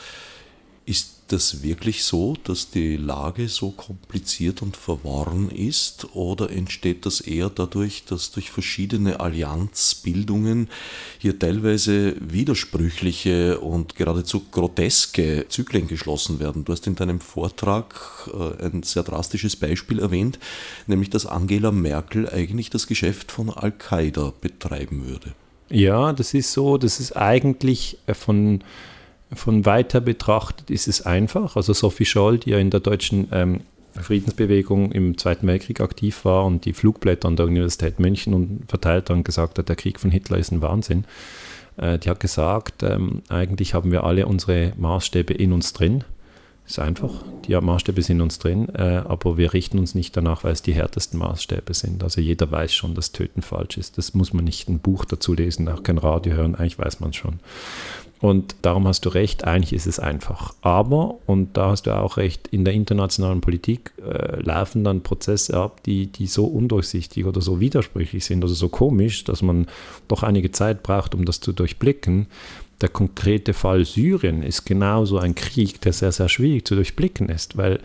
Ist 0.86 1.17
das 1.32 1.64
wirklich 1.64 2.04
so, 2.04 2.36
dass 2.44 2.70
die 2.70 2.98
Lage 2.98 3.48
so 3.50 3.72
kompliziert 3.72 4.62
und 4.62 4.78
verworren 4.78 5.50
ist 5.50 6.16
oder 6.16 6.50
entsteht 6.50 7.06
das 7.06 7.22
eher 7.22 7.50
dadurch, 7.50 8.06
dass 8.06 8.32
durch 8.32 8.52
verschiedene 8.52 9.20
Allianzbildungen 9.20 10.70
hier 11.18 11.38
teilweise 11.38 12.16
widersprüchliche 12.20 13.60
und 13.60 13.96
geradezu 13.96 14.46
groteske 14.52 15.46
Zyklen 15.50 15.88
geschlossen 15.88 16.40
werden? 16.40 16.66
Du 16.66 16.74
hast 16.74 16.88
in 16.88 16.96
deinem 16.96 17.20
Vortrag 17.20 18.30
äh, 18.34 18.66
ein 18.66 18.84
sehr 18.84 19.04
drastisches 19.04 19.56
Beispiel 19.56 20.00
erwähnt, 20.00 20.40
nämlich 20.88 21.10
dass 21.10 21.26
Angela 21.26 21.72
Merkel 21.72 22.30
eigentlich 22.30 22.70
das 22.70 22.88
Geschäft 22.88 23.32
von 23.32 23.50
Al-Qaida 23.50 24.34
betreiben 24.42 25.08
würde. 25.08 25.34
Ja, 25.70 26.14
das 26.14 26.34
ist 26.34 26.54
so, 26.54 26.78
das 26.78 27.00
ist 27.00 27.16
eigentlich 27.18 27.98
äh, 28.08 28.14
von 28.14 28.64
von 29.34 29.66
weiter 29.66 30.02
betrachtet 30.02 30.70
ist 30.70 30.88
es 30.88 31.06
einfach. 31.06 31.56
Also 31.56 31.74
Sophie 31.74 32.06
Scholl, 32.06 32.38
die 32.38 32.52
ja 32.52 32.58
in 32.58 32.70
der 32.70 32.80
deutschen 32.80 33.28
ähm, 33.32 33.62
Friedensbewegung 33.94 34.92
im 34.92 35.18
Zweiten 35.18 35.48
Weltkrieg 35.48 35.82
aktiv 35.82 36.24
war 36.26 36.46
und 36.46 36.66
die 36.66 36.74
Flugblätter 36.74 37.28
an 37.28 37.36
der 37.36 37.48
Universität 37.48 38.00
München 38.00 38.34
und 38.34 38.62
verteilt 38.68 39.10
dann 39.10 39.24
gesagt 39.24 39.58
hat, 39.58 39.70
der 39.70 39.76
Krieg 39.76 40.00
von 40.00 40.12
Hitler 40.12 40.38
ist 40.38 40.52
ein 40.52 40.62
Wahnsinn. 40.62 41.06
Äh, 41.78 42.00
die 42.00 42.10
hat 42.10 42.20
gesagt, 42.20 42.84
ähm, 42.84 43.22
eigentlich 43.30 43.74
haben 43.74 43.92
wir 43.92 44.04
alle 44.04 44.26
unsere 44.26 44.74
Maßstäbe 44.78 45.34
in 45.34 45.52
uns 45.54 45.74
drin. 45.74 46.04
Ist 46.68 46.80
einfach, 46.80 47.24
die 47.48 47.56
Maßstäbe 47.56 48.02
sind 48.02 48.18
in 48.18 48.24
uns 48.24 48.40
drin, 48.40 48.68
äh, 48.76 49.02
aber 49.06 49.38
wir 49.38 49.54
richten 49.54 49.80
uns 49.80 49.96
nicht 49.96 50.18
danach, 50.18 50.44
weil 50.44 50.52
es 50.52 50.62
die 50.62 50.74
härtesten 50.74 51.18
Maßstäbe 51.18 51.74
sind. 51.74 52.04
Also 52.04 52.20
jeder 52.20 52.52
weiß 52.52 52.74
schon, 52.74 52.94
dass 52.94 53.14
Töten 53.14 53.42
falsch 53.42 53.78
ist. 53.78 53.98
Das 53.98 54.14
muss 54.14 54.34
man 54.34 54.44
nicht 54.44 54.68
ein 54.68 54.80
Buch 54.80 55.06
dazu 55.06 55.34
lesen, 55.34 55.70
auch 55.70 55.82
kein 55.82 55.98
Radio 55.98 56.34
hören, 56.34 56.56
eigentlich 56.56 56.78
weiß 56.78 57.00
man 57.00 57.12
es 57.12 57.16
schon. 57.16 57.40
Und 58.20 58.56
darum 58.64 58.88
hast 58.88 59.06
du 59.06 59.10
recht, 59.10 59.46
eigentlich 59.46 59.74
ist 59.74 59.86
es 59.86 60.00
einfach. 60.00 60.56
Aber, 60.62 61.20
und 61.26 61.56
da 61.56 61.70
hast 61.70 61.84
du 61.84 61.96
auch 61.96 62.18
recht, 62.18 62.48
in 62.48 62.66
der 62.66 62.74
internationalen 62.74 63.42
Politik 63.42 63.94
äh, 64.04 64.42
laufen 64.42 64.84
dann 64.84 65.04
Prozesse 65.04 65.56
ab, 65.56 65.84
die, 65.84 66.08
die 66.08 66.28
so 66.28 66.46
undurchsichtig 66.46 67.26
oder 67.26 67.42
so 67.42 67.60
widersprüchlich 67.60 68.26
sind 68.26 68.44
oder 68.44 68.54
so 68.54 68.70
komisch, 68.70 69.24
dass 69.24 69.42
man 69.42 69.68
doch 70.08 70.24
einige 70.24 70.52
Zeit 70.52 70.82
braucht, 70.84 71.14
um 71.14 71.26
das 71.26 71.40
zu 71.40 71.54
durchblicken. 71.54 72.28
Der 72.82 72.90
konkrete 72.90 73.54
Fall 73.54 73.86
Syrien 73.86 74.44
ist 74.44 74.66
genauso 74.66 75.18
ein 75.18 75.36
Krieg, 75.36 75.82
der 75.82 75.94
sehr, 75.94 76.12
sehr 76.12 76.30
schwierig 76.30 76.68
zu 76.68 76.76
durchblicken 76.76 77.30
ist, 77.30 77.58
weil 77.58 77.80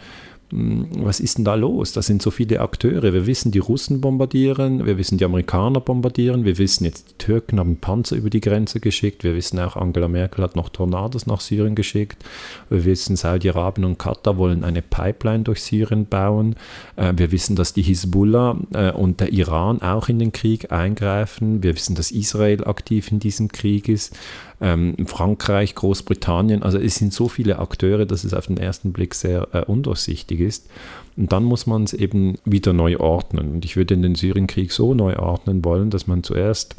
hm, 0.52 0.86
was 0.96 1.18
ist 1.18 1.38
denn 1.38 1.46
da 1.46 1.54
los? 1.54 1.92
Da 1.92 2.02
sind 2.02 2.20
so 2.20 2.30
viele 2.30 2.60
Akteure. 2.60 3.14
Wir 3.14 3.26
wissen, 3.26 3.52
die 3.52 3.58
Russen 3.58 4.02
bombardieren, 4.02 4.84
wir 4.84 4.98
wissen, 4.98 5.16
die 5.16 5.24
Amerikaner 5.24 5.80
bombardieren, 5.80 6.44
wir 6.44 6.58
wissen 6.58 6.84
jetzt, 6.84 7.10
die 7.10 7.24
Türken 7.24 7.58
haben 7.58 7.76
Panzer 7.76 8.16
über 8.16 8.28
die 8.28 8.42
Grenze 8.42 8.78
geschickt, 8.78 9.24
wir 9.24 9.34
wissen 9.34 9.58
auch, 9.58 9.76
Angela 9.76 10.08
Merkel 10.08 10.44
hat 10.44 10.54
noch 10.54 10.68
Tornados 10.68 11.26
nach 11.26 11.40
Syrien 11.40 11.74
geschickt, 11.74 12.22
wir 12.68 12.84
wissen, 12.84 13.16
Saudi-Arabien 13.16 13.86
und 13.86 13.98
Katar 13.98 14.36
wollen 14.36 14.62
eine 14.62 14.82
Pipeline 14.82 15.44
durch 15.44 15.62
Syrien 15.62 16.04
bauen, 16.04 16.56
äh, 16.96 17.14
wir 17.16 17.32
wissen, 17.32 17.56
dass 17.56 17.72
die 17.72 17.82
Hisbollah 17.82 18.58
äh, 18.74 18.92
und 18.92 19.20
der 19.20 19.32
Iran 19.32 19.80
auch 19.80 20.10
in 20.10 20.18
den 20.18 20.32
Krieg 20.32 20.70
eingreifen, 20.70 21.62
wir 21.62 21.74
wissen, 21.74 21.94
dass 21.94 22.10
Israel 22.10 22.64
aktiv 22.64 23.10
in 23.10 23.20
diesem 23.20 23.48
Krieg 23.48 23.88
ist 23.88 24.14
ähm, 24.62 24.94
Frankreich, 25.06 25.74
Großbritannien. 25.74 26.62
Also 26.62 26.78
es 26.78 26.94
sind 26.94 27.12
so 27.12 27.28
viele 27.28 27.58
Akteure, 27.58 28.06
dass 28.06 28.24
es 28.24 28.32
auf 28.32 28.46
den 28.46 28.56
ersten 28.56 28.92
Blick 28.92 29.14
sehr 29.14 29.48
äh, 29.52 29.64
undurchsichtig 29.64 30.40
ist. 30.40 30.70
Und 31.16 31.32
dann 31.32 31.44
muss 31.44 31.66
man 31.66 31.84
es 31.84 31.92
eben 31.92 32.38
wieder 32.44 32.72
neu 32.72 32.98
ordnen. 32.98 33.50
Und 33.50 33.64
ich 33.64 33.76
würde 33.76 33.98
den 33.98 34.14
Syrienkrieg 34.14 34.72
so 34.72 34.94
neu 34.94 35.16
ordnen 35.16 35.64
wollen, 35.64 35.90
dass 35.90 36.06
man 36.06 36.22
zuerst 36.22 36.76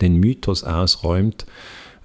den 0.00 0.16
Mythos 0.16 0.64
ausräumt, 0.64 1.46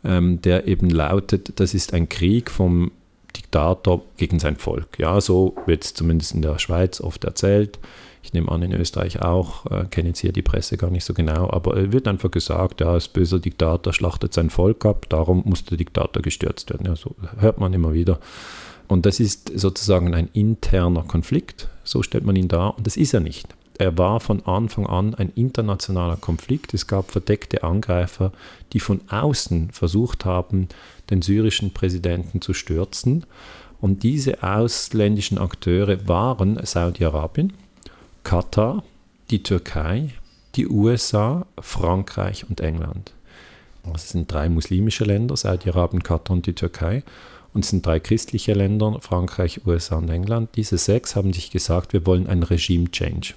ähm, 0.06 0.42
der 0.42 0.68
eben 0.68 0.90
lautet, 0.90 1.60
das 1.60 1.74
ist 1.74 1.94
ein 1.94 2.08
Krieg 2.08 2.50
vom 2.50 2.92
Diktator 3.36 4.04
gegen 4.16 4.40
sein 4.40 4.56
Volk. 4.56 4.98
Ja, 4.98 5.20
so 5.20 5.56
wird 5.66 5.84
es 5.84 5.94
zumindest 5.94 6.34
in 6.34 6.42
der 6.42 6.60
Schweiz 6.60 7.02
oft 7.02 7.26
erzählt. 7.26 7.78
Ich 8.28 8.34
nehme 8.34 8.52
an, 8.52 8.62
in 8.62 8.74
Österreich 8.74 9.22
auch, 9.22 9.66
äh, 9.68 9.86
kenne 9.86 10.10
jetzt 10.10 10.20
hier 10.20 10.34
die 10.34 10.42
Presse 10.42 10.76
gar 10.76 10.90
nicht 10.90 11.06
so 11.06 11.14
genau, 11.14 11.50
aber 11.50 11.78
es 11.78 11.94
wird 11.94 12.10
einfach 12.10 12.30
gesagt, 12.30 12.82
ja, 12.82 12.88
als 12.88 13.08
böser 13.08 13.40
Diktator 13.40 13.94
schlachtet 13.94 14.34
sein 14.34 14.50
Volk 14.50 14.86
ab, 14.86 15.06
darum 15.08 15.44
muss 15.46 15.64
der 15.64 15.78
Diktator 15.78 16.22
gestürzt 16.22 16.70
werden. 16.70 16.88
Ja, 16.88 16.98
so 16.98 17.16
hört 17.40 17.58
man 17.58 17.72
immer 17.72 17.94
wieder. 17.94 18.20
Und 18.90 19.06
das 19.06 19.22
ist 19.22 19.58
sozusagen 19.58 20.14
ein 20.14 20.28
interner 20.34 21.04
Konflikt, 21.04 21.70
so 21.86 22.04
stellt 22.04 22.26
man 22.26 22.36
ihn 22.36 22.50
dar, 22.50 22.78
und 22.78 22.86
das 22.86 22.98
ist 22.98 23.14
er 23.14 23.22
nicht. 23.22 23.48
Er 23.78 23.98
war 23.98 24.20
von 24.20 24.46
Anfang 24.46 24.88
an 24.88 25.16
ein 25.16 25.32
internationaler 25.36 26.18
Konflikt. 26.18 26.74
Es 26.74 26.88
gab 26.88 27.12
verdeckte 27.12 27.64
Angreifer, 27.64 28.34
die 28.74 28.82
von 28.82 29.00
außen 29.08 29.70
versucht 29.72 30.26
haben, 30.26 30.68
den 31.12 31.22
syrischen 31.22 31.72
Präsidenten 31.72 32.42
zu 32.42 32.54
stürzen. 32.54 33.26
Und 33.80 34.04
diese 34.04 34.44
ausländischen 34.44 35.38
Akteure 35.38 36.10
waren 36.10 36.60
Saudi-Arabien, 36.62 37.54
Katar, 38.28 38.84
die 39.32 39.42
Türkei, 39.42 40.10
die 40.56 40.68
USA, 40.68 41.46
Frankreich 41.62 42.46
und 42.50 42.60
England. 42.60 43.14
Das 43.86 44.10
sind 44.10 44.30
drei 44.30 44.50
muslimische 44.50 45.06
Länder, 45.06 45.38
Saudi-Arabien, 45.38 46.04
Katar 46.04 46.36
und 46.36 46.46
die 46.46 46.52
Türkei. 46.52 47.04
Und 47.54 47.64
es 47.64 47.70
sind 47.70 47.86
drei 47.86 48.02
christliche 48.02 48.52
Länder, 48.52 48.98
Frankreich, 49.00 49.66
USA 49.66 49.96
und 49.96 50.10
England. 50.10 50.50
Diese 50.58 50.78
sechs 50.78 51.16
haben 51.16 51.32
sich 51.32 51.52
gesagt, 51.52 51.94
wir 51.94 52.06
wollen 52.06 52.28
einen 52.28 52.44
Regime-Change. 52.44 53.34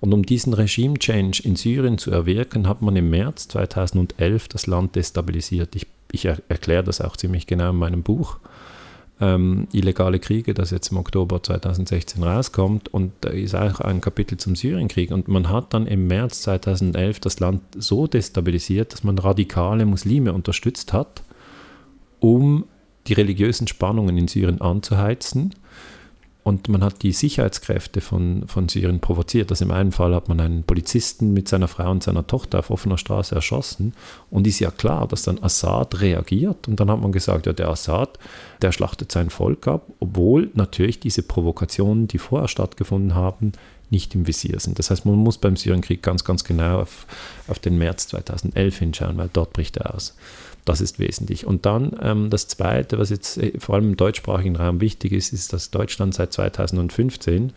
Und 0.00 0.12
um 0.12 0.26
diesen 0.26 0.52
Regime-Change 0.52 1.42
in 1.44 1.56
Syrien 1.56 1.96
zu 1.96 2.10
erwirken, 2.10 2.68
hat 2.68 2.82
man 2.82 2.96
im 2.96 3.08
März 3.08 3.48
2011 3.48 4.48
das 4.48 4.66
Land 4.66 4.94
destabilisiert. 4.94 5.74
Ich, 5.74 5.86
ich 6.12 6.26
erkläre 6.26 6.84
das 6.84 7.00
auch 7.00 7.16
ziemlich 7.16 7.46
genau 7.46 7.70
in 7.70 7.76
meinem 7.76 8.02
Buch 8.02 8.40
ähm, 9.20 9.66
Illegale 9.72 10.18
Kriege, 10.18 10.54
das 10.54 10.70
jetzt 10.70 10.90
im 10.90 10.98
Oktober 10.98 11.42
2016 11.42 12.22
rauskommt. 12.22 12.92
Und 12.92 13.12
da 13.22 13.30
ist 13.30 13.54
auch 13.54 13.80
ein 13.80 14.00
Kapitel 14.00 14.38
zum 14.38 14.56
Syrienkrieg. 14.56 15.10
Und 15.10 15.28
man 15.28 15.48
hat 15.48 15.72
dann 15.74 15.86
im 15.86 16.06
März 16.06 16.42
2011 16.42 17.20
das 17.20 17.40
Land 17.40 17.62
so 17.76 18.06
destabilisiert, 18.06 18.92
dass 18.92 19.04
man 19.04 19.18
radikale 19.18 19.86
Muslime 19.86 20.32
unterstützt 20.32 20.92
hat, 20.92 21.22
um 22.20 22.64
die 23.06 23.14
religiösen 23.14 23.68
Spannungen 23.68 24.18
in 24.18 24.28
Syrien 24.28 24.60
anzuheizen 24.60 25.54
und 26.46 26.68
man 26.68 26.84
hat 26.84 27.02
die 27.02 27.10
Sicherheitskräfte 27.10 28.00
von, 28.00 28.44
von 28.46 28.68
Syrien 28.68 29.00
provoziert. 29.00 29.50
Also 29.50 29.64
im 29.64 29.72
einen 29.72 29.90
Fall 29.90 30.14
hat 30.14 30.28
man 30.28 30.38
einen 30.38 30.62
Polizisten 30.62 31.32
mit 31.32 31.48
seiner 31.48 31.66
Frau 31.66 31.90
und 31.90 32.04
seiner 32.04 32.24
Tochter 32.24 32.60
auf 32.60 32.70
offener 32.70 32.98
Straße 32.98 33.34
erschossen. 33.34 33.94
Und 34.30 34.46
ist 34.46 34.60
ja 34.60 34.70
klar, 34.70 35.08
dass 35.08 35.24
dann 35.24 35.42
Assad 35.42 36.00
reagiert. 36.00 36.68
Und 36.68 36.78
dann 36.78 36.88
hat 36.88 37.00
man 37.00 37.10
gesagt, 37.10 37.46
ja, 37.46 37.52
der 37.52 37.68
Assad, 37.68 38.20
der 38.62 38.70
schlachtet 38.70 39.10
sein 39.10 39.28
Volk 39.28 39.66
ab, 39.66 39.88
obwohl 39.98 40.52
natürlich 40.54 41.00
diese 41.00 41.24
Provokationen, 41.24 42.06
die 42.06 42.18
vorher 42.18 42.46
stattgefunden 42.46 43.16
haben, 43.16 43.50
nicht 43.90 44.14
im 44.14 44.28
Visier 44.28 44.60
sind. 44.60 44.78
Das 44.78 44.90
heißt, 44.90 45.04
man 45.04 45.16
muss 45.16 45.38
beim 45.38 45.56
Syrienkrieg 45.56 46.00
ganz, 46.00 46.22
ganz 46.22 46.44
genau 46.44 46.78
auf, 46.82 47.08
auf 47.48 47.58
den 47.58 47.76
März 47.76 48.06
2011 48.06 48.78
hinschauen, 48.78 49.16
weil 49.16 49.30
dort 49.32 49.52
bricht 49.52 49.78
er 49.78 49.96
aus. 49.96 50.14
Das 50.66 50.80
ist 50.80 50.98
wesentlich. 50.98 51.46
Und 51.46 51.64
dann 51.64 51.96
ähm, 52.02 52.28
das 52.28 52.48
Zweite, 52.48 52.98
was 52.98 53.08
jetzt 53.10 53.38
äh, 53.38 53.58
vor 53.58 53.76
allem 53.76 53.90
im 53.90 53.96
deutschsprachigen 53.96 54.56
Raum 54.56 54.80
wichtig 54.80 55.12
ist, 55.12 55.32
ist, 55.32 55.52
dass 55.52 55.70
Deutschland 55.70 56.12
seit 56.12 56.32
2015 56.32 57.52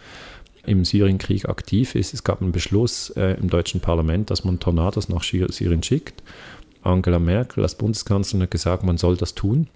im 0.68 0.86
Syrienkrieg 0.86 1.50
aktiv 1.50 1.96
ist. 1.96 2.14
Es 2.14 2.24
gab 2.24 2.42
einen 2.42 2.52
Beschluss 2.52 3.10
äh, 3.12 3.36
im 3.40 3.50
deutschen 3.50 3.82
Parlament, 3.82 4.30
dass 4.30 4.44
man 4.44 4.60
Tornados 4.60 5.10
nach 5.10 5.24
Syrien 5.24 5.82
schickt. 5.82 6.22
Angela 6.84 7.18
Merkel 7.18 7.64
als 7.64 7.76
Bundeskanzlerin 7.76 8.44
hat 8.44 8.52
gesagt, 8.52 8.84
man 8.84 9.00
soll 9.00 9.18
das 9.18 9.34
tun. 9.34 9.68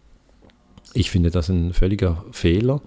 Ich 0.93 1.09
finde 1.09 1.31
das 1.31 1.49
ein 1.49 1.73
völliger 1.73 2.23
Fehler. 2.31 2.81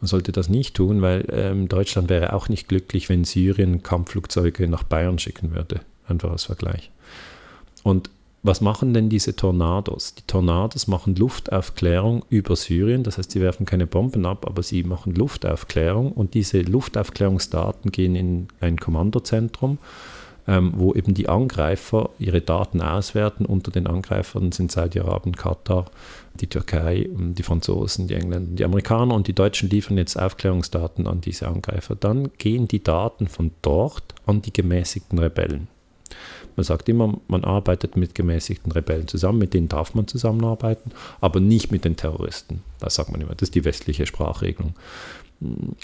Man 0.00 0.08
sollte 0.08 0.32
das 0.32 0.48
nicht 0.48 0.74
tun, 0.74 1.02
weil 1.02 1.26
ähm, 1.30 1.68
Deutschland 1.68 2.08
wäre 2.08 2.32
auch 2.32 2.48
nicht 2.48 2.66
glücklich, 2.66 3.10
wenn 3.10 3.24
Syrien 3.24 3.82
Kampfflugzeuge 3.82 4.66
nach 4.68 4.84
Bayern 4.84 5.18
schicken 5.18 5.54
würde. 5.54 5.82
Einfach 6.08 6.30
als 6.30 6.44
Vergleich. 6.44 6.90
Und 7.82 8.08
was 8.42 8.60
machen 8.60 8.92
denn 8.92 9.08
diese 9.08 9.36
Tornados? 9.36 10.16
Die 10.16 10.26
Tornados 10.26 10.88
machen 10.88 11.14
Luftaufklärung 11.14 12.24
über 12.28 12.56
Syrien, 12.56 13.04
das 13.04 13.18
heißt, 13.18 13.30
sie 13.30 13.40
werfen 13.40 13.66
keine 13.66 13.86
Bomben 13.86 14.26
ab, 14.26 14.46
aber 14.48 14.64
sie 14.64 14.82
machen 14.82 15.14
Luftaufklärung 15.14 16.10
und 16.10 16.34
diese 16.34 16.60
Luftaufklärungsdaten 16.62 17.92
gehen 17.92 18.16
in 18.16 18.48
ein 18.60 18.78
Kommandozentrum, 18.78 19.78
ähm, 20.48 20.72
wo 20.74 20.92
eben 20.92 21.14
die 21.14 21.28
Angreifer 21.28 22.10
ihre 22.18 22.40
Daten 22.40 22.80
auswerten. 22.80 23.46
Unter 23.46 23.70
den 23.70 23.86
Angreifern 23.86 24.50
sind 24.50 24.72
Saudi-Arabien, 24.72 25.36
Katar, 25.36 25.84
die 26.40 26.48
Türkei, 26.48 27.08
die 27.12 27.44
Franzosen, 27.44 28.08
die 28.08 28.14
Engländer, 28.14 28.56
die 28.56 28.64
Amerikaner 28.64 29.14
und 29.14 29.28
die 29.28 29.34
Deutschen 29.34 29.70
liefern 29.70 29.98
jetzt 29.98 30.18
Aufklärungsdaten 30.18 31.06
an 31.06 31.20
diese 31.20 31.46
Angreifer. 31.46 31.94
Dann 31.94 32.32
gehen 32.38 32.66
die 32.66 32.82
Daten 32.82 33.28
von 33.28 33.52
dort 33.62 34.16
an 34.26 34.42
die 34.42 34.52
gemäßigten 34.52 35.20
Rebellen. 35.20 35.68
Man 36.56 36.64
sagt 36.64 36.88
immer, 36.88 37.18
man 37.28 37.44
arbeitet 37.44 37.96
mit 37.96 38.14
gemäßigten 38.14 38.72
Rebellen 38.72 39.08
zusammen, 39.08 39.38
mit 39.38 39.54
denen 39.54 39.68
darf 39.68 39.94
man 39.94 40.06
zusammenarbeiten, 40.06 40.92
aber 41.20 41.40
nicht 41.40 41.72
mit 41.72 41.84
den 41.84 41.96
Terroristen. 41.96 42.62
Das 42.78 42.94
sagt 42.94 43.10
man 43.10 43.20
immer, 43.20 43.34
das 43.34 43.48
ist 43.48 43.54
die 43.54 43.64
westliche 43.64 44.06
Sprachregelung. 44.06 44.74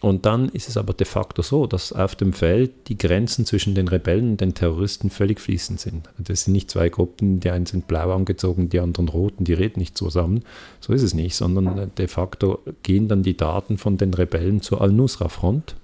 Und 0.02 0.24
dann 0.24 0.48
ist 0.50 0.68
es 0.68 0.76
aber 0.76 0.92
de 0.92 1.06
facto 1.06 1.42
so, 1.42 1.66
dass 1.66 1.92
auf 1.92 2.14
dem 2.14 2.32
Feld 2.32 2.70
die 2.88 2.96
Grenzen 2.96 3.44
zwischen 3.44 3.74
den 3.74 3.88
Rebellen 3.88 4.32
und 4.32 4.40
den 4.40 4.54
Terroristen 4.54 5.10
völlig 5.10 5.40
fließend 5.40 5.80
sind. 5.80 6.08
Das 6.18 6.44
sind 6.44 6.52
nicht 6.52 6.70
zwei 6.70 6.88
Gruppen, 6.88 7.40
die 7.40 7.50
einen 7.50 7.66
sind 7.66 7.88
blau 7.88 8.14
angezogen, 8.14 8.68
die 8.68 8.78
anderen 8.78 9.08
rot 9.08 9.34
und 9.38 9.48
die 9.48 9.54
reden 9.54 9.80
nicht 9.80 9.98
zusammen. 9.98 10.44
So 10.80 10.92
ist 10.92 11.02
es 11.02 11.14
nicht, 11.14 11.34
sondern 11.34 11.90
de 11.96 12.06
facto 12.06 12.60
gehen 12.84 13.08
dann 13.08 13.24
die 13.24 13.36
Daten 13.36 13.78
von 13.78 13.96
den 13.96 14.14
Rebellen 14.14 14.60
zur 14.60 14.80
Al-Nusra-Front 14.80 15.74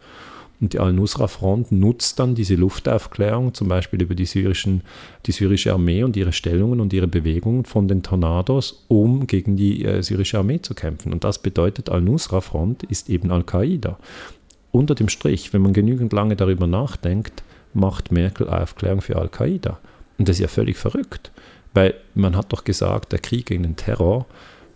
und 0.64 0.72
die 0.72 0.80
Al-Nusra-Front 0.80 1.72
nutzt 1.72 2.18
dann 2.18 2.34
diese 2.34 2.54
Luftaufklärung, 2.54 3.52
zum 3.52 3.68
Beispiel 3.68 4.00
über 4.00 4.14
die, 4.14 4.24
syrischen, 4.24 4.80
die 5.26 5.32
syrische 5.32 5.74
Armee 5.74 6.02
und 6.02 6.16
ihre 6.16 6.32
Stellungen 6.32 6.80
und 6.80 6.94
ihre 6.94 7.06
Bewegungen 7.06 7.66
von 7.66 7.86
den 7.86 8.02
Tornados, 8.02 8.86
um 8.88 9.26
gegen 9.26 9.56
die 9.56 9.84
äh, 9.84 10.02
syrische 10.02 10.38
Armee 10.38 10.62
zu 10.62 10.74
kämpfen. 10.74 11.12
Und 11.12 11.22
das 11.22 11.38
bedeutet, 11.38 11.90
Al-Nusra-Front 11.90 12.84
ist 12.84 13.10
eben 13.10 13.30
Al-Qaida. 13.30 13.98
Unter 14.72 14.94
dem 14.94 15.10
Strich, 15.10 15.52
wenn 15.52 15.60
man 15.60 15.74
genügend 15.74 16.14
lange 16.14 16.34
darüber 16.34 16.66
nachdenkt, 16.66 17.42
macht 17.74 18.10
Merkel 18.10 18.48
Aufklärung 18.48 19.02
für 19.02 19.16
Al-Qaida. 19.16 19.78
Und 20.16 20.30
das 20.30 20.36
ist 20.36 20.40
ja 20.40 20.48
völlig 20.48 20.78
verrückt, 20.78 21.30
weil 21.74 21.92
man 22.14 22.36
hat 22.36 22.54
doch 22.54 22.64
gesagt, 22.64 23.12
der 23.12 23.18
Krieg 23.18 23.44
gegen 23.44 23.64
den 23.64 23.76
Terror 23.76 24.24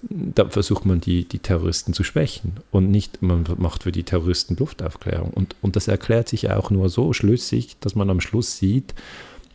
da 0.03 0.49
versucht 0.49 0.87
man 0.87 1.01
die, 1.01 1.25
die 1.25 1.41
Terroristen 1.41 1.93
zu 1.93 2.05
schwächen 2.05 2.53
und 2.71 2.91
nicht, 2.91 3.21
man 3.23 3.45
macht 3.59 3.83
für 3.83 3.93
die 3.93 4.05
Terroristen 4.05 4.57
Luftaufklärung. 4.57 5.31
Und, 5.31 5.57
und 5.61 5.77
das 5.77 5.89
erklärt 5.89 6.29
sich 6.29 6.51
auch 6.51 6.71
nur 6.71 6.89
so 6.89 7.13
schlüssig, 7.13 7.77
dass 7.81 7.95
man 7.95 8.11
am 8.11 8.21
Schluss 8.21 8.57
sieht, 8.57 8.95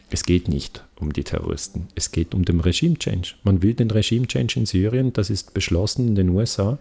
es 0.09 0.23
geht 0.23 0.47
nicht 0.47 0.83
um 0.99 1.11
die 1.11 1.23
Terroristen, 1.23 1.87
es 1.95 2.11
geht 2.11 2.35
um 2.35 2.45
den 2.45 2.59
Regime-Change. 2.59 3.35
Man 3.43 3.63
will 3.63 3.73
den 3.73 3.89
Regime-Change 3.89 4.59
in 4.59 4.65
Syrien, 4.65 5.13
das 5.13 5.29
ist 5.29 5.53
beschlossen 5.53 6.09
in 6.09 6.15
den 6.15 6.29
USA. 6.29 6.77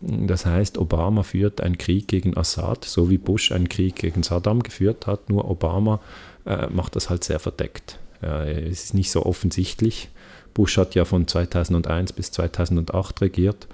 Das 0.00 0.44
heißt, 0.44 0.76
Obama 0.78 1.22
führt 1.22 1.60
einen 1.60 1.78
Krieg 1.78 2.08
gegen 2.08 2.36
Assad, 2.36 2.84
so 2.84 3.10
wie 3.10 3.18
Bush 3.18 3.52
einen 3.52 3.68
Krieg 3.68 3.96
gegen 3.96 4.22
Saddam 4.22 4.62
geführt 4.62 5.06
hat, 5.06 5.30
nur 5.30 5.48
Obama 5.48 6.00
äh, 6.46 6.66
macht 6.68 6.96
das 6.96 7.10
halt 7.10 7.22
sehr 7.22 7.38
verdeckt. 7.38 7.98
Äh, 8.22 8.68
es 8.68 8.84
ist 8.84 8.94
nicht 8.94 9.10
so 9.10 9.24
offensichtlich 9.24 10.08
Bush 10.54 10.78
hat 10.78 10.94
ja 10.94 11.04
von 11.04 11.26
2001 11.26 12.12
bis 12.12 12.30
2008 12.30 13.20
regiert 13.20 13.66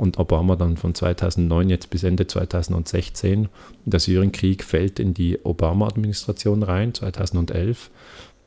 und 0.00 0.18
Obama 0.18 0.56
dann 0.56 0.78
von 0.78 0.94
2009 0.94 1.68
jetzt 1.68 1.90
bis 1.90 2.04
Ende 2.04 2.26
2016. 2.26 3.50
Der 3.84 4.00
Syrienkrieg 4.00 4.64
fällt 4.64 4.98
in 4.98 5.12
die 5.12 5.38
Obama-Administration 5.44 6.62
rein, 6.62 6.94
2011. 6.94 7.90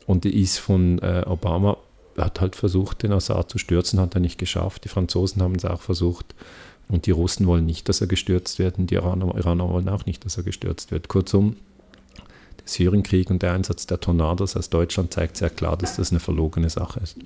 Und 0.08 0.24
die 0.24 0.42
ist 0.42 0.58
von 0.58 0.98
äh, 0.98 1.24
Obama, 1.28 1.78
hat 2.18 2.42
halt 2.42 2.56
versucht, 2.56 3.04
den 3.04 3.12
Assad 3.12 3.52
zu 3.52 3.60
stürzen, 3.60 4.00
hat 4.00 4.16
er 4.16 4.20
nicht 4.20 4.40
geschafft. 4.40 4.84
Die 4.84 4.90
Franzosen 4.90 5.44
haben 5.44 5.54
es 5.54 5.64
auch 5.64 5.82
versucht. 5.82 6.34
Und 6.90 7.06
die 7.06 7.12
Russen 7.12 7.46
wollen 7.46 7.68
nicht, 7.68 7.88
dass 7.88 8.02
er 8.02 8.08
gestürzt 8.08 8.58
wird. 8.58 8.80
Und 8.80 8.90
die 8.90 8.96
Iraner, 8.96 9.36
Iraner 9.36 9.70
wollen 9.70 9.90
auch 9.90 10.08
nicht, 10.08 10.26
dass 10.26 10.38
er 10.38 10.44
gestürzt 10.44 10.90
wird. 10.90 11.08
Kurzum, 11.08 11.58
der 12.18 12.66
Syrienkrieg 12.66 13.30
und 13.30 13.44
der 13.44 13.54
Einsatz 13.54 13.86
der 13.86 14.00
Tornados 14.00 14.58
aus 14.58 14.72
Deutschland 14.72 15.14
zeigt 15.14 15.38
sehr 15.38 15.52
klar, 15.52 15.78
dass 15.78 15.98
das 15.98 16.10
eine 16.10 16.20
verlogene 16.20 16.72
Sache 16.72 17.00
ist 17.02 17.18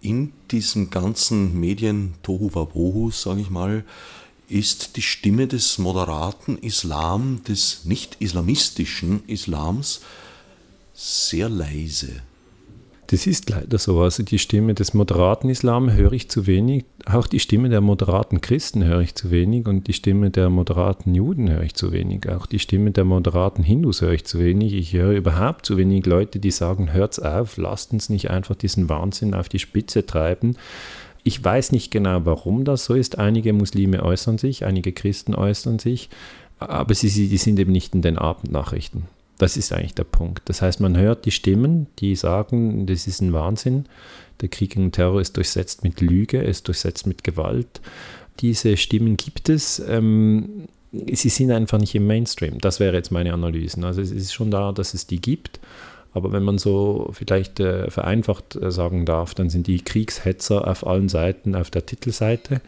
in 0.00 0.32
diesem 0.50 0.90
ganzen 0.90 1.58
Medien 1.58 2.14
Tohu 2.22 2.54
Wabohu, 2.54 3.10
sage 3.10 3.40
ich 3.40 3.50
mal, 3.50 3.84
ist 4.48 4.96
die 4.96 5.02
Stimme 5.02 5.46
des 5.46 5.78
moderaten 5.78 6.58
Islam, 6.58 7.42
des 7.48 7.84
nicht 7.86 8.16
islamistischen 8.20 9.26
Islams 9.26 10.02
sehr 10.92 11.48
leise. 11.48 12.22
Das 13.08 13.26
ist 13.26 13.50
leider 13.50 13.78
so. 13.78 14.00
Also 14.00 14.22
die 14.22 14.38
Stimme 14.38 14.72
des 14.72 14.94
moderaten 14.94 15.50
Islam 15.50 15.92
höre 15.92 16.12
ich 16.12 16.30
zu 16.30 16.46
wenig. 16.46 16.84
Auch 17.04 17.26
die 17.26 17.38
Stimme 17.38 17.68
der 17.68 17.82
moderaten 17.82 18.40
Christen 18.40 18.84
höre 18.84 19.00
ich 19.00 19.14
zu 19.14 19.30
wenig 19.30 19.66
und 19.66 19.86
die 19.86 19.92
Stimme 19.92 20.30
der 20.30 20.48
moderaten 20.48 21.14
Juden 21.14 21.50
höre 21.50 21.62
ich 21.62 21.74
zu 21.74 21.92
wenig. 21.92 22.28
Auch 22.30 22.46
die 22.46 22.58
Stimme 22.58 22.92
der 22.92 23.04
moderaten 23.04 23.62
Hindus 23.62 24.00
höre 24.00 24.12
ich 24.12 24.24
zu 24.24 24.38
wenig. 24.38 24.72
Ich 24.72 24.94
höre 24.94 25.12
überhaupt 25.12 25.66
zu 25.66 25.76
wenig 25.76 26.06
Leute, 26.06 26.38
die 26.38 26.50
sagen, 26.50 26.92
hört's 26.92 27.18
auf, 27.18 27.58
lasst 27.58 27.92
uns 27.92 28.08
nicht 28.08 28.30
einfach 28.30 28.54
diesen 28.54 28.88
Wahnsinn 28.88 29.34
auf 29.34 29.50
die 29.50 29.58
Spitze 29.58 30.06
treiben. 30.06 30.56
Ich 31.24 31.42
weiß 31.42 31.72
nicht 31.72 31.90
genau, 31.90 32.24
warum 32.24 32.64
das 32.64 32.86
so 32.86 32.94
ist. 32.94 33.18
Einige 33.18 33.52
Muslime 33.52 34.02
äußern 34.02 34.38
sich, 34.38 34.64
einige 34.64 34.92
Christen 34.92 35.34
äußern 35.34 35.78
sich, 35.78 36.08
aber 36.58 36.94
sie, 36.94 37.08
sie 37.08 37.28
die 37.28 37.36
sind 37.36 37.58
eben 37.58 37.72
nicht 37.72 37.94
in 37.94 38.02
den 38.02 38.18
Abendnachrichten. 38.18 39.04
Das 39.44 39.58
ist 39.58 39.74
eigentlich 39.74 39.92
der 39.92 40.04
Punkt. 40.04 40.40
Das 40.46 40.62
heißt, 40.62 40.80
man 40.80 40.96
hört 40.96 41.26
die 41.26 41.30
Stimmen, 41.30 41.86
die 41.98 42.16
sagen, 42.16 42.86
das 42.86 43.06
ist 43.06 43.20
ein 43.20 43.34
Wahnsinn. 43.34 43.84
Der 44.40 44.48
Krieg 44.48 44.70
gegen 44.70 44.90
Terror 44.90 45.20
ist 45.20 45.36
durchsetzt 45.36 45.84
mit 45.84 46.00
Lüge, 46.00 46.40
ist 46.40 46.66
durchsetzt 46.66 47.06
mit 47.06 47.24
Gewalt. 47.24 47.82
Diese 48.40 48.78
Stimmen 48.78 49.18
gibt 49.18 49.50
es. 49.50 49.80
Ähm, 49.86 50.64
sie 51.12 51.28
sind 51.28 51.50
einfach 51.50 51.76
nicht 51.76 51.94
im 51.94 52.06
Mainstream. 52.06 52.56
Das 52.58 52.80
wäre 52.80 52.96
jetzt 52.96 53.10
meine 53.10 53.34
Analyse. 53.34 53.84
Also 53.86 54.00
es 54.00 54.12
ist 54.12 54.32
schon 54.32 54.50
da, 54.50 54.72
dass 54.72 54.94
es 54.94 55.06
die 55.06 55.20
gibt. 55.20 55.60
Aber 56.14 56.32
wenn 56.32 56.42
man 56.42 56.56
so 56.56 57.10
vielleicht 57.12 57.60
äh, 57.60 57.90
vereinfacht 57.90 58.56
äh, 58.56 58.70
sagen 58.70 59.04
darf, 59.04 59.34
dann 59.34 59.50
sind 59.50 59.66
die 59.66 59.84
Kriegshetzer 59.84 60.66
auf 60.66 60.86
allen 60.86 61.10
Seiten 61.10 61.54
auf 61.54 61.68
der 61.68 61.84
Titelseite 61.84 62.62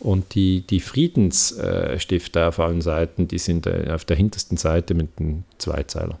und 0.00 0.34
die, 0.34 0.62
die 0.62 0.80
Friedensstifter 0.80 2.48
auf 2.48 2.58
allen 2.58 2.80
Seiten, 2.80 3.28
die 3.28 3.38
sind 3.38 3.68
auf 3.68 4.04
der 4.04 4.16
hintersten 4.16 4.56
Seite 4.56 4.94
mit 4.94 5.10
einem 5.18 5.44
Zweizeiler. 5.58 6.18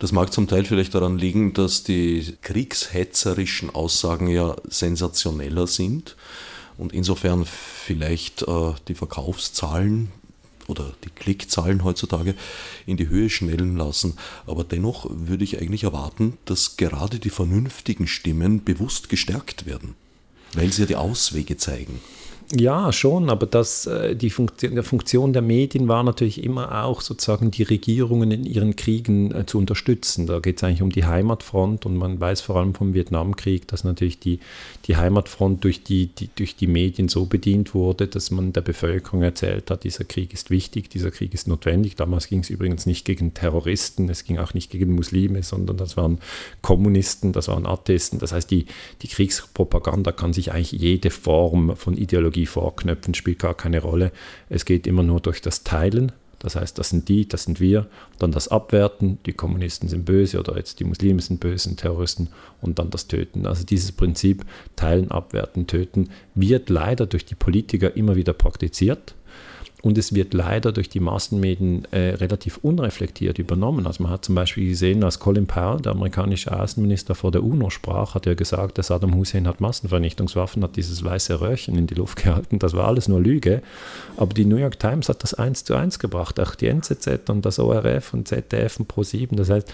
Das 0.00 0.12
mag 0.12 0.32
zum 0.32 0.48
Teil 0.48 0.64
vielleicht 0.64 0.94
daran 0.94 1.18
liegen, 1.18 1.54
dass 1.54 1.84
die 1.84 2.36
kriegshetzerischen 2.42 3.70
Aussagen 3.70 4.26
ja 4.28 4.56
sensationeller 4.68 5.68
sind 5.68 6.16
und 6.78 6.92
insofern 6.92 7.44
vielleicht 7.46 8.42
äh, 8.42 8.72
die 8.88 8.94
Verkaufszahlen 8.94 10.10
oder 10.66 10.92
die 11.04 11.10
Klickzahlen 11.10 11.84
heutzutage 11.84 12.34
in 12.86 12.96
die 12.96 13.08
Höhe 13.08 13.30
schnellen 13.30 13.76
lassen. 13.76 14.16
Aber 14.46 14.64
dennoch 14.64 15.06
würde 15.08 15.44
ich 15.44 15.60
eigentlich 15.60 15.84
erwarten, 15.84 16.38
dass 16.44 16.76
gerade 16.76 17.18
die 17.18 17.30
vernünftigen 17.30 18.06
Stimmen 18.08 18.64
bewusst 18.64 19.08
gestärkt 19.08 19.66
werden, 19.66 19.94
weil 20.54 20.72
sie 20.72 20.82
ja 20.82 20.86
die 20.86 20.96
Auswege 20.96 21.56
zeigen. 21.56 22.00
Ja, 22.54 22.92
schon, 22.92 23.30
aber 23.30 23.46
das, 23.46 23.86
äh, 23.86 24.14
die 24.14 24.28
Funktion, 24.28 24.74
die 24.76 24.82
Funktion 24.82 25.32
der 25.32 25.40
Medien 25.40 25.88
war 25.88 26.02
natürlich 26.02 26.44
immer 26.44 26.84
auch 26.84 27.00
sozusagen 27.00 27.50
die 27.50 27.62
Regierungen 27.62 28.30
in 28.30 28.44
ihren 28.44 28.76
Kriegen 28.76 29.34
äh, 29.34 29.46
zu 29.46 29.56
unterstützen. 29.56 30.26
Da 30.26 30.38
geht 30.38 30.58
es 30.58 30.64
eigentlich 30.64 30.82
um 30.82 30.90
die 30.90 31.06
Heimatfront 31.06 31.86
und 31.86 31.96
man 31.96 32.20
weiß 32.20 32.42
vor 32.42 32.56
allem 32.56 32.74
vom 32.74 32.92
Vietnamkrieg, 32.92 33.66
dass 33.68 33.84
natürlich 33.84 34.18
die, 34.18 34.38
die 34.84 34.98
Heimatfront 34.98 35.64
durch 35.64 35.82
die, 35.82 36.08
die, 36.08 36.28
durch 36.36 36.54
die 36.54 36.66
Medien 36.66 37.08
so 37.08 37.24
bedient 37.24 37.72
wurde, 37.74 38.06
dass 38.06 38.30
man 38.30 38.52
der 38.52 38.60
Bevölkerung 38.60 39.22
erzählt 39.22 39.70
hat, 39.70 39.84
dieser 39.84 40.04
Krieg 40.04 40.34
ist 40.34 40.50
wichtig, 40.50 40.90
dieser 40.90 41.10
Krieg 41.10 41.32
ist 41.32 41.48
notwendig. 41.48 41.96
Damals 41.96 42.28
ging 42.28 42.40
es 42.40 42.50
übrigens 42.50 42.84
nicht 42.84 43.06
gegen 43.06 43.32
Terroristen, 43.32 44.10
es 44.10 44.24
ging 44.24 44.36
auch 44.36 44.52
nicht 44.52 44.70
gegen 44.70 44.94
Muslime, 44.94 45.42
sondern 45.42 45.78
das 45.78 45.96
waren 45.96 46.18
Kommunisten, 46.60 47.32
das 47.32 47.48
waren 47.48 47.64
Atheisten. 47.64 48.18
Das 48.18 48.32
heißt, 48.32 48.50
die, 48.50 48.66
die 49.00 49.08
Kriegspropaganda 49.08 50.12
kann 50.12 50.34
sich 50.34 50.52
eigentlich 50.52 50.72
jede 50.72 51.08
Form 51.08 51.76
von 51.76 51.96
Ideologie 51.96 52.41
die 52.42 52.46
vorknöpfen, 52.46 53.14
spielt 53.14 53.38
gar 53.38 53.54
keine 53.54 53.80
Rolle. 53.80 54.10
Es 54.48 54.64
geht 54.64 54.86
immer 54.86 55.04
nur 55.04 55.20
durch 55.20 55.40
das 55.40 55.62
Teilen. 55.62 56.10
Das 56.40 56.56
heißt, 56.56 56.76
das 56.76 56.90
sind 56.90 57.08
die, 57.08 57.28
das 57.28 57.44
sind 57.44 57.60
wir. 57.60 57.86
Dann 58.18 58.32
das 58.32 58.48
Abwerten, 58.48 59.18
die 59.26 59.32
Kommunisten 59.32 59.88
sind 59.88 60.04
böse 60.04 60.40
oder 60.40 60.56
jetzt 60.56 60.80
die 60.80 60.84
Muslime 60.84 61.22
sind 61.22 61.38
böse, 61.38 61.76
Terroristen 61.76 62.30
und 62.60 62.80
dann 62.80 62.90
das 62.90 63.06
Töten. 63.06 63.46
Also 63.46 63.64
dieses 63.64 63.92
Prinzip 63.92 64.44
Teilen, 64.74 65.12
Abwerten, 65.12 65.68
Töten 65.68 66.08
wird 66.34 66.68
leider 66.68 67.06
durch 67.06 67.24
die 67.24 67.36
Politiker 67.36 67.96
immer 67.96 68.16
wieder 68.16 68.32
praktiziert. 68.32 69.14
Und 69.82 69.98
es 69.98 70.14
wird 70.14 70.32
leider 70.32 70.70
durch 70.70 70.88
die 70.88 71.00
Massenmedien 71.00 71.86
äh, 71.90 72.14
relativ 72.14 72.58
unreflektiert 72.62 73.40
übernommen. 73.40 73.88
Also 73.88 74.04
man 74.04 74.12
hat 74.12 74.24
zum 74.24 74.36
Beispiel 74.36 74.68
gesehen, 74.68 75.02
als 75.02 75.18
Colin 75.18 75.48
Powell, 75.48 75.80
der 75.82 75.90
amerikanische 75.90 76.56
Außenminister, 76.56 77.16
vor 77.16 77.32
der 77.32 77.42
UNO 77.42 77.68
sprach, 77.68 78.14
hat 78.14 78.28
er 78.28 78.36
gesagt, 78.36 78.76
der 78.76 78.84
Saddam 78.84 79.16
Hussein 79.16 79.48
hat 79.48 79.60
Massenvernichtungswaffen, 79.60 80.62
hat 80.62 80.76
dieses 80.76 81.02
weiße 81.02 81.40
Röhrchen 81.40 81.76
in 81.76 81.88
die 81.88 81.94
Luft 81.94 82.22
gehalten. 82.22 82.60
Das 82.60 82.74
war 82.74 82.86
alles 82.86 83.08
nur 83.08 83.20
Lüge. 83.20 83.60
Aber 84.16 84.32
die 84.32 84.44
New 84.44 84.56
York 84.56 84.78
Times 84.78 85.08
hat 85.08 85.24
das 85.24 85.34
eins 85.34 85.64
zu 85.64 85.74
eins 85.74 85.98
gebracht, 85.98 86.38
auch 86.38 86.54
die 86.54 86.68
NZZ 86.68 87.28
und 87.28 87.44
das 87.44 87.58
ORF 87.58 88.14
und 88.14 88.28
ZDF 88.28 88.78
und 88.78 88.88
Pro7. 88.88 89.34
Das 89.34 89.50
heißt, 89.50 89.72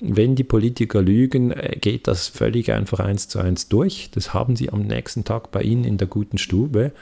wenn 0.00 0.34
die 0.34 0.44
Politiker 0.44 1.02
lügen, 1.02 1.52
äh, 1.52 1.76
geht 1.78 2.08
das 2.08 2.26
völlig 2.26 2.72
einfach 2.72 3.00
eins 3.00 3.28
zu 3.28 3.38
eins 3.38 3.68
durch. 3.68 4.08
Das 4.14 4.32
haben 4.32 4.56
sie 4.56 4.70
am 4.70 4.80
nächsten 4.80 5.24
Tag 5.24 5.50
bei 5.52 5.60
Ihnen 5.60 5.84
in 5.84 5.98
der 5.98 6.08
guten 6.08 6.38
Stube. 6.38 6.92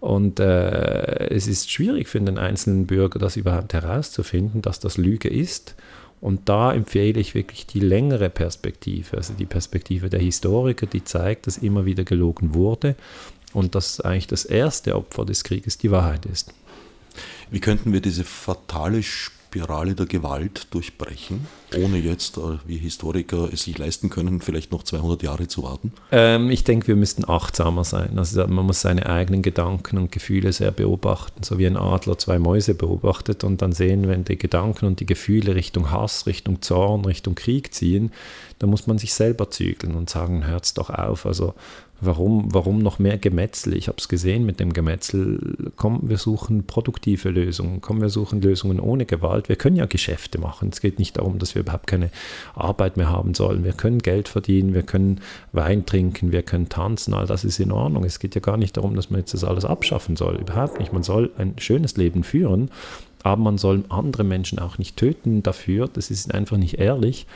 Und 0.00 0.40
äh, 0.40 1.28
es 1.28 1.46
ist 1.46 1.70
schwierig 1.70 2.08
für 2.08 2.20
den 2.20 2.38
einzelnen 2.38 2.86
Bürger, 2.86 3.18
das 3.18 3.36
überhaupt 3.36 3.74
herauszufinden, 3.74 4.62
dass 4.62 4.80
das 4.80 4.96
Lüge 4.96 5.28
ist. 5.28 5.74
Und 6.22 6.48
da 6.48 6.72
empfehle 6.72 7.20
ich 7.20 7.34
wirklich 7.34 7.66
die 7.66 7.80
längere 7.80 8.28
Perspektive, 8.30 9.16
also 9.16 9.34
die 9.34 9.46
Perspektive 9.46 10.10
der 10.10 10.20
Historiker, 10.20 10.86
die 10.86 11.04
zeigt, 11.04 11.46
dass 11.46 11.58
immer 11.58 11.84
wieder 11.84 12.04
gelogen 12.04 12.54
wurde 12.54 12.94
und 13.52 13.74
dass 13.74 14.00
eigentlich 14.00 14.26
das 14.26 14.44
erste 14.44 14.96
Opfer 14.96 15.24
des 15.24 15.44
Krieges 15.44 15.78
die 15.78 15.90
Wahrheit 15.90 16.26
ist. 16.26 16.52
Wie 17.50 17.60
könnten 17.60 17.92
wir 17.92 18.00
diese 18.00 18.24
fatale 18.24 19.02
Spirale 19.50 19.96
der 19.96 20.06
Gewalt 20.06 20.68
durchbrechen, 20.70 21.48
ohne 21.76 21.98
jetzt, 21.98 22.38
äh, 22.38 22.58
wie 22.66 22.76
Historiker 22.76 23.52
es 23.52 23.64
sich 23.64 23.76
leisten 23.76 24.08
können, 24.08 24.40
vielleicht 24.40 24.70
noch 24.70 24.84
200 24.84 25.24
Jahre 25.24 25.48
zu 25.48 25.64
warten? 25.64 25.92
Ähm, 26.12 26.50
ich 26.50 26.62
denke, 26.62 26.86
wir 26.86 26.94
müssten 26.94 27.28
achtsamer 27.28 27.82
sein. 27.82 28.16
Also 28.16 28.46
man 28.46 28.64
muss 28.64 28.80
seine 28.80 29.06
eigenen 29.06 29.42
Gedanken 29.42 29.98
und 29.98 30.12
Gefühle 30.12 30.52
sehr 30.52 30.70
beobachten, 30.70 31.42
so 31.42 31.58
wie 31.58 31.66
ein 31.66 31.76
Adler 31.76 32.16
zwei 32.16 32.38
Mäuse 32.38 32.74
beobachtet 32.74 33.42
und 33.42 33.60
dann 33.60 33.72
sehen, 33.72 34.06
wenn 34.06 34.22
die 34.22 34.38
Gedanken 34.38 34.86
und 34.86 35.00
die 35.00 35.06
Gefühle 35.06 35.56
Richtung 35.56 35.90
Hass, 35.90 36.28
Richtung 36.28 36.62
Zorn, 36.62 37.04
Richtung 37.04 37.34
Krieg 37.34 37.74
ziehen, 37.74 38.12
dann 38.60 38.70
muss 38.70 38.86
man 38.86 38.98
sich 38.98 39.14
selber 39.14 39.50
zügeln 39.50 39.96
und 39.96 40.08
sagen, 40.08 40.46
hört's 40.46 40.74
doch 40.74 40.90
auf. 40.90 41.26
Also 41.26 41.54
Warum, 42.02 42.52
warum 42.54 42.78
noch 42.78 42.98
mehr 42.98 43.18
Gemetzel? 43.18 43.76
Ich 43.76 43.88
habe 43.88 43.98
es 43.98 44.08
gesehen 44.08 44.46
mit 44.46 44.58
dem 44.58 44.72
Gemetzel. 44.72 45.72
Komm, 45.76 46.00
wir 46.08 46.16
suchen 46.16 46.66
produktive 46.66 47.28
Lösungen. 47.28 47.80
Komm, 47.82 48.00
wir 48.00 48.08
suchen 48.08 48.40
Lösungen 48.40 48.80
ohne 48.80 49.04
Gewalt. 49.04 49.50
Wir 49.50 49.56
können 49.56 49.76
ja 49.76 49.84
Geschäfte 49.84 50.38
machen. 50.38 50.70
Es 50.72 50.80
geht 50.80 50.98
nicht 50.98 51.18
darum, 51.18 51.38
dass 51.38 51.54
wir 51.54 51.60
überhaupt 51.60 51.86
keine 51.86 52.10
Arbeit 52.54 52.96
mehr 52.96 53.10
haben 53.10 53.34
sollen. 53.34 53.64
Wir 53.64 53.74
können 53.74 53.98
Geld 53.98 54.28
verdienen, 54.28 54.72
wir 54.72 54.82
können 54.82 55.20
Wein 55.52 55.84
trinken, 55.84 56.32
wir 56.32 56.42
können 56.42 56.70
tanzen. 56.70 57.12
All 57.12 57.26
das 57.26 57.44
ist 57.44 57.60
in 57.60 57.70
Ordnung. 57.70 58.04
Es 58.04 58.18
geht 58.18 58.34
ja 58.34 58.40
gar 58.40 58.56
nicht 58.56 58.78
darum, 58.78 58.96
dass 58.96 59.10
man 59.10 59.20
jetzt 59.20 59.34
das 59.34 59.44
alles 59.44 59.66
abschaffen 59.66 60.16
soll. 60.16 60.36
Überhaupt 60.36 60.78
nicht. 60.78 60.94
Man 60.94 61.02
soll 61.02 61.30
ein 61.36 61.54
schönes 61.58 61.96
Leben 61.98 62.24
führen 62.24 62.70
aber 63.22 63.42
man 63.42 63.58
soll 63.58 63.84
andere 63.88 64.24
Menschen 64.24 64.58
auch 64.58 64.78
nicht 64.78 64.96
töten 64.96 65.42
dafür. 65.42 65.88
Das 65.92 66.10
ist 66.10 66.32
einfach 66.34 66.56
nicht 66.56 66.78
ehrlich 66.78 67.26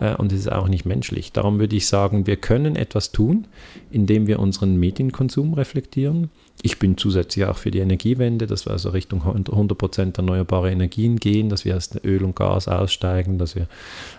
äh, 0.00 0.14
und 0.14 0.32
es 0.32 0.40
ist 0.40 0.52
auch 0.52 0.68
nicht 0.68 0.84
menschlich. 0.84 1.32
Darum 1.32 1.58
würde 1.58 1.76
ich 1.76 1.86
sagen, 1.86 2.26
wir 2.26 2.36
können 2.36 2.76
etwas 2.76 3.12
tun, 3.12 3.46
indem 3.90 4.26
wir 4.26 4.38
unseren 4.38 4.76
Medienkonsum 4.76 5.54
reflektieren. 5.54 6.30
Ich 6.64 6.78
bin 6.78 6.96
zusätzlich 6.96 7.44
auch 7.46 7.56
für 7.56 7.72
die 7.72 7.80
Energiewende, 7.80 8.46
dass 8.46 8.66
wir 8.66 8.72
also 8.72 8.90
Richtung 8.90 9.22
100% 9.22 10.16
erneuerbare 10.16 10.70
Energien 10.70 11.16
gehen, 11.16 11.48
dass 11.48 11.64
wir 11.64 11.76
aus 11.76 11.90
Öl 12.04 12.22
und 12.22 12.36
Gas 12.36 12.68
aussteigen, 12.68 13.38
dass 13.38 13.56
wir 13.56 13.66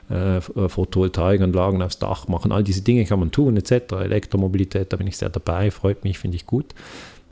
äh, 0.09 0.41
Photovoltaikanlagen 0.41 1.81
aufs 1.81 1.99
Dach 1.99 2.27
machen. 2.27 2.51
All 2.51 2.63
diese 2.63 2.81
Dinge 2.81 3.05
kann 3.05 3.19
man 3.19 3.31
tun, 3.31 3.55
etc. 3.55 3.93
Elektromobilität, 3.93 4.91
da 4.91 4.97
bin 4.97 5.07
ich 5.07 5.15
sehr 5.15 5.29
dabei, 5.29 5.71
freut 5.71 6.03
mich, 6.03 6.19
finde 6.19 6.35
ich 6.35 6.45
gut 6.45 6.73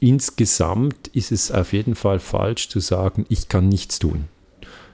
insgesamt 0.01 1.07
ist 1.09 1.31
es 1.31 1.51
auf 1.51 1.71
jeden 1.71 1.95
Fall 1.95 2.19
falsch 2.19 2.67
zu 2.67 2.81
sagen, 2.81 3.25
ich 3.29 3.47
kann 3.47 3.69
nichts 3.69 3.99
tun, 3.99 4.25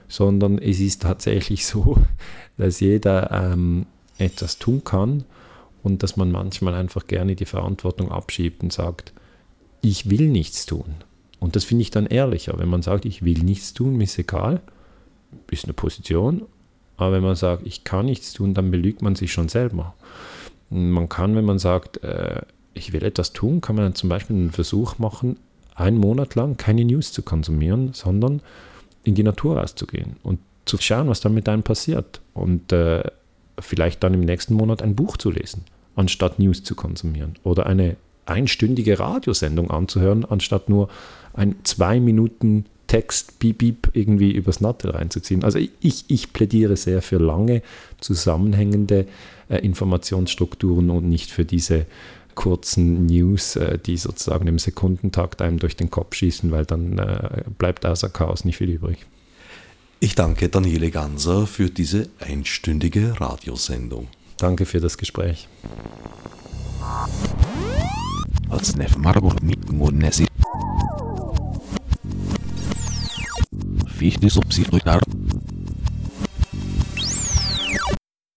sondern 0.06 0.58
es 0.58 0.78
ist 0.78 1.02
tatsächlich 1.02 1.66
so, 1.66 1.96
dass 2.56 2.78
jeder 2.78 3.32
ähm, 3.32 3.86
etwas 4.18 4.58
tun 4.58 4.84
kann 4.84 5.24
und 5.82 6.02
dass 6.02 6.16
man 6.16 6.30
manchmal 6.30 6.74
einfach 6.74 7.06
gerne 7.06 7.34
die 7.34 7.46
Verantwortung 7.46 8.12
abschiebt 8.12 8.62
und 8.62 8.72
sagt, 8.72 9.12
ich 9.80 10.10
will 10.10 10.28
nichts 10.28 10.66
tun. 10.66 10.96
Und 11.40 11.56
das 11.56 11.64
finde 11.64 11.82
ich 11.82 11.90
dann 11.90 12.06
ehrlicher, 12.06 12.58
wenn 12.58 12.68
man 12.68 12.82
sagt, 12.82 13.04
ich 13.04 13.24
will 13.24 13.38
nichts 13.38 13.72
tun, 13.72 14.00
ist 14.00 14.18
egal, 14.18 14.60
ist 15.50 15.64
eine 15.64 15.72
Position, 15.72 16.42
aber 16.96 17.12
wenn 17.12 17.22
man 17.22 17.36
sagt, 17.36 17.66
ich 17.66 17.84
kann 17.84 18.06
nichts 18.06 18.32
tun, 18.32 18.54
dann 18.54 18.70
belügt 18.70 19.00
man 19.00 19.14
sich 19.14 19.32
schon 19.32 19.48
selber. 19.48 19.94
Man 20.68 21.08
kann, 21.08 21.34
wenn 21.34 21.44
man 21.44 21.58
sagt, 21.58 22.02
äh, 22.02 22.42
ich 22.78 22.92
will 22.92 23.04
etwas 23.04 23.32
tun, 23.32 23.60
kann 23.60 23.76
man 23.76 23.94
zum 23.94 24.08
Beispiel 24.08 24.36
einen 24.36 24.50
Versuch 24.50 24.98
machen, 24.98 25.36
einen 25.74 25.98
Monat 25.98 26.34
lang 26.34 26.56
keine 26.56 26.84
News 26.84 27.12
zu 27.12 27.22
konsumieren, 27.22 27.92
sondern 27.92 28.40
in 29.04 29.14
die 29.14 29.22
Natur 29.22 29.58
rauszugehen 29.58 30.16
und 30.22 30.40
zu 30.64 30.76
schauen, 30.78 31.08
was 31.08 31.20
dann 31.20 31.34
mit 31.34 31.48
einem 31.48 31.62
passiert. 31.62 32.20
Und 32.34 32.72
äh, 32.72 33.02
vielleicht 33.58 34.02
dann 34.02 34.14
im 34.14 34.20
nächsten 34.20 34.54
Monat 34.54 34.82
ein 34.82 34.94
Buch 34.94 35.16
zu 35.16 35.30
lesen, 35.30 35.64
anstatt 35.96 36.38
News 36.38 36.62
zu 36.62 36.74
konsumieren. 36.74 37.36
Oder 37.42 37.66
eine 37.66 37.96
einstündige 38.26 38.98
Radiosendung 38.98 39.70
anzuhören, 39.70 40.24
anstatt 40.24 40.68
nur 40.68 40.88
ein 41.32 41.56
zwei 41.64 42.00
Minuten 42.00 42.66
Text, 42.86 43.38
Beep, 43.38 43.58
Beep 43.58 43.90
irgendwie 43.92 44.32
übers 44.32 44.60
Nattel 44.60 44.90
reinzuziehen. 44.90 45.44
Also 45.44 45.58
ich, 45.58 46.04
ich 46.08 46.32
plädiere 46.32 46.76
sehr 46.76 47.02
für 47.02 47.18
lange 47.18 47.62
zusammenhängende 48.00 49.06
äh, 49.48 49.58
Informationsstrukturen 49.58 50.90
und 50.90 51.08
nicht 51.08 51.30
für 51.30 51.44
diese 51.44 51.86
kurzen 52.38 53.06
News, 53.06 53.56
äh, 53.56 53.80
die 53.84 53.96
sozusagen 53.96 54.46
im 54.46 54.60
Sekundentakt 54.60 55.42
einem 55.42 55.58
durch 55.58 55.74
den 55.74 55.90
Kopf 55.90 56.14
schießen, 56.14 56.52
weil 56.52 56.64
dann 56.64 56.96
äh, 56.96 57.42
bleibt 57.58 57.84
außer 57.84 58.08
Chaos 58.08 58.44
nicht 58.44 58.58
viel 58.58 58.70
übrig. 58.70 59.04
Ich 59.98 60.14
danke 60.14 60.48
Daniele 60.48 60.92
Ganser 60.92 61.48
für 61.48 61.68
diese 61.68 62.08
einstündige 62.20 63.20
Radiosendung. 63.20 64.06
Danke 64.36 64.66
für 64.66 64.78
das 64.78 64.96
Gespräch. 64.98 65.48
Als 68.48 68.76
Nef 68.76 68.96
Marburg 68.96 69.42
mit 69.42 69.72
Monesi. 69.72 70.26
Fichte 73.96 74.30
subsidiar 74.30 75.00